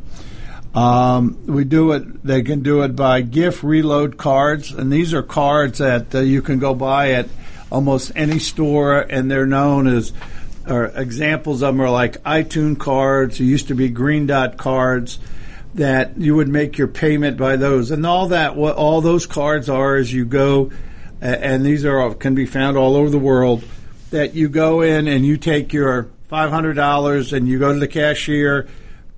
Um, 0.74 1.46
we 1.46 1.64
do 1.64 1.92
it. 1.92 2.22
They 2.22 2.42
can 2.42 2.62
do 2.62 2.82
it 2.82 2.94
by 2.94 3.22
gift 3.22 3.62
reload 3.62 4.18
cards, 4.18 4.72
and 4.72 4.92
these 4.92 5.14
are 5.14 5.22
cards 5.22 5.78
that 5.78 6.14
uh, 6.14 6.20
you 6.20 6.42
can 6.42 6.58
go 6.58 6.74
buy 6.74 7.12
at 7.12 7.30
almost 7.72 8.12
any 8.14 8.38
store, 8.38 9.00
and 9.00 9.30
they're 9.30 9.46
known 9.46 9.86
as 9.86 10.12
or 10.68 10.86
examples 10.94 11.62
of 11.62 11.74
them 11.74 11.80
are 11.80 11.88
like 11.88 12.22
iTunes 12.24 12.78
cards. 12.78 13.40
It 13.40 13.44
used 13.44 13.68
to 13.68 13.74
be 13.74 13.88
Green 13.88 14.26
Dot 14.26 14.58
cards 14.58 15.18
that 15.76 16.16
you 16.18 16.34
would 16.34 16.48
make 16.48 16.78
your 16.78 16.88
payment 16.88 17.36
by 17.36 17.56
those, 17.56 17.90
and 17.90 18.04
all 18.04 18.28
that. 18.28 18.56
What 18.56 18.76
all 18.76 19.00
those 19.00 19.26
cards 19.26 19.68
are 19.68 19.96
is 19.96 20.12
you 20.12 20.24
go, 20.24 20.72
and 21.20 21.64
these 21.64 21.84
are 21.84 22.14
can 22.14 22.34
be 22.34 22.46
found 22.46 22.76
all 22.76 22.96
over 22.96 23.10
the 23.10 23.18
world. 23.18 23.64
That 24.10 24.34
you 24.34 24.48
go 24.48 24.80
in 24.80 25.08
and 25.08 25.24
you 25.26 25.36
take 25.36 25.72
your 25.72 26.10
five 26.28 26.50
hundred 26.50 26.74
dollars 26.74 27.32
and 27.32 27.48
you 27.48 27.58
go 27.58 27.72
to 27.72 27.78
the 27.78 27.88
cashier. 27.88 28.68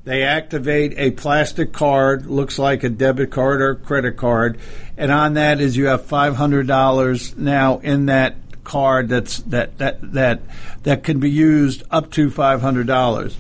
They 0.05 0.23
activate 0.23 0.95
a 0.97 1.11
plastic 1.11 1.73
card, 1.73 2.27
looks 2.27 2.59
like 2.59 2.83
a 2.83 2.89
debit 2.89 3.31
card 3.31 3.61
or 3.61 3.75
credit 3.75 4.17
card, 4.17 4.59
and 4.97 5.13
on 5.13 5.35
that 5.35 5.61
is 5.61 5.77
you 5.77 5.87
have 5.87 6.07
five 6.07 6.35
hundred 6.35 6.67
dollars 6.67 7.37
now 7.37 7.79
in 7.79 8.07
that 8.07 8.37
card 8.65 9.09
that's 9.09 9.39
that 9.39 9.79
that 9.79 10.13
that 10.13 10.41
that 10.83 11.03
can 11.05 11.21
be 11.21 11.31
used 11.31 11.83
up 11.91 12.11
to 12.13 12.31
five 12.31 12.61
hundred 12.61 12.87
dollars. 12.87 13.37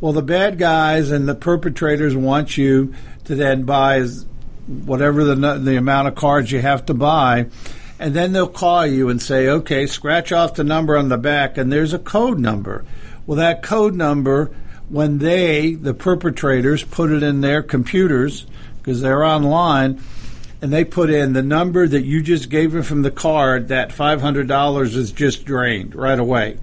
Well, 0.00 0.12
the 0.12 0.22
bad 0.22 0.58
guys 0.58 1.10
and 1.10 1.28
the 1.28 1.34
perpetrators 1.34 2.16
want 2.16 2.56
you 2.56 2.94
to 3.24 3.34
then 3.34 3.64
buy 3.64 4.06
whatever 4.66 5.24
the 5.24 5.34
the 5.58 5.76
amount 5.76 6.08
of 6.08 6.14
cards 6.14 6.50
you 6.50 6.60
have 6.60 6.86
to 6.86 6.94
buy, 6.94 7.46
and 7.98 8.14
then 8.14 8.32
they'll 8.32 8.48
call 8.48 8.86
you 8.86 9.08
and 9.08 9.20
say, 9.20 9.48
"Okay, 9.48 9.86
scratch 9.86 10.32
off 10.32 10.54
the 10.54 10.64
number 10.64 10.96
on 10.96 11.08
the 11.08 11.18
back, 11.18 11.58
and 11.58 11.72
there's 11.72 11.92
a 11.92 11.98
code 11.98 12.38
number." 12.38 12.84
Well, 13.26 13.36
that 13.36 13.62
code 13.62 13.94
number, 13.94 14.50
when 14.88 15.18
they, 15.18 15.74
the 15.74 15.94
perpetrators, 15.94 16.82
put 16.82 17.10
it 17.10 17.22
in 17.22 17.42
their 17.42 17.62
computers 17.62 18.46
because 18.78 19.02
they're 19.02 19.24
online, 19.24 20.00
and 20.62 20.72
they 20.72 20.84
put 20.84 21.10
in 21.10 21.34
the 21.34 21.42
number 21.42 21.86
that 21.86 22.04
you 22.04 22.22
just 22.22 22.48
gave 22.48 22.72
them 22.72 22.82
from 22.82 23.02
the 23.02 23.10
card, 23.10 23.68
that 23.68 23.90
$500 23.90 24.96
is 24.96 25.12
just 25.12 25.44
drained 25.44 25.94
right 25.94 26.18
away. 26.18 26.58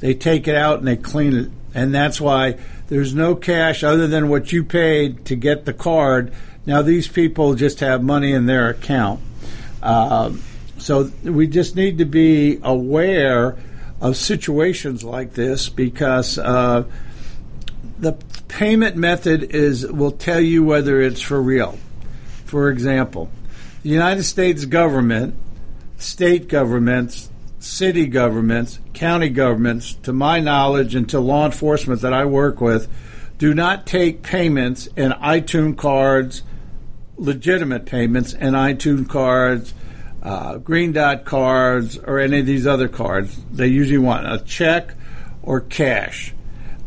They 0.00 0.14
take 0.14 0.48
it 0.48 0.54
out 0.54 0.78
and 0.78 0.88
they 0.88 0.96
clean 0.96 1.36
it. 1.36 1.50
And 1.74 1.94
that's 1.94 2.20
why 2.20 2.58
there's 2.88 3.14
no 3.14 3.34
cash 3.34 3.84
other 3.84 4.06
than 4.06 4.28
what 4.28 4.52
you 4.52 4.64
paid 4.64 5.24
to 5.26 5.36
get 5.36 5.64
the 5.64 5.72
card. 5.72 6.32
Now, 6.66 6.82
these 6.82 7.08
people 7.08 7.54
just 7.54 7.80
have 7.80 8.02
money 8.02 8.32
in 8.32 8.46
their 8.46 8.70
account. 8.70 9.20
Uh, 9.82 10.32
so 10.78 11.10
we 11.22 11.46
just 11.46 11.76
need 11.76 11.98
to 11.98 12.04
be 12.04 12.58
aware 12.62 13.56
of 14.00 14.16
situations 14.16 15.02
like 15.02 15.34
this 15.34 15.68
because 15.68 16.38
uh, 16.38 16.84
the 17.98 18.12
payment 18.48 18.96
method 18.96 19.54
is 19.54 19.86
will 19.86 20.12
tell 20.12 20.40
you 20.40 20.64
whether 20.64 21.00
it's 21.00 21.20
for 21.20 21.40
real. 21.40 21.78
For 22.44 22.70
example, 22.70 23.30
the 23.82 23.90
United 23.90 24.22
States 24.22 24.64
government, 24.64 25.34
state 25.98 26.48
governments, 26.48 27.28
city 27.68 28.06
governments, 28.06 28.80
county 28.94 29.28
governments, 29.28 29.94
to 30.02 30.12
my 30.12 30.40
knowledge 30.40 30.94
and 30.94 31.08
to 31.10 31.20
law 31.20 31.44
enforcement 31.44 32.00
that 32.00 32.14
I 32.14 32.24
work 32.24 32.60
with, 32.60 32.88
do 33.36 33.54
not 33.54 33.86
take 33.86 34.22
payments 34.22 34.86
in 34.96 35.12
iTunes 35.12 35.76
cards, 35.76 36.42
legitimate 37.16 37.84
payments 37.84 38.32
in 38.32 38.54
iTunes 38.54 39.08
cards, 39.08 39.74
uh, 40.22 40.56
Green 40.58 40.92
Dot 40.92 41.24
cards, 41.24 41.98
or 41.98 42.18
any 42.18 42.40
of 42.40 42.46
these 42.46 42.66
other 42.66 42.88
cards. 42.88 43.38
They 43.52 43.68
usually 43.68 43.98
want 43.98 44.26
a 44.26 44.38
check 44.38 44.94
or 45.42 45.60
cash. 45.60 46.34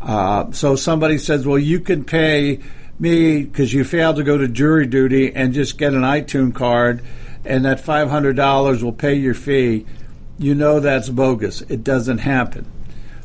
Uh, 0.00 0.50
so 0.50 0.76
somebody 0.76 1.16
says, 1.16 1.46
well, 1.46 1.58
you 1.58 1.80
can 1.80 2.04
pay 2.04 2.58
me 2.98 3.44
because 3.44 3.72
you 3.72 3.84
failed 3.84 4.16
to 4.16 4.24
go 4.24 4.36
to 4.36 4.48
jury 4.48 4.86
duty 4.86 5.34
and 5.34 5.54
just 5.54 5.78
get 5.78 5.94
an 5.94 6.02
iTunes 6.02 6.54
card, 6.54 7.02
and 7.44 7.64
that 7.64 7.80
five 7.80 8.10
hundred 8.10 8.36
dollars 8.36 8.82
will 8.82 8.92
pay 8.92 9.14
your 9.14 9.34
fee. 9.34 9.86
You 10.42 10.54
know 10.54 10.80
that's 10.80 11.08
bogus. 11.08 11.60
It 11.62 11.84
doesn't 11.84 12.18
happen. 12.18 12.70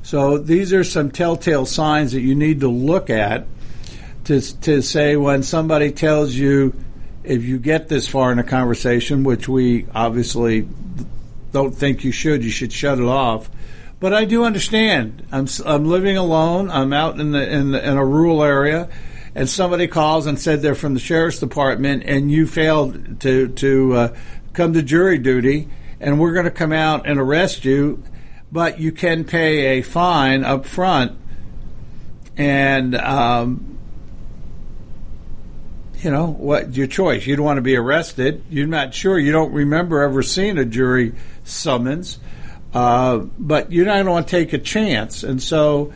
So 0.03 0.38
these 0.38 0.72
are 0.72 0.84
some 0.84 1.11
telltale 1.11 1.65
signs 1.65 2.11
that 2.11 2.22
you 2.22 2.36
need 2.36 2.61
to 2.61 2.70
look 2.70 3.09
at 3.09 3.47
to 4.26 4.39
to 4.61 4.82
say 4.82 5.15
when 5.15 5.43
somebody 5.43 5.91
tells 5.91 6.34
you 6.34 6.74
if 7.24 7.43
you 7.43 7.59
get 7.59 7.89
this 7.89 8.07
far 8.07 8.32
in 8.32 8.39
a 8.39 8.43
conversation, 8.43 9.24
which 9.24 9.49
we 9.49 9.86
obviously 9.93 10.68
don't 11.51 11.76
think 11.76 12.03
you 12.03 12.11
should, 12.11 12.43
you 12.43 12.51
should 12.51 12.72
shut 12.72 12.99
it 12.99 13.05
off. 13.05 13.49
But 13.99 14.13
I 14.13 14.26
do 14.26 14.43
understand. 14.43 15.26
I'm 15.32 15.47
I'm 15.65 15.86
living 15.86 16.18
alone. 16.18 16.70
I'm 16.70 16.93
out 16.93 17.20
in 17.20 17.32
the 17.32 17.51
in, 17.51 17.72
the, 17.72 17.86
in 17.86 17.97
a 17.97 18.05
rural 18.05 18.43
area 18.43 18.89
and 19.34 19.47
somebody 19.47 19.88
calls 19.88 20.26
and 20.26 20.39
said 20.39 20.61
they're 20.61 20.74
from 20.74 20.95
the 20.95 20.99
sheriff's 20.99 21.39
department 21.39 22.03
and 22.05 22.32
you 22.32 22.47
failed 22.47 23.20
to 23.22 23.47
to 23.49 23.93
uh, 23.93 24.15
come 24.53 24.74
to 24.74 24.82
jury 24.82 25.18
duty 25.18 25.68
and 26.00 26.20
we're 26.20 26.34
going 26.34 26.45
to 26.45 26.52
come 26.52 26.72
out 26.72 27.08
and 27.08 27.20
arrest 27.20 27.66
you 27.66 28.04
but 28.52 28.80
you 28.80 28.91
can 28.91 29.24
pay 29.24 29.80
a 29.80 29.82
fine 29.82 30.43
up 30.43 30.66
front. 30.66 31.18
And 32.38 32.95
um, 32.95 33.78
you 36.00 36.12
know 36.12 36.28
what 36.28 36.76
your 36.76 36.88
choice. 36.88 37.26
You 37.26 37.36
don't 37.36 37.45
want 37.45 37.58
to 37.58 37.64
be 37.64 37.76
arrested. 37.76 38.43
You're 38.50 38.68
not 38.68 38.93
sure. 38.93 39.18
You 39.18 39.32
don't 39.32 39.52
remember 39.52 40.02
ever 40.02 40.22
seeing 40.22 40.58
a 40.58 40.66
jury 40.66 41.14
summons. 41.43 42.20
Uh, 42.74 43.18
but 43.39 43.72
you 43.72 43.84
don't 43.84 44.10
want 44.10 44.28
to 44.28 44.32
take 44.32 44.54
a 44.54 44.60
chance. 44.60 45.24
And 45.24 45.41
so 45.41 45.93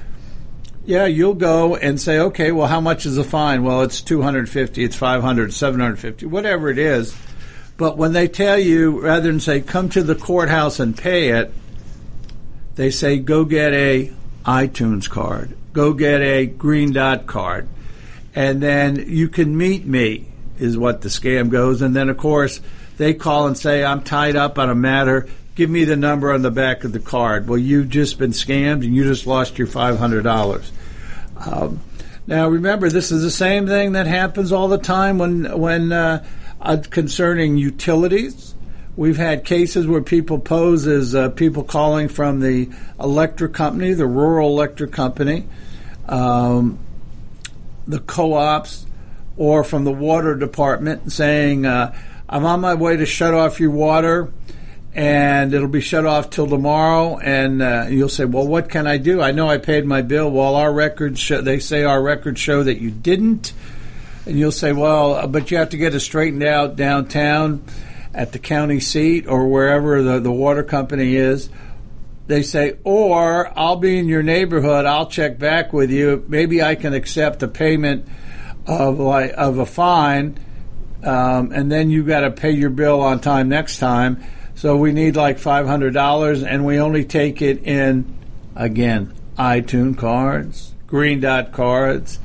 yeah, 0.84 1.06
you'll 1.06 1.36
go 1.36 1.76
and 1.76 2.02
say, 2.02 2.18
okay, 2.20 2.52
well, 2.52 2.68
how 2.68 2.82
much 2.82 3.06
is 3.06 3.16
the 3.16 3.24
fine? 3.24 3.64
Well, 3.64 3.84
it's 3.84 4.02
250, 4.02 4.84
it's 4.84 4.96
500, 4.96 5.54
750, 5.54 6.26
whatever 6.26 6.70
it 6.70 6.80
is. 6.80 7.16
But 7.82 7.98
when 7.98 8.14
they 8.14 8.28
tell 8.28 8.60
you, 8.60 9.02
rather 9.02 9.32
than 9.32 9.40
say, 9.40 9.60
come 9.60 9.90
to 9.90 10.04
the 10.04 10.14
courthouse 10.14 10.80
and 10.80 10.96
pay 10.96 11.30
it, 11.30 11.52
they 12.76 12.92
say, 12.92 13.18
go 13.18 13.44
get 13.44 13.74
a 13.74 14.14
iTunes 14.46 15.10
card, 15.10 15.58
go 15.74 15.94
get 15.94 16.22
a 16.22 16.46
Green 16.46 16.94
Dot 16.94 17.26
card. 17.26 17.68
and 18.36 18.62
then 18.62 19.04
you 19.08 19.30
can 19.30 19.58
meet 19.58 19.84
me 19.84 20.28
is 20.60 20.78
what 20.78 21.02
the 21.02 21.10
scam 21.10 21.50
goes, 21.50 21.82
and 21.82 21.96
then 21.96 22.10
of 22.10 22.18
course 22.18 22.62
they 22.98 23.16
call 23.16 23.48
and 23.48 23.58
say 23.58 23.84
I'm 23.84 24.04
tied 24.04 24.36
up 24.36 24.60
on 24.60 24.70
a 24.70 24.76
matter. 24.76 25.28
Give 25.56 25.68
me 25.68 25.84
the 25.84 25.96
number 25.96 26.32
on 26.32 26.44
the 26.44 26.52
back 26.52 26.84
of 26.84 26.92
the 26.92 27.00
card. 27.00 27.48
Well, 27.48 27.58
you've 27.58 27.90
just 27.90 28.20
been 28.20 28.30
scammed 28.30 28.86
and 28.86 28.96
you 28.96 29.06
just 29.06 29.26
lost 29.26 29.58
your 29.58 29.66
five 29.66 29.98
hundred 29.98 30.22
dollars. 30.22 30.72
Um, 31.36 31.82
now, 32.28 32.48
remember, 32.48 32.90
this 32.92 33.12
is 33.12 33.24
the 33.24 33.32
same 33.32 33.66
thing 33.66 33.94
that 33.94 34.06
happens 34.06 34.52
all 34.52 34.68
the 34.68 34.78
time 34.78 35.18
when 35.18 35.58
when 35.58 35.92
uh, 35.92 36.24
uh, 36.62 36.78
concerning 36.90 37.58
utilities. 37.58 38.56
We've 38.96 39.18
had 39.18 39.46
cases 39.46 39.88
where 39.88 40.02
people 40.02 40.40
pose 40.40 40.86
as 40.86 41.16
uh, 41.16 41.30
people 41.30 41.64
calling 41.64 42.08
from 42.08 42.40
the 42.40 42.70
electric 43.00 43.54
company, 43.54 43.94
the 43.94 44.06
rural 44.06 44.50
electric 44.50 44.92
company, 44.92 45.48
um, 46.08 46.78
the 47.88 48.00
co-ops, 48.00 48.86
or 49.38 49.64
from 49.64 49.86
the 49.86 49.92
water 49.92 50.36
department, 50.36 51.12
saying, 51.12 51.66
uh, 51.66 51.96
"I'm 52.28 52.46
on 52.46 52.60
my 52.60 52.74
way 52.74 52.98
to 52.98 53.06
shut 53.06 53.34
off 53.34 53.60
your 53.60 53.72
water." 53.72 54.32
and 54.94 55.54
it'll 55.54 55.68
be 55.68 55.82
shut 55.82 56.06
off 56.06 56.30
till 56.30 56.48
tomorrow. 56.48 57.18
And 57.18 57.62
uh, 57.62 57.88
you'll 57.90 58.10
say, 58.10 58.26
"Well, 58.26 58.48
what 58.48 58.70
can 58.70 58.88
I 58.88 58.98
do? 58.98 59.22
I 59.22 59.32
know 59.32 59.48
I 59.48 59.58
paid 59.58 59.86
my 59.86 60.02
bill." 60.02 60.30
Well, 60.30 60.56
our 60.56 60.72
records 60.72 61.20
show, 61.20 61.42
they 61.42 61.60
say 61.60 61.84
our 61.84 62.02
records 62.02 62.40
show 62.40 62.64
that 62.64 62.80
you 62.80 62.92
didn't, 62.92 63.54
and 64.26 64.38
you'll 64.38 64.52
say, 64.52 64.74
"Well, 64.74 65.28
but 65.28 65.52
you 65.52 65.58
have 65.58 65.70
to 65.70 65.78
get 65.78 65.96
it 65.96 66.00
straightened 66.00 66.44
out 66.44 66.76
downtown 66.76 67.64
at 68.14 68.32
the 68.32 68.40
county 68.40 68.80
seat 68.80 69.28
or 69.28 69.48
wherever 69.48 70.02
the, 70.02 70.20
the 70.20 70.32
water 70.32 70.64
company 70.64 71.16
is." 71.16 71.50
They 72.28 72.44
say, 72.44 72.78
or 72.84 73.52
I'll 73.60 73.76
be 73.76 73.98
in 73.98 74.08
your 74.08 74.24
neighborhood. 74.24 74.86
I'll 74.86 75.08
check 75.08 75.38
back 75.38 75.74
with 75.74 75.92
you. 75.92 76.24
Maybe 76.30 76.62
I 76.62 76.76
can 76.76 76.94
accept 76.94 77.44
a 77.44 77.48
payment 77.48 78.08
of 78.66 79.00
like 79.00 79.34
of 79.36 79.58
a 79.58 79.66
fine, 79.66 80.38
um, 81.04 81.52
and 81.52 81.72
then 81.72 81.90
you 81.90 82.04
got 82.04 82.22
to 82.22 82.32
pay 82.32 82.52
your 82.52 82.70
bill 82.70 83.02
on 83.02 83.20
time 83.20 83.50
next 83.50 83.80
time 83.80 84.24
so 84.62 84.78
we 84.78 84.92
need 84.92 85.16
like 85.16 85.40
$500 85.40 86.46
and 86.48 86.64
we 86.64 86.80
only 86.80 87.04
take 87.04 87.42
it 87.42 87.64
in, 87.64 88.16
again, 88.56 89.12
iTunes 89.36 89.98
cards, 89.98 90.76
Green 90.86 91.20
Dot 91.20 91.52
cards, 91.52 92.20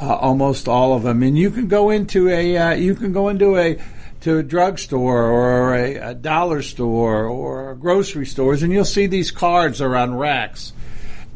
uh, 0.00 0.14
almost 0.16 0.68
all 0.68 0.94
of 0.94 1.02
them. 1.02 1.22
And 1.22 1.36
you 1.36 1.50
can 1.50 1.68
go 1.68 1.90
into 1.90 2.28
a, 2.28 2.56
uh, 2.56 2.72
you 2.72 2.94
can 2.94 3.12
go 3.12 3.28
into 3.28 3.56
a, 3.56 3.78
to 4.22 4.38
a 4.38 4.42
drugstore 4.42 5.24
or 5.24 5.74
a, 5.74 5.96
a, 5.96 6.14
dollar 6.14 6.62
store 6.62 7.26
or 7.26 7.74
grocery 7.74 8.26
stores 8.26 8.62
and 8.62 8.72
you'll 8.72 8.84
see 8.84 9.06
these 9.06 9.30
cards 9.32 9.80
are 9.80 9.96
on 9.96 10.14
racks 10.14 10.72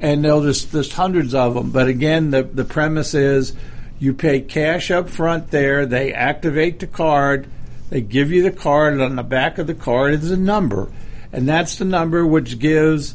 and 0.00 0.24
they'll 0.24 0.42
just, 0.42 0.72
there's 0.72 0.92
hundreds 0.92 1.34
of 1.34 1.54
them. 1.54 1.70
But 1.70 1.88
again, 1.88 2.30
the, 2.30 2.42
the 2.42 2.64
premise 2.64 3.14
is 3.14 3.54
you 3.98 4.14
pay 4.14 4.40
cash 4.40 4.90
up 4.90 5.08
front 5.08 5.50
there, 5.50 5.86
they 5.86 6.12
activate 6.12 6.80
the 6.80 6.86
card, 6.86 7.48
they 7.90 8.00
give 8.00 8.30
you 8.30 8.42
the 8.42 8.50
card, 8.50 8.92
and 8.94 9.02
on 9.02 9.16
the 9.16 9.22
back 9.22 9.58
of 9.58 9.66
the 9.66 9.74
card 9.74 10.14
is 10.14 10.30
a 10.30 10.36
number. 10.36 10.90
And 11.32 11.48
that's 11.48 11.78
the 11.78 11.84
number 11.84 12.26
which 12.26 12.58
gives 12.58 13.14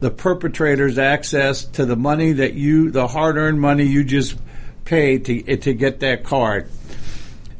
the 0.00 0.10
perpetrators 0.10 0.98
access 0.98 1.64
to 1.64 1.84
the 1.84 1.96
money 1.96 2.32
that 2.32 2.54
you, 2.54 2.90
the 2.90 3.06
hard 3.06 3.36
earned 3.36 3.60
money 3.60 3.84
you 3.84 4.04
just 4.04 4.36
paid 4.84 5.24
to, 5.26 5.56
to 5.56 5.74
get 5.74 6.00
that 6.00 6.24
card. 6.24 6.68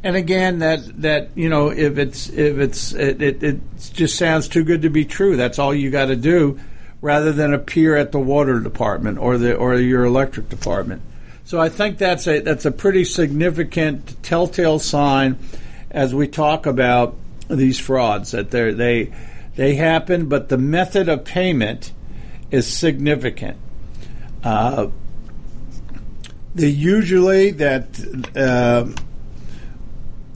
And 0.04 0.16
again, 0.16 0.58
that, 0.58 0.80
that 1.02 1.30
you 1.36 1.48
know, 1.48 1.70
if 1.70 1.96
it's 1.98 2.28
if 2.28 2.58
it's 2.58 2.92
it, 2.92 3.22
it, 3.22 3.42
it 3.42 3.60
just 3.92 4.16
sounds 4.16 4.48
too 4.48 4.64
good 4.64 4.82
to 4.82 4.90
be 4.90 5.04
true. 5.04 5.36
That's 5.36 5.58
all 5.58 5.72
you 5.72 5.90
got 5.90 6.06
to 6.06 6.16
do, 6.16 6.58
rather 7.00 7.32
than 7.32 7.54
appear 7.54 7.96
at 7.96 8.10
the 8.10 8.18
water 8.18 8.58
department 8.58 9.18
or 9.18 9.38
the 9.38 9.54
or 9.54 9.76
your 9.76 10.04
electric 10.04 10.48
department. 10.48 11.02
So 11.44 11.60
I 11.60 11.68
think 11.68 11.98
that's 11.98 12.26
a 12.26 12.40
that's 12.40 12.64
a 12.64 12.72
pretty 12.72 13.04
significant 13.04 14.22
telltale 14.22 14.80
sign 14.80 15.38
as 15.90 16.14
we 16.14 16.26
talk 16.26 16.66
about 16.66 17.16
these 17.48 17.78
frauds 17.78 18.32
that 18.32 18.50
they 18.50 18.72
they 18.72 19.12
they 19.54 19.74
happen, 19.74 20.28
but 20.28 20.48
the 20.48 20.58
method 20.58 21.08
of 21.08 21.24
payment 21.24 21.92
is 22.50 22.66
significant. 22.66 23.58
Uh, 24.42 24.88
they 26.54 26.68
usually 26.68 27.52
that 27.52 27.84
uh, 28.36 28.86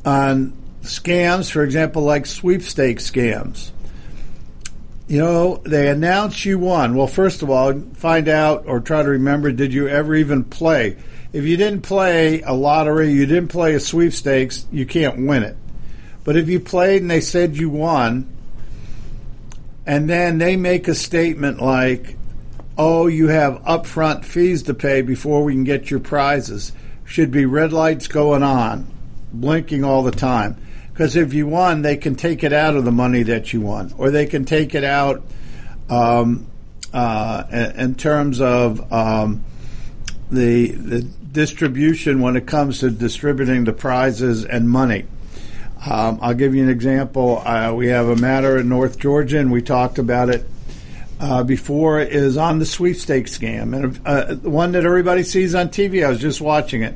on 0.08 0.52
scams, 0.82 1.50
for 1.50 1.62
example, 1.62 2.02
like 2.02 2.26
sweepstakes 2.26 3.10
scams. 3.10 3.70
You 5.08 5.20
know, 5.20 5.56
they 5.64 5.88
announce 5.88 6.44
you 6.44 6.58
won. 6.58 6.96
Well, 6.96 7.06
first 7.06 7.42
of 7.42 7.50
all, 7.50 7.80
find 7.94 8.28
out 8.28 8.64
or 8.66 8.80
try 8.80 9.02
to 9.02 9.10
remember 9.10 9.52
did 9.52 9.72
you 9.72 9.88
ever 9.88 10.14
even 10.14 10.42
play? 10.42 10.96
if 11.36 11.44
you 11.44 11.58
didn't 11.58 11.82
play 11.82 12.40
a 12.40 12.54
lottery, 12.54 13.12
you 13.12 13.26
didn't 13.26 13.48
play 13.48 13.74
a 13.74 13.80
sweepstakes, 13.80 14.66
you 14.72 14.86
can't 14.86 15.26
win 15.26 15.42
it. 15.42 15.54
But 16.24 16.36
if 16.36 16.48
you 16.48 16.60
played 16.60 17.02
and 17.02 17.10
they 17.10 17.20
said 17.20 17.58
you 17.58 17.68
won, 17.68 18.34
and 19.84 20.08
then 20.08 20.38
they 20.38 20.56
make 20.56 20.88
a 20.88 20.94
statement 20.94 21.60
like, 21.60 22.16
oh, 22.78 23.06
you 23.06 23.28
have 23.28 23.62
upfront 23.64 24.24
fees 24.24 24.64
to 24.64 24.74
pay 24.74 25.02
before 25.02 25.42
we 25.44 25.52
can 25.52 25.64
get 25.64 25.90
your 25.90 26.00
prizes, 26.00 26.72
should 27.04 27.30
be 27.30 27.46
red 27.46 27.72
lights 27.72 28.08
going 28.08 28.42
on, 28.42 28.86
blinking 29.32 29.84
all 29.84 30.02
the 30.02 30.10
time. 30.10 30.56
Because 30.92 31.16
if 31.16 31.34
you 31.34 31.46
won, 31.46 31.82
they 31.82 31.96
can 31.96 32.14
take 32.14 32.42
it 32.42 32.52
out 32.52 32.74
of 32.74 32.84
the 32.84 32.92
money 32.92 33.22
that 33.24 33.52
you 33.52 33.60
won, 33.60 33.92
or 33.98 34.10
they 34.10 34.26
can 34.26 34.44
take 34.44 34.74
it 34.74 34.84
out 34.84 35.22
um, 35.90 36.46
uh, 36.92 37.44
in 37.76 37.94
terms 37.94 38.40
of 38.40 38.92
um, 38.92 39.44
the 40.30 40.70
the 40.72 41.02
distribution 41.02 42.20
when 42.20 42.34
it 42.34 42.46
comes 42.46 42.80
to 42.80 42.90
distributing 42.90 43.64
the 43.64 43.72
prizes 43.72 44.44
and 44.44 44.70
money. 44.70 45.04
Um, 45.84 46.18
I'll 46.22 46.34
give 46.34 46.54
you 46.54 46.62
an 46.62 46.70
example. 46.70 47.42
Uh, 47.44 47.74
we 47.74 47.88
have 47.88 48.08
a 48.08 48.16
matter 48.16 48.56
in 48.56 48.70
North 48.70 48.98
Georgia, 48.98 49.38
and 49.38 49.52
we 49.52 49.60
talked 49.60 49.98
about 49.98 50.30
it 50.30 50.46
uh, 51.20 51.44
before. 51.44 52.00
Is 52.00 52.36
on 52.36 52.58
the 52.58 52.66
sweepstakes 52.66 53.36
scam, 53.36 53.76
and 53.76 54.00
uh, 54.04 54.34
one 54.48 54.72
that 54.72 54.84
everybody 54.84 55.22
sees 55.22 55.54
on 55.54 55.68
TV. 55.68 56.04
I 56.04 56.10
was 56.10 56.20
just 56.20 56.40
watching 56.40 56.82
it, 56.82 56.94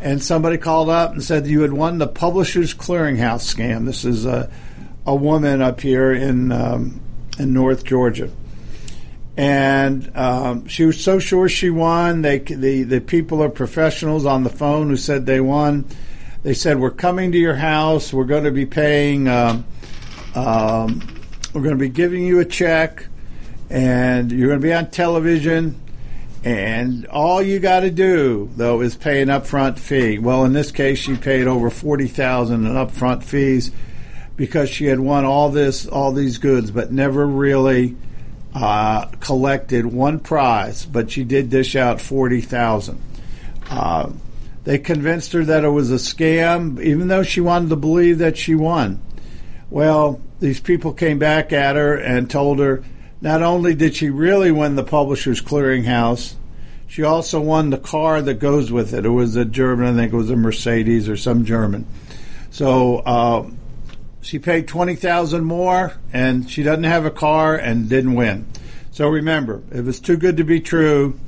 and 0.00 0.22
somebody 0.22 0.58
called 0.58 0.88
up 0.88 1.12
and 1.12 1.22
said 1.22 1.46
you 1.46 1.62
had 1.62 1.72
won 1.72 1.98
the 1.98 2.08
Publishers 2.08 2.74
Clearinghouse 2.74 3.54
scam. 3.54 3.86
This 3.86 4.04
is 4.04 4.24
a 4.26 4.50
a 5.06 5.14
woman 5.14 5.62
up 5.62 5.80
here 5.80 6.12
in 6.12 6.52
um, 6.52 7.00
in 7.38 7.52
North 7.52 7.84
Georgia 7.84 8.30
and 9.36 10.16
um, 10.16 10.66
she 10.66 10.84
was 10.84 11.02
so 11.02 11.18
sure 11.18 11.48
she 11.48 11.68
won. 11.68 12.22
They 12.22 12.38
the 12.38 12.84
the 12.84 13.00
people 13.00 13.42
are 13.42 13.50
professionals 13.50 14.24
on 14.24 14.44
the 14.44 14.50
phone 14.50 14.88
who 14.88 14.96
said 14.96 15.26
they 15.26 15.40
won. 15.40 15.84
They 16.42 16.54
said 16.54 16.78
we're 16.78 16.90
coming 16.90 17.32
to 17.32 17.38
your 17.38 17.56
house. 17.56 18.12
We're 18.12 18.24
going 18.24 18.44
to 18.44 18.50
be 18.50 18.66
paying. 18.66 19.28
Um, 19.28 19.66
um, 20.34 21.06
we're 21.52 21.62
going 21.62 21.76
to 21.76 21.80
be 21.80 21.88
giving 21.88 22.24
you 22.24 22.40
a 22.40 22.44
check, 22.44 23.06
and 23.70 24.30
you're 24.32 24.48
going 24.48 24.60
to 24.60 24.66
be 24.66 24.72
on 24.72 24.90
television. 24.90 25.80
And 26.44 27.06
all 27.06 27.42
you 27.42 27.58
got 27.58 27.80
to 27.80 27.90
do, 27.90 28.48
though, 28.56 28.80
is 28.80 28.94
pay 28.94 29.20
an 29.20 29.28
upfront 29.28 29.80
fee. 29.80 30.18
Well, 30.18 30.44
in 30.44 30.52
this 30.52 30.70
case, 30.70 30.98
she 30.98 31.16
paid 31.16 31.48
over 31.48 31.70
forty 31.70 32.06
thousand 32.06 32.66
in 32.66 32.72
upfront 32.74 33.24
fees 33.24 33.72
because 34.36 34.70
she 34.70 34.84
had 34.84 35.00
won 35.00 35.24
all 35.24 35.48
this, 35.48 35.86
all 35.86 36.12
these 36.12 36.38
goods, 36.38 36.70
but 36.70 36.92
never 36.92 37.26
really 37.26 37.96
uh, 38.54 39.06
collected 39.18 39.86
one 39.86 40.20
prize, 40.20 40.86
but 40.86 41.10
she 41.10 41.24
did 41.24 41.50
dish 41.50 41.74
out 41.74 42.00
forty 42.00 42.42
thousand. 42.42 43.02
Uh, 43.68 44.10
they 44.62 44.78
convinced 44.78 45.32
her 45.32 45.44
that 45.44 45.64
it 45.64 45.68
was 45.70 45.90
a 45.90 45.96
scam, 45.96 46.80
even 46.80 47.08
though 47.08 47.24
she 47.24 47.40
wanted 47.40 47.70
to 47.70 47.76
believe 47.76 48.18
that 48.18 48.36
she 48.36 48.54
won. 48.54 49.00
Well, 49.68 50.20
these 50.38 50.60
people 50.60 50.92
came 50.92 51.18
back 51.18 51.52
at 51.52 51.74
her 51.74 51.96
and 51.96 52.30
told 52.30 52.60
her 52.60 52.84
not 53.20 53.42
only 53.42 53.74
did 53.74 53.94
she 53.94 54.10
really 54.10 54.50
win 54.50 54.76
the 54.76 54.84
Publishers 54.84 55.40
Clearinghouse, 55.40 56.34
she 56.86 57.02
also 57.02 57.40
won 57.40 57.70
the 57.70 57.78
car 57.78 58.22
that 58.22 58.34
goes 58.34 58.70
with 58.70 58.94
it. 58.94 59.04
It 59.04 59.10
was 59.10 59.36
a 59.36 59.44
German, 59.44 59.94
I 59.94 60.00
think 60.00 60.12
it 60.12 60.16
was 60.16 60.30
a 60.30 60.36
Mercedes 60.36 61.08
or 61.08 61.16
some 61.16 61.44
German. 61.44 61.86
So 62.50 62.98
uh, 62.98 63.50
she 64.22 64.38
paid 64.38 64.68
twenty 64.68 64.94
thousand 64.94 65.44
more, 65.44 65.94
and 66.12 66.48
she 66.50 66.62
doesn't 66.62 66.84
have 66.84 67.04
a 67.04 67.10
car 67.10 67.56
and 67.56 67.88
didn't 67.88 68.14
win. 68.14 68.46
So 68.92 69.08
remember, 69.08 69.62
if 69.70 69.86
it's 69.86 70.00
too 70.00 70.16
good 70.16 70.38
to 70.38 70.44
be 70.44 70.60
true, 70.60 71.18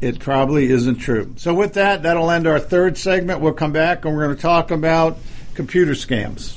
it 0.00 0.20
probably 0.20 0.70
isn't 0.70 0.96
true. 0.96 1.34
So 1.36 1.52
with 1.52 1.74
that, 1.74 2.04
that'll 2.04 2.30
end 2.30 2.46
our 2.46 2.60
third 2.60 2.96
segment. 2.96 3.40
We'll 3.40 3.54
come 3.54 3.72
back 3.72 4.04
and 4.04 4.14
we're 4.14 4.24
going 4.24 4.36
to 4.36 4.42
talk 4.42 4.70
about 4.70 5.18
computer 5.54 5.92
scams. 5.92 6.56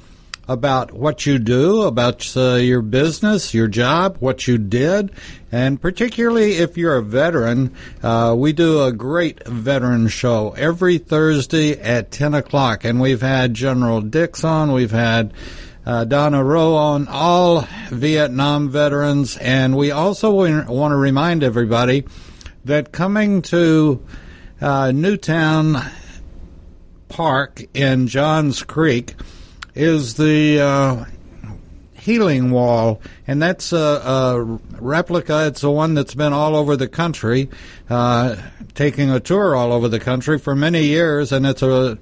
about 0.48 0.92
what 0.92 1.26
you 1.26 1.39
do, 1.39 1.84
about 1.84 2.36
uh, 2.36 2.56
your 2.56 2.82
business, 2.82 3.54
your 3.54 3.68
job, 3.68 4.18
what 4.20 4.48
you 4.48 4.58
did, 4.58 5.12
and 5.52 5.82
particularly 5.82 6.54
if 6.54 6.78
you're 6.78 6.98
a 6.98 7.04
veteran, 7.04 7.74
uh, 8.02 8.36
we 8.38 8.52
do 8.52 8.84
a 8.84 8.92
great 8.92 9.46
veteran 9.48 10.08
show 10.08 10.52
every 10.58 10.98
Thursday 10.98 11.80
at 11.80 12.12
10 12.12 12.34
o'clock, 12.34 12.84
and 12.84 13.00
we've 13.00 13.22
had 13.22 13.54
General 13.54 14.02
Dix 14.02 14.44
on, 14.44 14.72
we've 14.72 14.92
had 14.92 15.34
uh, 15.86 16.06
Donna 16.06 16.44
Rowe 16.44 16.76
on 16.76 17.08
all 17.08 17.68
Vietnam 17.89 18.70
veterans, 18.70 19.38
and 19.38 19.76
we 19.76 19.92
also 19.92 20.32
want 20.32 20.92
to 20.92 20.96
remind 20.96 21.44
everybody 21.44 22.06
that 22.66 22.92
coming 22.92 23.42
to 23.42 24.04
uh, 24.60 24.92
Newtown 24.92 25.78
Park 27.10 27.64
in 27.74 28.08
Johns 28.08 28.64
Creek 28.64 29.16
is 29.82 30.14
the 30.14 30.60
uh, 30.60 31.06
healing 31.94 32.52
wall, 32.52 33.02
and 33.26 33.42
that's 33.42 33.74
a, 33.74 33.78
a, 33.78 34.44
replica. 34.80 35.48
It's 35.48 35.62
the 35.62 35.72
one 35.72 35.96
that's 35.96 36.14
been 36.14 36.34
all 36.34 36.56
over 36.56 36.78
the 36.78 36.88
country, 36.88 37.50
uh, 37.90 38.36
taking 38.76 39.10
a 39.10 39.20
tour 39.20 39.56
all 39.56 39.74
over 39.74 39.88
the 39.88 40.00
country 40.00 40.38
for 40.38 40.56
many 40.56 40.84
years, 40.84 41.32
and 41.32 41.48
it's 41.48 41.64
a 41.64 41.98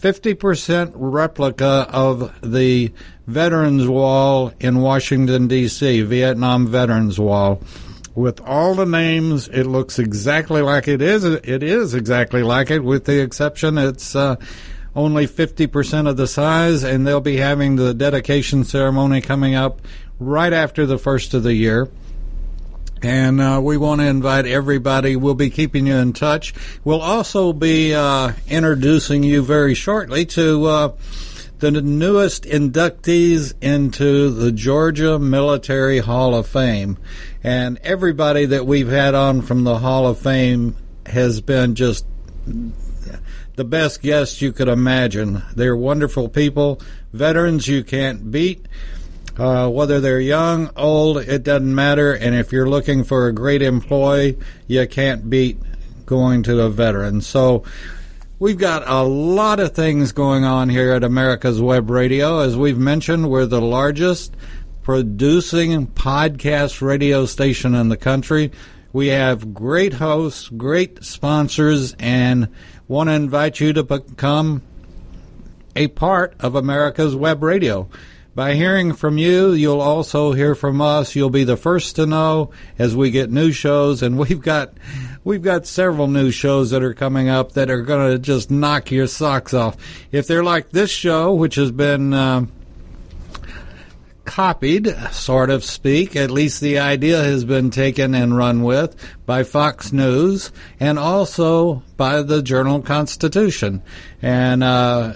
50% 0.00 0.92
replica 0.94 1.86
of 1.90 2.38
the 2.42 2.92
Veterans 3.26 3.88
Wall 3.88 4.52
in 4.60 4.80
Washington, 4.80 5.48
D.C., 5.48 6.02
Vietnam 6.02 6.66
Veterans 6.66 7.18
Wall. 7.18 7.62
With 8.14 8.42
all 8.42 8.74
the 8.74 8.84
names, 8.84 9.48
it 9.48 9.64
looks 9.64 9.98
exactly 9.98 10.60
like 10.60 10.86
it 10.86 11.00
is. 11.00 11.24
It 11.24 11.62
is 11.62 11.94
exactly 11.94 12.42
like 12.42 12.70
it, 12.70 12.84
with 12.84 13.06
the 13.06 13.22
exception 13.22 13.78
it's 13.78 14.14
uh, 14.14 14.36
only 14.94 15.26
50% 15.26 16.08
of 16.08 16.16
the 16.16 16.26
size, 16.26 16.82
and 16.82 17.06
they'll 17.06 17.20
be 17.20 17.36
having 17.36 17.76
the 17.76 17.94
dedication 17.94 18.64
ceremony 18.64 19.20
coming 19.20 19.54
up 19.54 19.80
right 20.18 20.52
after 20.52 20.86
the 20.86 20.98
first 20.98 21.34
of 21.34 21.42
the 21.42 21.54
year. 21.54 21.88
And 23.02 23.40
uh, 23.40 23.60
we 23.62 23.76
want 23.76 24.00
to 24.00 24.06
invite 24.06 24.46
everybody. 24.46 25.16
We'll 25.16 25.34
be 25.34 25.50
keeping 25.50 25.86
you 25.86 25.96
in 25.96 26.12
touch. 26.12 26.54
We'll 26.84 27.00
also 27.00 27.52
be 27.52 27.94
uh, 27.94 28.32
introducing 28.48 29.24
you 29.24 29.42
very 29.42 29.74
shortly 29.74 30.24
to 30.26 30.66
uh, 30.66 30.92
the 31.58 31.72
newest 31.72 32.44
inductees 32.44 33.54
into 33.60 34.30
the 34.30 34.52
Georgia 34.52 35.18
Military 35.18 35.98
Hall 35.98 36.34
of 36.34 36.46
Fame. 36.46 36.96
And 37.42 37.78
everybody 37.82 38.46
that 38.46 38.66
we've 38.66 38.88
had 38.88 39.14
on 39.14 39.42
from 39.42 39.64
the 39.64 39.78
Hall 39.78 40.06
of 40.06 40.18
Fame 40.18 40.76
has 41.06 41.40
been 41.40 41.74
just 41.74 42.06
the 43.56 43.64
best 43.64 44.02
guests 44.02 44.40
you 44.40 44.52
could 44.52 44.68
imagine. 44.68 45.42
They're 45.54 45.76
wonderful 45.76 46.28
people, 46.28 46.80
veterans 47.12 47.68
you 47.68 47.84
can't 47.84 48.30
beat. 48.30 48.66
Uh, 49.36 49.66
whether 49.68 49.98
they're 49.98 50.20
young, 50.20 50.70
old, 50.76 51.16
it 51.16 51.42
doesn't 51.42 51.74
matter. 51.74 52.12
And 52.12 52.34
if 52.34 52.52
you're 52.52 52.68
looking 52.68 53.02
for 53.02 53.28
a 53.28 53.32
great 53.32 53.62
employee, 53.62 54.38
you 54.66 54.86
can't 54.86 55.30
beat 55.30 55.58
going 56.04 56.42
to 56.42 56.54
the 56.54 56.68
veterans. 56.68 57.26
So 57.26 57.64
we've 58.38 58.58
got 58.58 58.86
a 58.86 59.02
lot 59.02 59.58
of 59.58 59.74
things 59.74 60.12
going 60.12 60.44
on 60.44 60.68
here 60.68 60.92
at 60.92 61.02
America's 61.02 61.62
Web 61.62 61.88
Radio. 61.88 62.40
As 62.40 62.56
we've 62.56 62.76
mentioned, 62.76 63.30
we're 63.30 63.46
the 63.46 63.60
largest 63.60 64.34
producing 64.82 65.86
podcast 65.86 66.82
radio 66.82 67.24
station 67.24 67.74
in 67.74 67.88
the 67.88 67.96
country. 67.96 68.50
We 68.92 69.08
have 69.08 69.54
great 69.54 69.94
hosts, 69.94 70.48
great 70.48 71.02
sponsors, 71.02 71.94
and 71.98 72.48
want 72.88 73.08
to 73.08 73.14
invite 73.14 73.58
you 73.58 73.72
to 73.72 73.84
become 73.84 74.62
a 75.74 75.88
part 75.88 76.34
of 76.40 76.54
America's 76.54 77.16
Web 77.16 77.42
Radio. 77.42 77.88
By 78.34 78.54
hearing 78.54 78.94
from 78.94 79.18
you, 79.18 79.52
you'll 79.52 79.80
also 79.80 80.32
hear 80.32 80.54
from 80.54 80.80
us. 80.80 81.14
You'll 81.14 81.30
be 81.30 81.44
the 81.44 81.56
first 81.56 81.96
to 81.96 82.06
know 82.06 82.50
as 82.78 82.96
we 82.96 83.10
get 83.10 83.30
new 83.30 83.52
shows, 83.52 84.02
and 84.02 84.18
we've 84.18 84.40
got 84.40 84.74
we've 85.24 85.42
got 85.42 85.66
several 85.66 86.06
new 86.06 86.30
shows 86.30 86.70
that 86.70 86.82
are 86.82 86.94
coming 86.94 87.28
up 87.28 87.52
that 87.52 87.70
are 87.70 87.82
going 87.82 88.12
to 88.12 88.18
just 88.18 88.50
knock 88.50 88.90
your 88.90 89.06
socks 89.06 89.52
off. 89.54 89.76
If 90.12 90.26
they're 90.26 90.44
like 90.44 90.70
this 90.70 90.90
show, 90.90 91.34
which 91.34 91.56
has 91.56 91.70
been 91.70 92.14
uh, 92.14 92.46
copied, 94.24 94.88
sort 95.10 95.50
of 95.50 95.64
speak, 95.64 96.16
at 96.16 96.30
least 96.30 96.60
the 96.60 96.78
idea 96.78 97.22
has 97.22 97.44
been 97.44 97.70
taken 97.70 98.14
and 98.14 98.36
run 98.36 98.62
with 98.62 98.96
by 99.26 99.42
Fox 99.42 99.92
News 99.92 100.52
and 100.80 100.98
also 100.98 101.82
by 101.96 102.22
the 102.22 102.42
Journal 102.42 102.82
Constitution, 102.82 103.82
and 104.20 104.62
uh, 104.62 105.14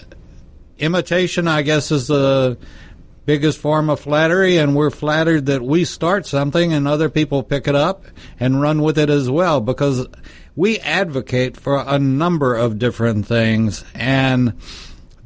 imitation, 0.79 1.49
I 1.49 1.63
guess, 1.63 1.91
is 1.91 2.09
the 2.09 2.59
biggest 3.27 3.59
form 3.59 3.91
of 3.91 4.01
flattery, 4.01 4.57
and 4.57 4.77
we're 4.77 4.91
flattered 4.91 5.47
that 5.47 5.63
we 5.63 5.85
start 5.85 6.27
something 6.27 6.73
and 6.73 6.87
other 6.87 7.09
people 7.09 7.43
pick 7.43 7.67
it 7.67 7.75
up 7.75 8.05
and 8.39 8.63
run 8.63 8.81
with 8.83 8.99
it 8.99 9.11
as 9.11 9.29
well 9.29 9.61
because 9.61 10.07
we 10.55 10.79
advocate 10.79 11.57
for 11.57 11.83
a 11.87 11.99
number 11.99 12.55
of 12.55 12.79
different 12.79 13.27
things. 13.27 13.85
And 13.95 14.55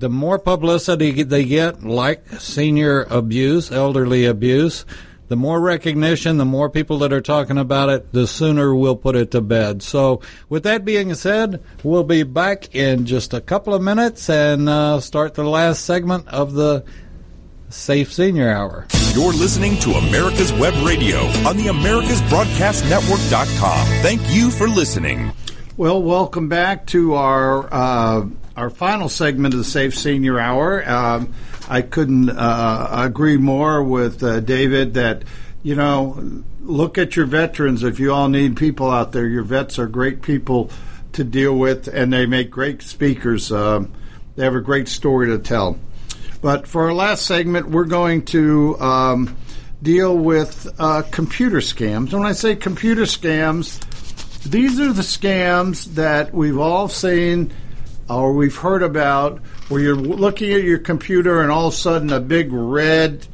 the 0.01 0.09
more 0.09 0.39
publicity 0.39 1.23
they 1.23 1.45
get, 1.45 1.85
like 1.85 2.27
senior 2.41 3.03
abuse, 3.11 3.71
elderly 3.71 4.25
abuse, 4.25 4.87
the 5.29 5.37
more 5.37 5.61
recognition, 5.61 6.39
the 6.39 6.45
more 6.45 6.69
people 6.71 6.99
that 6.99 7.13
are 7.13 7.21
talking 7.21 7.59
about 7.59 7.89
it, 7.91 8.13
the 8.13 8.27
sooner 8.27 8.75
we'll 8.75 8.97
put 8.97 9.15
it 9.15 9.31
to 9.31 9.41
bed. 9.43 9.81
So, 9.83 10.23
with 10.49 10.65
that 10.65 10.85
being 10.85 11.15
said, 11.15 11.63
we'll 11.85 12.03
be 12.03 12.25
back 12.25 12.75
in 12.75 13.07
just 13.07 13.33
a 13.35 13.41
couple 13.41 13.73
of 13.75 13.83
minutes 13.83 14.29
and 14.29 14.69
uh, 14.69 14.99
start 15.01 15.35
the 15.35 15.45
last 15.45 15.85
segment 15.85 16.27
of 16.29 16.55
the 16.55 16.85
Safe 17.69 18.13
Senior 18.13 18.51
Hour. 18.51 18.89
You're 19.13 19.35
listening 19.35 19.77
to 19.81 19.91
America's 19.93 20.53
Web 20.55 20.75
Radio 20.85 21.19
on 21.47 21.59
the 21.59 21.67
AmericasBroadcastNetwork.com. 21.67 23.87
Thank 24.03 24.23
you 24.31 24.51
for 24.51 24.67
listening. 24.67 25.33
Well, 25.77 26.03
welcome 26.03 26.49
back 26.49 26.87
to 26.89 27.15
our 27.15 27.73
uh, 27.73 28.27
our 28.61 28.71
final 28.71 29.09
segment 29.09 29.55
of 29.55 29.59
the 29.59 29.65
Safe 29.65 29.97
Senior 29.97 30.39
Hour. 30.39 30.89
Um, 30.89 31.33
I 31.69 31.81
couldn't 31.83 32.29
uh, 32.29 32.89
agree 32.91 33.39
more 33.39 33.83
with 33.83 34.23
uh, 34.23 34.41
David 34.41 34.95
that 34.95 35.25
you 35.63 35.75
know, 35.75 36.43
look 36.61 36.99
at 36.99 37.17
your 37.17 37.27
veterans. 37.27 37.83
If 37.83 37.99
you 38.01 38.13
all 38.13 38.29
need 38.29 38.57
people 38.57 38.91
out 38.91 39.13
there, 39.13 39.27
your 39.27 39.43
vets 39.43 39.79
are 39.79 39.87
great 39.87 40.23
people 40.23 40.71
to 41.13 41.25
deal 41.25 41.57
with, 41.57 41.89
and 41.89 42.13
they 42.13 42.27
make 42.27 42.51
great 42.51 42.83
speakers. 42.83 43.51
Um, 43.53 43.93
they 44.37 44.45
have 44.45 44.55
a 44.55 44.61
great 44.61 44.89
story 44.89 45.29
to 45.29 45.39
tell. 45.39 45.79
But 46.41 46.67
for 46.67 46.85
our 46.85 46.95
last 46.95 47.27
segment, 47.27 47.69
we're 47.69 47.85
going 47.85 48.25
to 48.27 48.79
um, 48.81 49.37
deal 49.83 50.17
with 50.17 50.69
uh, 50.79 51.03
computer 51.11 51.59
scams. 51.59 52.13
And 52.13 52.21
when 52.21 52.27
I 52.27 52.33
say 52.33 52.57
computer 52.57 53.03
scams, 53.03 53.81
these 54.45 54.81
are 54.81 54.93
the 54.93 55.03
scams 55.03 55.85
that 55.97 56.33
we've 56.33 56.59
all 56.59 56.89
seen 56.89 57.53
or 58.11 58.33
we've 58.33 58.57
heard 58.57 58.83
about 58.83 59.39
where 59.69 59.81
you're 59.81 59.95
looking 59.95 60.53
at 60.53 60.63
your 60.63 60.79
computer 60.79 61.41
and 61.43 61.51
all 61.51 61.69
of 61.69 61.75
a 61.75 61.77
sudden 61.77 62.13
a 62.13 62.21
big 62.21 62.53
red 62.53 63.27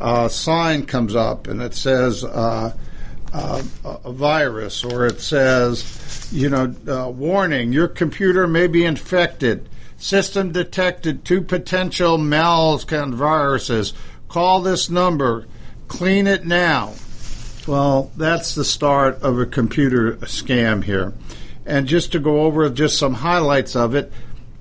uh, 0.00 0.28
sign 0.28 0.86
comes 0.86 1.14
up 1.14 1.46
and 1.46 1.60
it 1.60 1.74
says 1.74 2.24
uh, 2.24 2.74
uh, 3.32 3.62
a 3.84 4.12
virus 4.12 4.84
or 4.84 5.06
it 5.06 5.20
says, 5.20 6.28
you 6.32 6.48
know, 6.48 6.74
uh, 6.88 7.10
warning, 7.10 7.72
your 7.72 7.88
computer 7.88 8.46
may 8.46 8.66
be 8.66 8.84
infected. 8.84 9.68
System 9.96 10.52
detected 10.52 11.24
two 11.24 11.40
potential 11.40 12.18
malcon 12.18 13.14
viruses. 13.14 13.92
Call 14.28 14.60
this 14.60 14.88
number. 14.88 15.46
Clean 15.88 16.26
it 16.26 16.44
now. 16.44 16.94
Well, 17.66 18.10
that's 18.16 18.54
the 18.54 18.64
start 18.64 19.22
of 19.22 19.38
a 19.38 19.46
computer 19.46 20.16
scam 20.16 20.84
here. 20.84 21.14
And 21.66 21.86
just 21.86 22.12
to 22.12 22.18
go 22.18 22.42
over 22.42 22.68
just 22.68 22.98
some 22.98 23.14
highlights 23.14 23.74
of 23.74 23.94
it, 23.94 24.12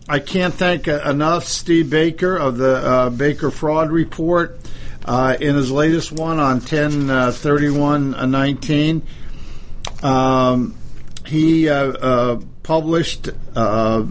I 0.08 0.20
can't 0.20 0.54
thank 0.54 0.88
enough 0.88 1.46
Steve 1.46 1.90
Baker 1.90 2.36
of 2.36 2.58
the 2.58 2.76
uh, 2.76 3.10
Baker 3.10 3.52
Fraud 3.52 3.92
Report 3.92 4.60
uh, 5.06 5.36
in 5.40 5.56
his 5.56 5.72
latest 5.72 6.12
one 6.12 6.40
on 6.40 6.62
10 6.62 7.10
uh, 7.10 7.32
31 7.32 8.32
19. 8.32 9.02
Um, 10.02 10.76
he 11.26 11.70
uh, 11.70 11.76
uh, 11.76 12.42
published 12.64 13.30
uh, 13.56 14.06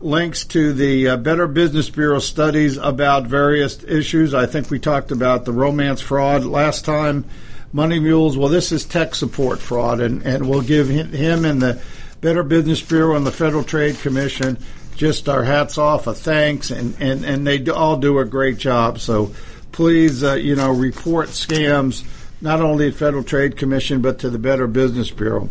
links 0.00 0.44
to 0.46 0.72
the 0.72 1.16
Better 1.16 1.46
Business 1.46 1.90
Bureau 1.90 2.18
studies 2.18 2.76
about 2.76 3.26
various 3.26 3.82
issues. 3.84 4.34
I 4.34 4.46
think 4.46 4.70
we 4.70 4.78
talked 4.78 5.12
about 5.12 5.44
the 5.44 5.52
romance 5.52 6.00
fraud 6.00 6.44
last 6.44 6.84
time. 6.84 7.24
Money 7.72 8.00
Mules. 8.00 8.36
Well, 8.36 8.48
this 8.48 8.72
is 8.72 8.84
tech 8.84 9.14
support 9.14 9.60
fraud, 9.60 10.00
and, 10.00 10.22
and 10.22 10.48
we'll 10.48 10.62
give 10.62 10.88
him 10.88 11.44
and 11.44 11.62
the 11.62 11.80
Better 12.20 12.42
Business 12.42 12.82
Bureau 12.82 13.16
and 13.16 13.26
the 13.26 13.32
Federal 13.32 13.64
Trade 13.64 13.98
Commission 13.98 14.58
just 14.94 15.30
our 15.30 15.42
hats 15.42 15.78
off, 15.78 16.06
a 16.06 16.12
thanks, 16.12 16.70
and, 16.70 16.94
and, 17.00 17.24
and 17.24 17.46
they 17.46 17.66
all 17.68 17.96
do 17.96 18.18
a 18.18 18.24
great 18.26 18.58
job. 18.58 18.98
So 18.98 19.34
please, 19.72 20.22
uh, 20.22 20.34
you 20.34 20.56
know, 20.56 20.70
report 20.70 21.28
scams 21.28 22.04
not 22.42 22.60
only 22.60 22.88
at 22.88 22.94
Federal 22.94 23.24
Trade 23.24 23.56
Commission 23.56 24.02
but 24.02 24.18
to 24.18 24.30
the 24.30 24.38
Better 24.38 24.66
Business 24.66 25.10
Bureau. 25.10 25.48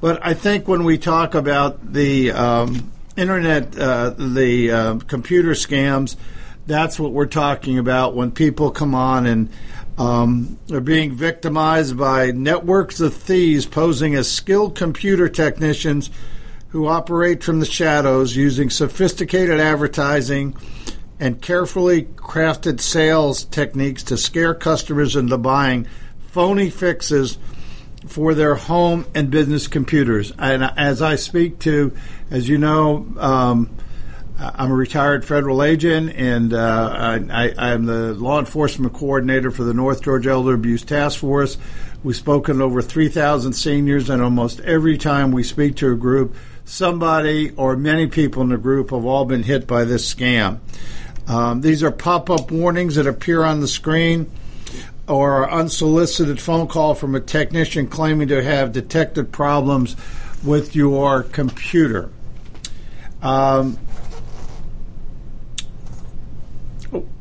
But 0.00 0.24
I 0.24 0.34
think 0.34 0.68
when 0.68 0.84
we 0.84 0.98
talk 0.98 1.34
about 1.34 1.92
the 1.92 2.32
um, 2.32 2.92
internet, 3.16 3.76
uh, 3.76 4.10
the 4.10 4.70
uh, 4.70 4.98
computer 4.98 5.50
scams, 5.50 6.16
that's 6.66 6.98
what 6.98 7.12
we're 7.12 7.26
talking 7.26 7.78
about 7.78 8.14
when 8.14 8.30
people 8.30 8.70
come 8.70 8.94
on 8.94 9.26
and 9.26 9.50
um, 9.98 10.58
are 10.70 10.80
being 10.80 11.12
victimized 11.12 11.96
by 11.96 12.30
networks 12.30 13.00
of 13.00 13.14
thieves 13.14 13.66
posing 13.66 14.14
as 14.14 14.30
skilled 14.30 14.74
computer 14.74 15.28
technicians 15.28 16.10
who 16.68 16.86
operate 16.86 17.44
from 17.44 17.60
the 17.60 17.66
shadows 17.66 18.34
using 18.34 18.70
sophisticated 18.70 19.60
advertising 19.60 20.56
and 21.20 21.40
carefully 21.40 22.02
crafted 22.02 22.80
sales 22.80 23.44
techniques 23.44 24.02
to 24.04 24.16
scare 24.16 24.54
customers 24.54 25.14
into 25.14 25.36
buying 25.38 25.86
phony 26.28 26.70
fixes 26.70 27.38
for 28.06 28.34
their 28.34 28.54
home 28.54 29.06
and 29.14 29.30
business 29.30 29.68
computers. 29.68 30.32
And 30.38 30.64
as 30.64 31.02
I 31.02 31.16
speak 31.16 31.60
to, 31.60 31.94
as 32.30 32.48
you 32.48 32.58
know, 32.58 33.06
um, 33.18 33.70
I'm 34.42 34.72
a 34.72 34.74
retired 34.74 35.24
federal 35.24 35.62
agent, 35.62 36.14
and 36.16 36.52
uh, 36.52 37.18
I, 37.30 37.72
am 37.72 37.84
the 37.86 38.12
law 38.14 38.40
enforcement 38.40 38.92
coordinator 38.92 39.52
for 39.52 39.62
the 39.62 39.72
North 39.72 40.02
Georgia 40.02 40.30
Elder 40.30 40.54
Abuse 40.54 40.82
Task 40.82 41.20
Force. 41.20 41.56
We've 42.02 42.16
spoken 42.16 42.58
to 42.58 42.64
over 42.64 42.82
3,000 42.82 43.52
seniors, 43.52 44.10
and 44.10 44.20
almost 44.20 44.58
every 44.60 44.98
time 44.98 45.30
we 45.30 45.44
speak 45.44 45.76
to 45.76 45.92
a 45.92 45.96
group, 45.96 46.34
somebody 46.64 47.50
or 47.50 47.76
many 47.76 48.08
people 48.08 48.42
in 48.42 48.48
the 48.48 48.58
group 48.58 48.90
have 48.90 49.04
all 49.04 49.24
been 49.24 49.44
hit 49.44 49.68
by 49.68 49.84
this 49.84 50.12
scam. 50.12 50.58
Um, 51.28 51.60
these 51.60 51.84
are 51.84 51.92
pop 51.92 52.28
up 52.28 52.50
warnings 52.50 52.96
that 52.96 53.06
appear 53.06 53.44
on 53.44 53.60
the 53.60 53.68
screen 53.68 54.28
or 55.06 55.48
unsolicited 55.48 56.40
phone 56.40 56.66
call 56.66 56.96
from 56.96 57.14
a 57.14 57.20
technician 57.20 57.86
claiming 57.86 58.28
to 58.28 58.42
have 58.42 58.72
detected 58.72 59.30
problems 59.30 59.94
with 60.42 60.74
your 60.74 61.22
computer. 61.22 62.10
Um, 63.22 63.78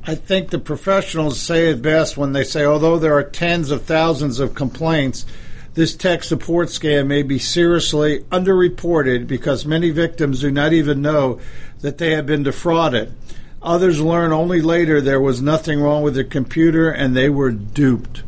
I 0.03 0.15
think 0.15 0.49
the 0.49 0.59
professionals 0.59 1.39
say 1.39 1.69
it 1.69 1.81
best 1.81 2.17
when 2.17 2.33
they 2.33 2.43
say, 2.43 2.65
although 2.65 2.97
there 2.97 3.17
are 3.17 3.23
tens 3.23 3.69
of 3.69 3.83
thousands 3.83 4.39
of 4.39 4.55
complaints, 4.55 5.25
this 5.73 5.95
tech 5.95 6.23
support 6.23 6.69
scam 6.69 7.07
may 7.07 7.21
be 7.21 7.37
seriously 7.37 8.19
underreported 8.31 9.27
because 9.27 9.65
many 9.65 9.91
victims 9.91 10.41
do 10.41 10.51
not 10.51 10.73
even 10.73 11.01
know 11.01 11.39
that 11.81 11.97
they 11.97 12.11
have 12.11 12.25
been 12.25 12.43
defrauded. 12.43 13.13
Others 13.61 14.01
learn 14.01 14.33
only 14.33 14.59
later 14.59 14.99
there 14.99 15.21
was 15.21 15.41
nothing 15.41 15.79
wrong 15.79 16.01
with 16.01 16.15
their 16.15 16.23
computer 16.23 16.89
and 16.89 17.15
they 17.15 17.29
were 17.29 17.51
duped. 17.51 18.23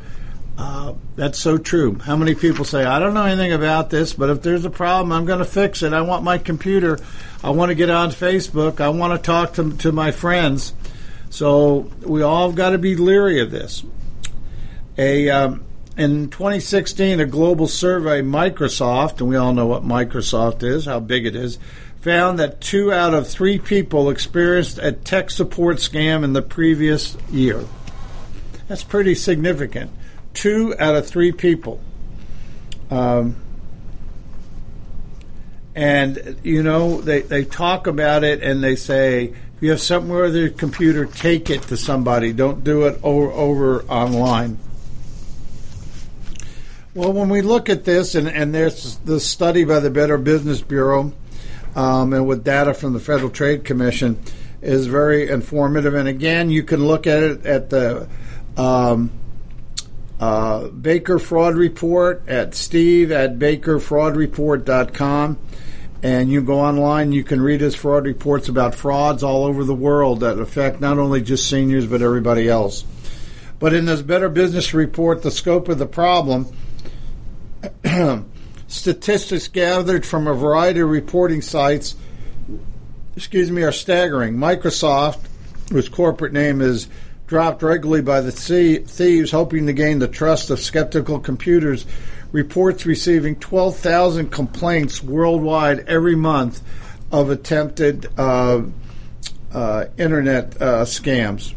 Uh, 0.58 0.94
that's 1.16 1.40
so 1.40 1.58
true. 1.58 1.98
How 1.98 2.16
many 2.16 2.36
people 2.36 2.66
say, 2.66 2.86
I 2.86 3.00
don't 3.00 3.16
know 3.16 3.26
anything 3.26 3.52
about 3.52 3.90
this, 3.90 4.14
but 4.14 4.30
if 4.30 4.44
there's 4.44 4.66
a 4.66 4.70
problem, 4.70 5.12
I'm 5.12 5.26
going 5.26 5.40
to 5.40 5.46
fix 5.46 5.82
it. 5.82 5.92
I 5.92 6.02
want 6.02 6.24
my 6.24 6.38
computer. 6.38 7.00
I 7.44 7.50
want 7.50 7.70
to 7.70 7.76
get 7.76 7.90
on 7.90 8.12
Facebook. 8.12 8.80
I 8.80 8.90
want 8.90 9.20
to 9.20 9.26
talk 9.26 9.54
to, 9.54 9.76
to 9.78 9.92
my 9.92 10.12
friends. 10.12 10.74
So 11.34 11.90
we 12.02 12.22
all 12.22 12.52
got 12.52 12.70
to 12.70 12.78
be 12.78 12.96
leery 12.96 13.42
of 13.42 13.50
this. 13.50 13.84
A 15.00 15.32
um, 15.32 15.66
in 15.98 16.30
2016, 16.30 17.20
a 17.20 17.26
global 17.26 17.68
survey, 17.68 18.22
Microsoft, 18.22 19.20
and 19.20 19.30
we 19.30 19.36
all 19.36 19.52
know 19.52 19.66
what 19.66 19.84
Microsoft 19.84 20.62
is, 20.62 20.86
how 20.86 21.00
big 21.00 21.26
it 21.26 21.36
is, 21.36 21.58
found 22.02 22.38
that 22.38 22.62
two 22.62 22.94
out 22.94 23.16
of 23.16 23.28
three 23.28 23.58
people 23.58 24.12
experienced 24.12 24.78
a 24.78 24.92
tech 24.92 25.32
support 25.32 25.78
scam 25.78 26.24
in 26.24 26.34
the 26.34 26.44
previous 26.44 27.18
year. 27.32 27.66
That's 28.68 28.84
pretty 28.84 29.16
significant. 29.16 29.90
Two 30.36 30.76
out 30.78 30.94
of 30.94 31.08
three 31.08 31.32
people. 31.32 31.82
Um, 32.92 33.38
and, 35.74 36.40
you 36.44 36.62
know, 36.62 37.02
they, 37.02 37.22
they 37.22 37.44
talk 37.44 37.88
about 37.88 38.24
it 38.24 38.44
and 38.44 38.64
they 38.64 38.76
say, 38.76 39.34
you 39.64 39.72
have 39.72 39.80
something 39.80 40.12
with 40.12 40.36
your 40.36 40.50
computer, 40.50 41.06
take 41.06 41.50
it 41.50 41.62
to 41.62 41.78
somebody. 41.78 42.34
Don't 42.34 42.66
do 42.66 42.86
it 42.86 43.00
over, 43.02 43.32
over 43.32 43.84
online. 43.84 44.60
Well, 46.94 47.14
when 47.14 47.30
we 47.30 47.42
look 47.42 47.70
at 47.70 47.86
this, 47.86 48.14
and, 48.14 48.28
and 48.28 48.54
there's 48.54 48.98
the 48.98 49.22
study 49.22 49.64
by 49.64 49.80
the 49.80 49.90
Better 49.90 50.18
Business 50.18 50.60
Bureau, 50.60 51.14
um, 51.78 52.12
and 52.12 52.28
with 52.28 52.44
data 52.44 52.74
from 52.74 52.92
the 52.92 53.00
Federal 53.00 53.30
Trade 53.30 53.64
Commission, 53.64 54.22
is 54.62 54.86
very 54.88 55.30
informative. 55.30 55.94
And 55.94 56.10
again, 56.10 56.50
you 56.50 56.64
can 56.64 56.86
look 56.86 57.08
at 57.08 57.24
it 57.24 57.46
at 57.46 57.70
the 57.70 58.10
um, 58.58 59.12
uh, 60.20 60.68
Baker 60.68 61.20
Fraud 61.20 61.56
Report 61.56 62.22
at 62.28 62.54
steve 62.54 63.14
at 63.14 63.40
bakerfraudreport.com 63.40 65.38
and 66.04 66.30
you 66.30 66.42
go 66.42 66.60
online, 66.60 67.14
you 67.14 67.24
can 67.24 67.42
read 67.42 67.62
his 67.62 67.76
fraud 67.76 68.06
reports 68.06 68.50
about 68.50 68.76
frauds 68.76 69.24
all 69.24 69.46
over 69.46 69.64
the 69.64 69.74
world 69.74 70.20
that 70.20 70.38
affect 70.38 70.82
not 70.82 71.00
only 71.00 71.22
just 71.22 71.50
seniors 71.50 71.88
but 71.88 72.02
everybody 72.02 72.50
else. 72.50 72.84
But 73.58 73.74
in 73.74 73.86
this 73.86 74.02
Better 74.02 74.28
Business 74.28 74.74
Report, 74.74 75.24
the 75.24 75.32
scope 75.32 75.70
of 75.70 75.80
the 75.80 75.86
problem, 75.86 76.54
statistics 78.68 79.48
gathered 79.48 80.06
from 80.06 80.28
a 80.28 80.34
variety 80.34 80.82
of 80.82 80.90
reporting 80.90 81.42
sites, 81.42 81.96
excuse 83.16 83.50
me, 83.50 83.64
are 83.64 83.72
staggering. 83.72 84.36
Microsoft, 84.36 85.20
whose 85.72 85.88
corporate 85.88 86.34
name 86.34 86.60
is 86.60 86.90
dropped 87.28 87.64
regularly 87.64 88.02
by 88.02 88.20
the 88.20 88.32
thieves, 88.34 89.32
hoping 89.32 89.68
to 89.68 89.74
gain 89.74 90.00
the 90.00 90.10
trust 90.10 90.50
of 90.50 90.60
skeptical 90.60 91.20
computers 91.20 91.86
reports 92.34 92.86
receiving 92.86 93.38
12,000 93.38 94.30
complaints 94.30 95.02
worldwide 95.02 95.80
every 95.88 96.16
month 96.16 96.62
of 97.12 97.30
attempted 97.30 98.08
uh, 98.20 98.64
uh, 99.54 99.86
internet 99.98 100.60
uh, 100.62 100.84
scams. 100.84 101.54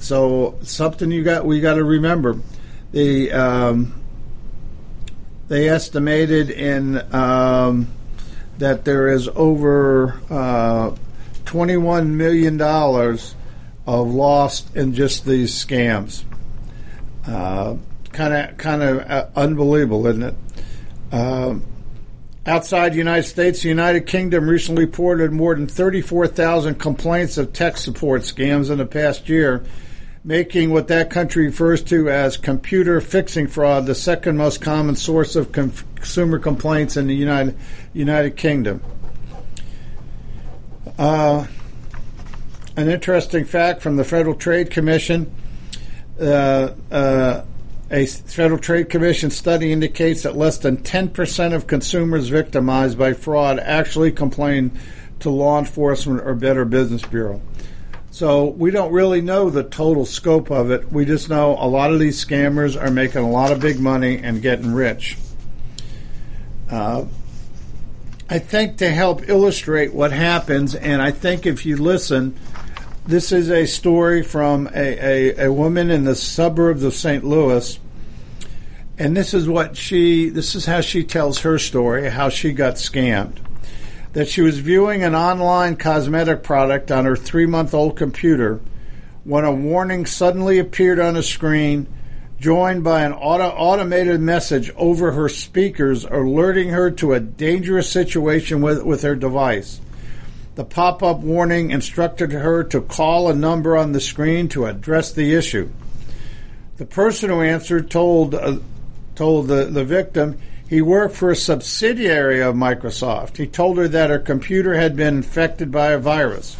So 0.00 0.58
something 0.62 1.10
you 1.10 1.24
got 1.24 1.46
we 1.46 1.60
got 1.60 1.74
to 1.74 1.84
remember. 1.84 2.38
The 2.92 3.32
um, 3.32 4.00
they 5.46 5.68
estimated 5.68 6.50
in 6.50 7.14
um, 7.14 7.88
that 8.58 8.84
there 8.84 9.08
is 9.08 9.28
over 9.28 10.20
uh, 10.30 10.94
21 11.46 12.16
million 12.16 12.56
dollars 12.56 13.34
of 13.86 14.12
lost 14.12 14.74
in 14.76 14.94
just 14.94 15.24
these 15.24 15.52
scams. 15.52 16.24
Kind 18.12 18.34
of, 18.34 18.56
kind 18.58 18.82
of 18.82 18.98
uh, 18.98 19.26
unbelievable, 19.36 20.06
isn't 20.06 20.22
it? 20.22 20.34
Um, 21.12 21.64
outside 22.46 22.92
the 22.92 22.98
United 22.98 23.24
States, 23.24 23.62
the 23.62 23.68
United 23.68 24.06
Kingdom 24.06 24.48
recently 24.48 24.84
reported 24.86 25.32
more 25.32 25.54
than 25.54 25.66
34,000 25.66 26.76
complaints 26.76 27.38
of 27.38 27.52
tech 27.52 27.76
support 27.76 28.22
scams 28.22 28.70
in 28.70 28.78
the 28.78 28.86
past 28.86 29.28
year, 29.28 29.64
making 30.24 30.70
what 30.70 30.88
that 30.88 31.10
country 31.10 31.46
refers 31.46 31.82
to 31.84 32.10
as 32.10 32.36
computer 32.36 33.00
fixing 33.00 33.46
fraud 33.46 33.86
the 33.86 33.94
second 33.94 34.36
most 34.36 34.60
common 34.60 34.96
source 34.96 35.36
of 35.36 35.52
com- 35.52 35.72
consumer 35.94 36.38
complaints 36.38 36.96
in 36.96 37.06
the 37.06 37.14
United 37.14 37.56
United 37.92 38.36
Kingdom. 38.36 38.82
Uh, 40.98 41.46
an 42.76 42.88
interesting 42.88 43.44
fact 43.44 43.82
from 43.82 43.96
the 43.96 44.04
Federal 44.04 44.34
Trade 44.34 44.70
Commission. 44.70 45.32
Uh, 46.20 46.70
uh, 46.90 47.44
a 47.90 48.06
Federal 48.06 48.58
Trade 48.58 48.90
Commission 48.90 49.30
study 49.30 49.72
indicates 49.72 50.22
that 50.22 50.36
less 50.36 50.58
than 50.58 50.78
10% 50.78 51.54
of 51.54 51.66
consumers 51.66 52.28
victimized 52.28 52.98
by 52.98 53.14
fraud 53.14 53.58
actually 53.58 54.12
complain 54.12 54.78
to 55.20 55.30
law 55.30 55.58
enforcement 55.58 56.20
or 56.20 56.34
Better 56.34 56.64
Business 56.64 57.02
Bureau. 57.02 57.40
So 58.10 58.46
we 58.46 58.70
don't 58.70 58.92
really 58.92 59.20
know 59.20 59.48
the 59.48 59.62
total 59.62 60.04
scope 60.04 60.50
of 60.50 60.70
it. 60.70 60.90
We 60.92 61.04
just 61.04 61.28
know 61.28 61.56
a 61.58 61.68
lot 61.68 61.92
of 61.92 61.98
these 61.98 62.22
scammers 62.22 62.80
are 62.80 62.90
making 62.90 63.22
a 63.22 63.30
lot 63.30 63.52
of 63.52 63.60
big 63.60 63.78
money 63.78 64.18
and 64.18 64.42
getting 64.42 64.72
rich. 64.72 65.16
Uh, 66.70 67.06
I 68.28 68.38
think 68.38 68.78
to 68.78 68.90
help 68.90 69.28
illustrate 69.28 69.94
what 69.94 70.12
happens, 70.12 70.74
and 70.74 71.00
I 71.00 71.12
think 71.12 71.46
if 71.46 71.64
you 71.64 71.76
listen, 71.78 72.38
this 73.08 73.32
is 73.32 73.50
a 73.50 73.64
story 73.64 74.22
from 74.22 74.68
a, 74.74 75.38
a, 75.38 75.46
a 75.46 75.52
woman 75.52 75.90
in 75.90 76.04
the 76.04 76.14
suburbs 76.14 76.84
of 76.84 76.92
St. 76.92 77.24
Louis. 77.24 77.80
And 78.98 79.16
this 79.16 79.32
is 79.32 79.48
what 79.48 79.78
she, 79.78 80.28
this 80.28 80.54
is 80.54 80.66
how 80.66 80.82
she 80.82 81.04
tells 81.04 81.38
her 81.38 81.58
story, 81.58 82.10
how 82.10 82.28
she 82.28 82.52
got 82.52 82.74
scammed. 82.74 83.38
That 84.12 84.28
she 84.28 84.42
was 84.42 84.58
viewing 84.58 85.04
an 85.04 85.14
online 85.14 85.76
cosmetic 85.76 86.42
product 86.42 86.90
on 86.90 87.06
her 87.06 87.16
three 87.16 87.46
month 87.46 87.72
old 87.72 87.96
computer 87.96 88.60
when 89.24 89.46
a 89.46 89.54
warning 89.54 90.04
suddenly 90.04 90.58
appeared 90.58 91.00
on 91.00 91.16
a 91.16 91.22
screen, 91.22 91.86
joined 92.38 92.84
by 92.84 93.04
an 93.04 93.14
auto- 93.14 93.56
automated 93.56 94.20
message 94.20 94.70
over 94.76 95.12
her 95.12 95.30
speakers 95.30 96.04
alerting 96.04 96.68
her 96.68 96.90
to 96.90 97.14
a 97.14 97.20
dangerous 97.20 97.90
situation 97.90 98.60
with, 98.60 98.84
with 98.84 99.00
her 99.00 99.14
device. 99.14 99.80
The 100.58 100.64
pop 100.64 101.04
up 101.04 101.20
warning 101.20 101.70
instructed 101.70 102.32
her 102.32 102.64
to 102.64 102.80
call 102.80 103.30
a 103.30 103.32
number 103.32 103.76
on 103.76 103.92
the 103.92 104.00
screen 104.00 104.48
to 104.48 104.66
address 104.66 105.12
the 105.12 105.34
issue. 105.34 105.70
The 106.78 106.84
person 106.84 107.30
who 107.30 107.42
answered 107.42 107.92
told, 107.92 108.34
uh, 108.34 108.58
told 109.14 109.46
the, 109.46 109.66
the 109.66 109.84
victim 109.84 110.36
he 110.68 110.82
worked 110.82 111.14
for 111.14 111.30
a 111.30 111.36
subsidiary 111.36 112.42
of 112.42 112.56
Microsoft. 112.56 113.36
He 113.36 113.46
told 113.46 113.78
her 113.78 113.86
that 113.86 114.10
her 114.10 114.18
computer 114.18 114.74
had 114.74 114.96
been 114.96 115.18
infected 115.18 115.70
by 115.70 115.92
a 115.92 115.98
virus. 116.00 116.56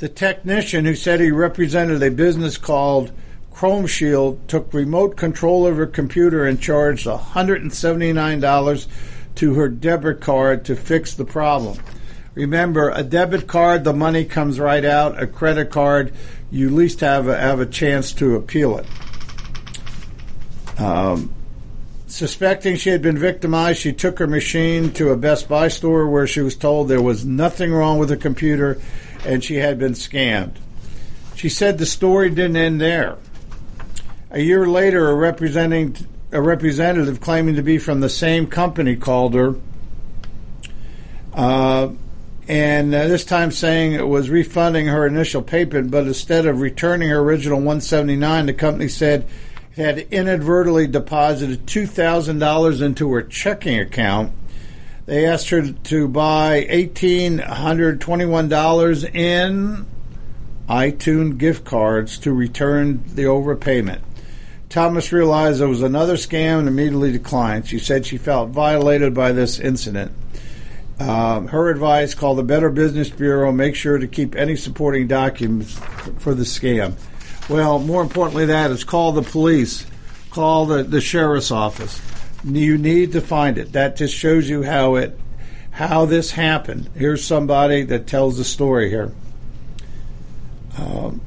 The 0.00 0.08
technician, 0.08 0.84
who 0.84 0.96
said 0.96 1.20
he 1.20 1.30
represented 1.30 2.02
a 2.02 2.10
business 2.10 2.58
called 2.58 3.12
Chrome 3.52 3.86
Shield, 3.86 4.48
took 4.48 4.74
remote 4.74 5.16
control 5.16 5.64
of 5.64 5.76
her 5.76 5.86
computer 5.86 6.44
and 6.44 6.60
charged 6.60 7.06
$179 7.06 8.86
to 9.36 9.54
her 9.54 9.68
debit 9.68 10.20
card 10.20 10.64
to 10.64 10.74
fix 10.74 11.14
the 11.14 11.24
problem. 11.24 11.78
Remember, 12.40 12.88
a 12.88 13.02
debit 13.02 13.46
card, 13.46 13.84
the 13.84 13.92
money 13.92 14.24
comes 14.24 14.58
right 14.58 14.84
out. 14.84 15.22
A 15.22 15.26
credit 15.26 15.70
card, 15.70 16.14
you 16.50 16.68
at 16.68 16.72
least 16.72 17.00
have 17.00 17.28
a, 17.28 17.36
have 17.36 17.60
a 17.60 17.66
chance 17.66 18.14
to 18.14 18.34
appeal 18.34 18.78
it. 18.78 18.86
Um, 20.80 21.34
suspecting 22.06 22.76
she 22.76 22.88
had 22.88 23.02
been 23.02 23.18
victimized, 23.18 23.80
she 23.80 23.92
took 23.92 24.18
her 24.18 24.26
machine 24.26 24.90
to 24.94 25.10
a 25.10 25.16
Best 25.18 25.50
Buy 25.50 25.68
store 25.68 26.08
where 26.08 26.26
she 26.26 26.40
was 26.40 26.56
told 26.56 26.88
there 26.88 27.02
was 27.02 27.26
nothing 27.26 27.74
wrong 27.74 27.98
with 27.98 28.08
the 28.08 28.16
computer 28.16 28.80
and 29.26 29.44
she 29.44 29.56
had 29.56 29.78
been 29.78 29.92
scammed. 29.92 30.54
She 31.36 31.50
said 31.50 31.76
the 31.76 31.84
story 31.84 32.30
didn't 32.30 32.56
end 32.56 32.80
there. 32.80 33.18
A 34.30 34.40
year 34.40 34.66
later, 34.66 35.10
a 35.10 35.14
representing 35.14 35.94
a 36.32 36.40
representative 36.40 37.20
claiming 37.20 37.56
to 37.56 37.62
be 37.62 37.76
from 37.76 38.00
the 38.00 38.08
same 38.08 38.46
company 38.46 38.96
called 38.96 39.34
her. 39.34 39.56
Uh, 41.34 41.90
and 42.50 42.92
uh, 42.92 43.06
this 43.06 43.24
time 43.24 43.52
saying 43.52 43.92
it 43.92 44.08
was 44.08 44.28
refunding 44.28 44.88
her 44.88 45.06
initial 45.06 45.40
payment, 45.40 45.92
but 45.92 46.08
instead 46.08 46.46
of 46.46 46.60
returning 46.60 47.10
her 47.10 47.20
original 47.20 47.58
179, 47.58 48.46
the 48.46 48.52
company 48.52 48.88
said 48.88 49.28
it 49.76 49.80
had 49.80 49.98
inadvertently 50.10 50.88
deposited 50.88 51.64
$2,000 51.64 52.82
into 52.82 53.12
her 53.12 53.22
checking 53.22 53.78
account. 53.78 54.32
They 55.06 55.26
asked 55.26 55.50
her 55.50 55.70
to 55.70 56.08
buy 56.08 56.66
$1,821 56.68 59.14
in 59.14 59.86
iTunes 60.68 61.38
gift 61.38 61.64
cards 61.64 62.18
to 62.18 62.32
return 62.32 63.04
the 63.14 63.26
overpayment. 63.26 64.00
Thomas 64.68 65.12
realized 65.12 65.60
it 65.60 65.66
was 65.66 65.82
another 65.82 66.14
scam 66.14 66.58
and 66.58 66.66
immediately 66.66 67.12
declined. 67.12 67.68
She 67.68 67.78
said 67.78 68.06
she 68.06 68.18
felt 68.18 68.50
violated 68.50 69.14
by 69.14 69.30
this 69.30 69.60
incident. 69.60 70.10
Um, 71.00 71.48
her 71.48 71.70
advice: 71.70 72.14
call 72.14 72.34
the 72.34 72.42
Better 72.42 72.68
Business 72.68 73.08
Bureau. 73.08 73.50
Make 73.52 73.74
sure 73.74 73.96
to 73.96 74.06
keep 74.06 74.36
any 74.36 74.54
supporting 74.54 75.08
documents 75.08 75.80
for 76.18 76.34
the 76.34 76.42
scam. 76.42 76.94
Well, 77.48 77.78
more 77.78 78.02
importantly, 78.02 78.46
that 78.46 78.70
is 78.70 78.84
call 78.84 79.12
the 79.12 79.22
police, 79.22 79.86
call 80.30 80.66
the, 80.66 80.82
the 80.82 81.00
sheriff's 81.00 81.50
office. 81.50 82.00
You 82.44 82.78
need 82.78 83.12
to 83.12 83.20
find 83.20 83.58
it. 83.58 83.72
That 83.72 83.96
just 83.96 84.14
shows 84.14 84.48
you 84.48 84.62
how 84.62 84.96
it, 84.96 85.18
how 85.70 86.04
this 86.04 86.30
happened. 86.32 86.90
Here's 86.94 87.24
somebody 87.24 87.82
that 87.84 88.06
tells 88.06 88.36
the 88.36 88.44
story 88.44 88.90
here. 88.90 89.12
Um, 90.78 91.20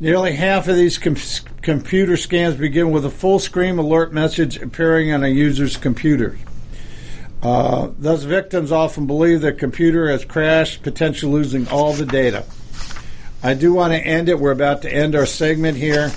nearly 0.00 0.32
half 0.32 0.66
of 0.66 0.76
these 0.76 0.98
com- 0.98 1.16
computer 1.62 2.14
scams 2.14 2.58
begin 2.58 2.90
with 2.90 3.04
a 3.04 3.10
full 3.10 3.38
screen 3.38 3.78
alert 3.78 4.12
message 4.12 4.56
appearing 4.56 5.12
on 5.12 5.22
a 5.22 5.28
user's 5.28 5.76
computer. 5.76 6.38
Uh, 7.42 7.90
thus, 7.98 8.24
victims 8.24 8.72
often 8.72 9.06
believe 9.06 9.40
their 9.40 9.52
computer 9.52 10.10
has 10.10 10.24
crashed, 10.24 10.82
potentially 10.82 11.32
losing 11.32 11.68
all 11.68 11.92
the 11.92 12.06
data. 12.06 12.44
I 13.42 13.54
do 13.54 13.72
want 13.72 13.92
to 13.92 13.98
end 13.98 14.28
it. 14.28 14.40
We're 14.40 14.50
about 14.50 14.82
to 14.82 14.92
end 14.92 15.14
our 15.14 15.26
segment 15.26 15.76
here, 15.76 16.10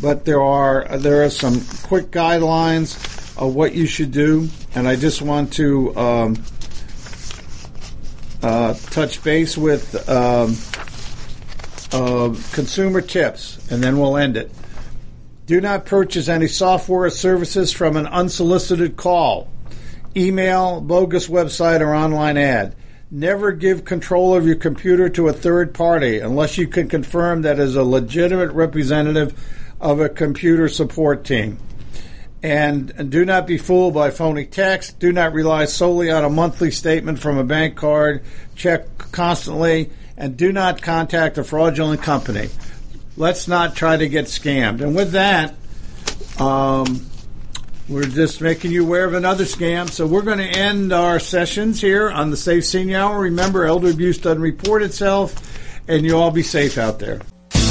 but 0.00 0.26
there 0.26 0.42
are 0.42 0.98
there 0.98 1.24
are 1.24 1.30
some 1.30 1.62
quick 1.84 2.10
guidelines 2.10 2.94
of 3.40 3.54
what 3.54 3.74
you 3.74 3.86
should 3.86 4.12
do, 4.12 4.50
and 4.74 4.86
I 4.86 4.96
just 4.96 5.22
want 5.22 5.54
to 5.54 5.96
um, 5.96 6.44
uh, 8.42 8.74
touch 8.74 9.24
base 9.24 9.56
with 9.56 9.94
um, 10.10 10.54
uh, 11.92 12.34
consumer 12.52 13.00
tips, 13.00 13.70
and 13.70 13.82
then 13.82 13.98
we'll 13.98 14.18
end 14.18 14.36
it. 14.36 14.52
Do 15.46 15.62
not 15.62 15.86
purchase 15.86 16.28
any 16.28 16.46
software 16.46 17.06
or 17.06 17.10
services 17.10 17.72
from 17.72 17.96
an 17.96 18.06
unsolicited 18.06 18.96
call, 18.96 19.48
email, 20.16 20.80
bogus 20.80 21.28
website, 21.28 21.80
or 21.80 21.94
online 21.94 22.36
ad. 22.36 22.74
Never 23.10 23.52
give 23.52 23.84
control 23.84 24.36
of 24.36 24.46
your 24.46 24.56
computer 24.56 25.08
to 25.10 25.28
a 25.28 25.32
third 25.32 25.74
party 25.74 26.20
unless 26.20 26.58
you 26.58 26.68
can 26.68 26.88
confirm 26.88 27.42
that 27.42 27.58
is 27.58 27.74
a 27.74 27.82
legitimate 27.82 28.52
representative 28.52 29.34
of 29.80 30.00
a 30.00 30.08
computer 30.08 30.68
support 30.68 31.24
team. 31.24 31.58
And, 32.42 32.92
and 32.96 33.10
do 33.10 33.24
not 33.24 33.46
be 33.46 33.58
fooled 33.58 33.94
by 33.94 34.10
phony 34.10 34.46
text. 34.46 34.98
Do 34.98 35.12
not 35.12 35.32
rely 35.32 35.64
solely 35.66 36.10
on 36.10 36.24
a 36.24 36.30
monthly 36.30 36.70
statement 36.70 37.18
from 37.18 37.36
a 37.36 37.44
bank 37.44 37.76
card. 37.76 38.22
Check 38.54 38.96
constantly 39.12 39.90
and 40.16 40.36
do 40.36 40.52
not 40.52 40.80
contact 40.80 41.38
a 41.38 41.44
fraudulent 41.44 42.02
company. 42.02 42.48
Let's 43.16 43.48
not 43.48 43.74
try 43.74 43.96
to 43.96 44.08
get 44.08 44.26
scammed. 44.26 44.80
And 44.80 44.94
with 44.94 45.12
that, 45.12 45.54
um, 46.38 47.09
we're 47.90 48.04
just 48.04 48.40
making 48.40 48.70
you 48.70 48.84
aware 48.84 49.04
of 49.04 49.14
another 49.14 49.42
scam. 49.44 49.90
So 49.90 50.06
we're 50.06 50.22
going 50.22 50.38
to 50.38 50.44
end 50.44 50.92
our 50.92 51.18
sessions 51.18 51.80
here 51.80 52.08
on 52.08 52.30
the 52.30 52.36
Safe 52.36 52.64
Senior 52.64 52.98
Hour. 52.98 53.18
Remember, 53.20 53.64
elder 53.64 53.90
abuse 53.90 54.18
doesn't 54.18 54.40
report 54.40 54.82
itself, 54.82 55.34
and 55.88 56.06
you 56.06 56.16
all 56.16 56.30
be 56.30 56.44
safe 56.44 56.78
out 56.78 57.00
there. 57.00 57.20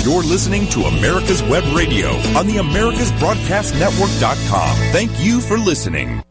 You're 0.04 0.24
listening 0.24 0.68
to 0.70 0.82
America's 0.82 1.42
Web 1.44 1.64
Radio 1.76 2.10
on 2.38 2.48
the 2.48 2.58
AmericasBroadcastNetwork.com. 2.58 4.76
Thank 4.92 5.24
you 5.24 5.40
for 5.40 5.58
listening. 5.58 6.22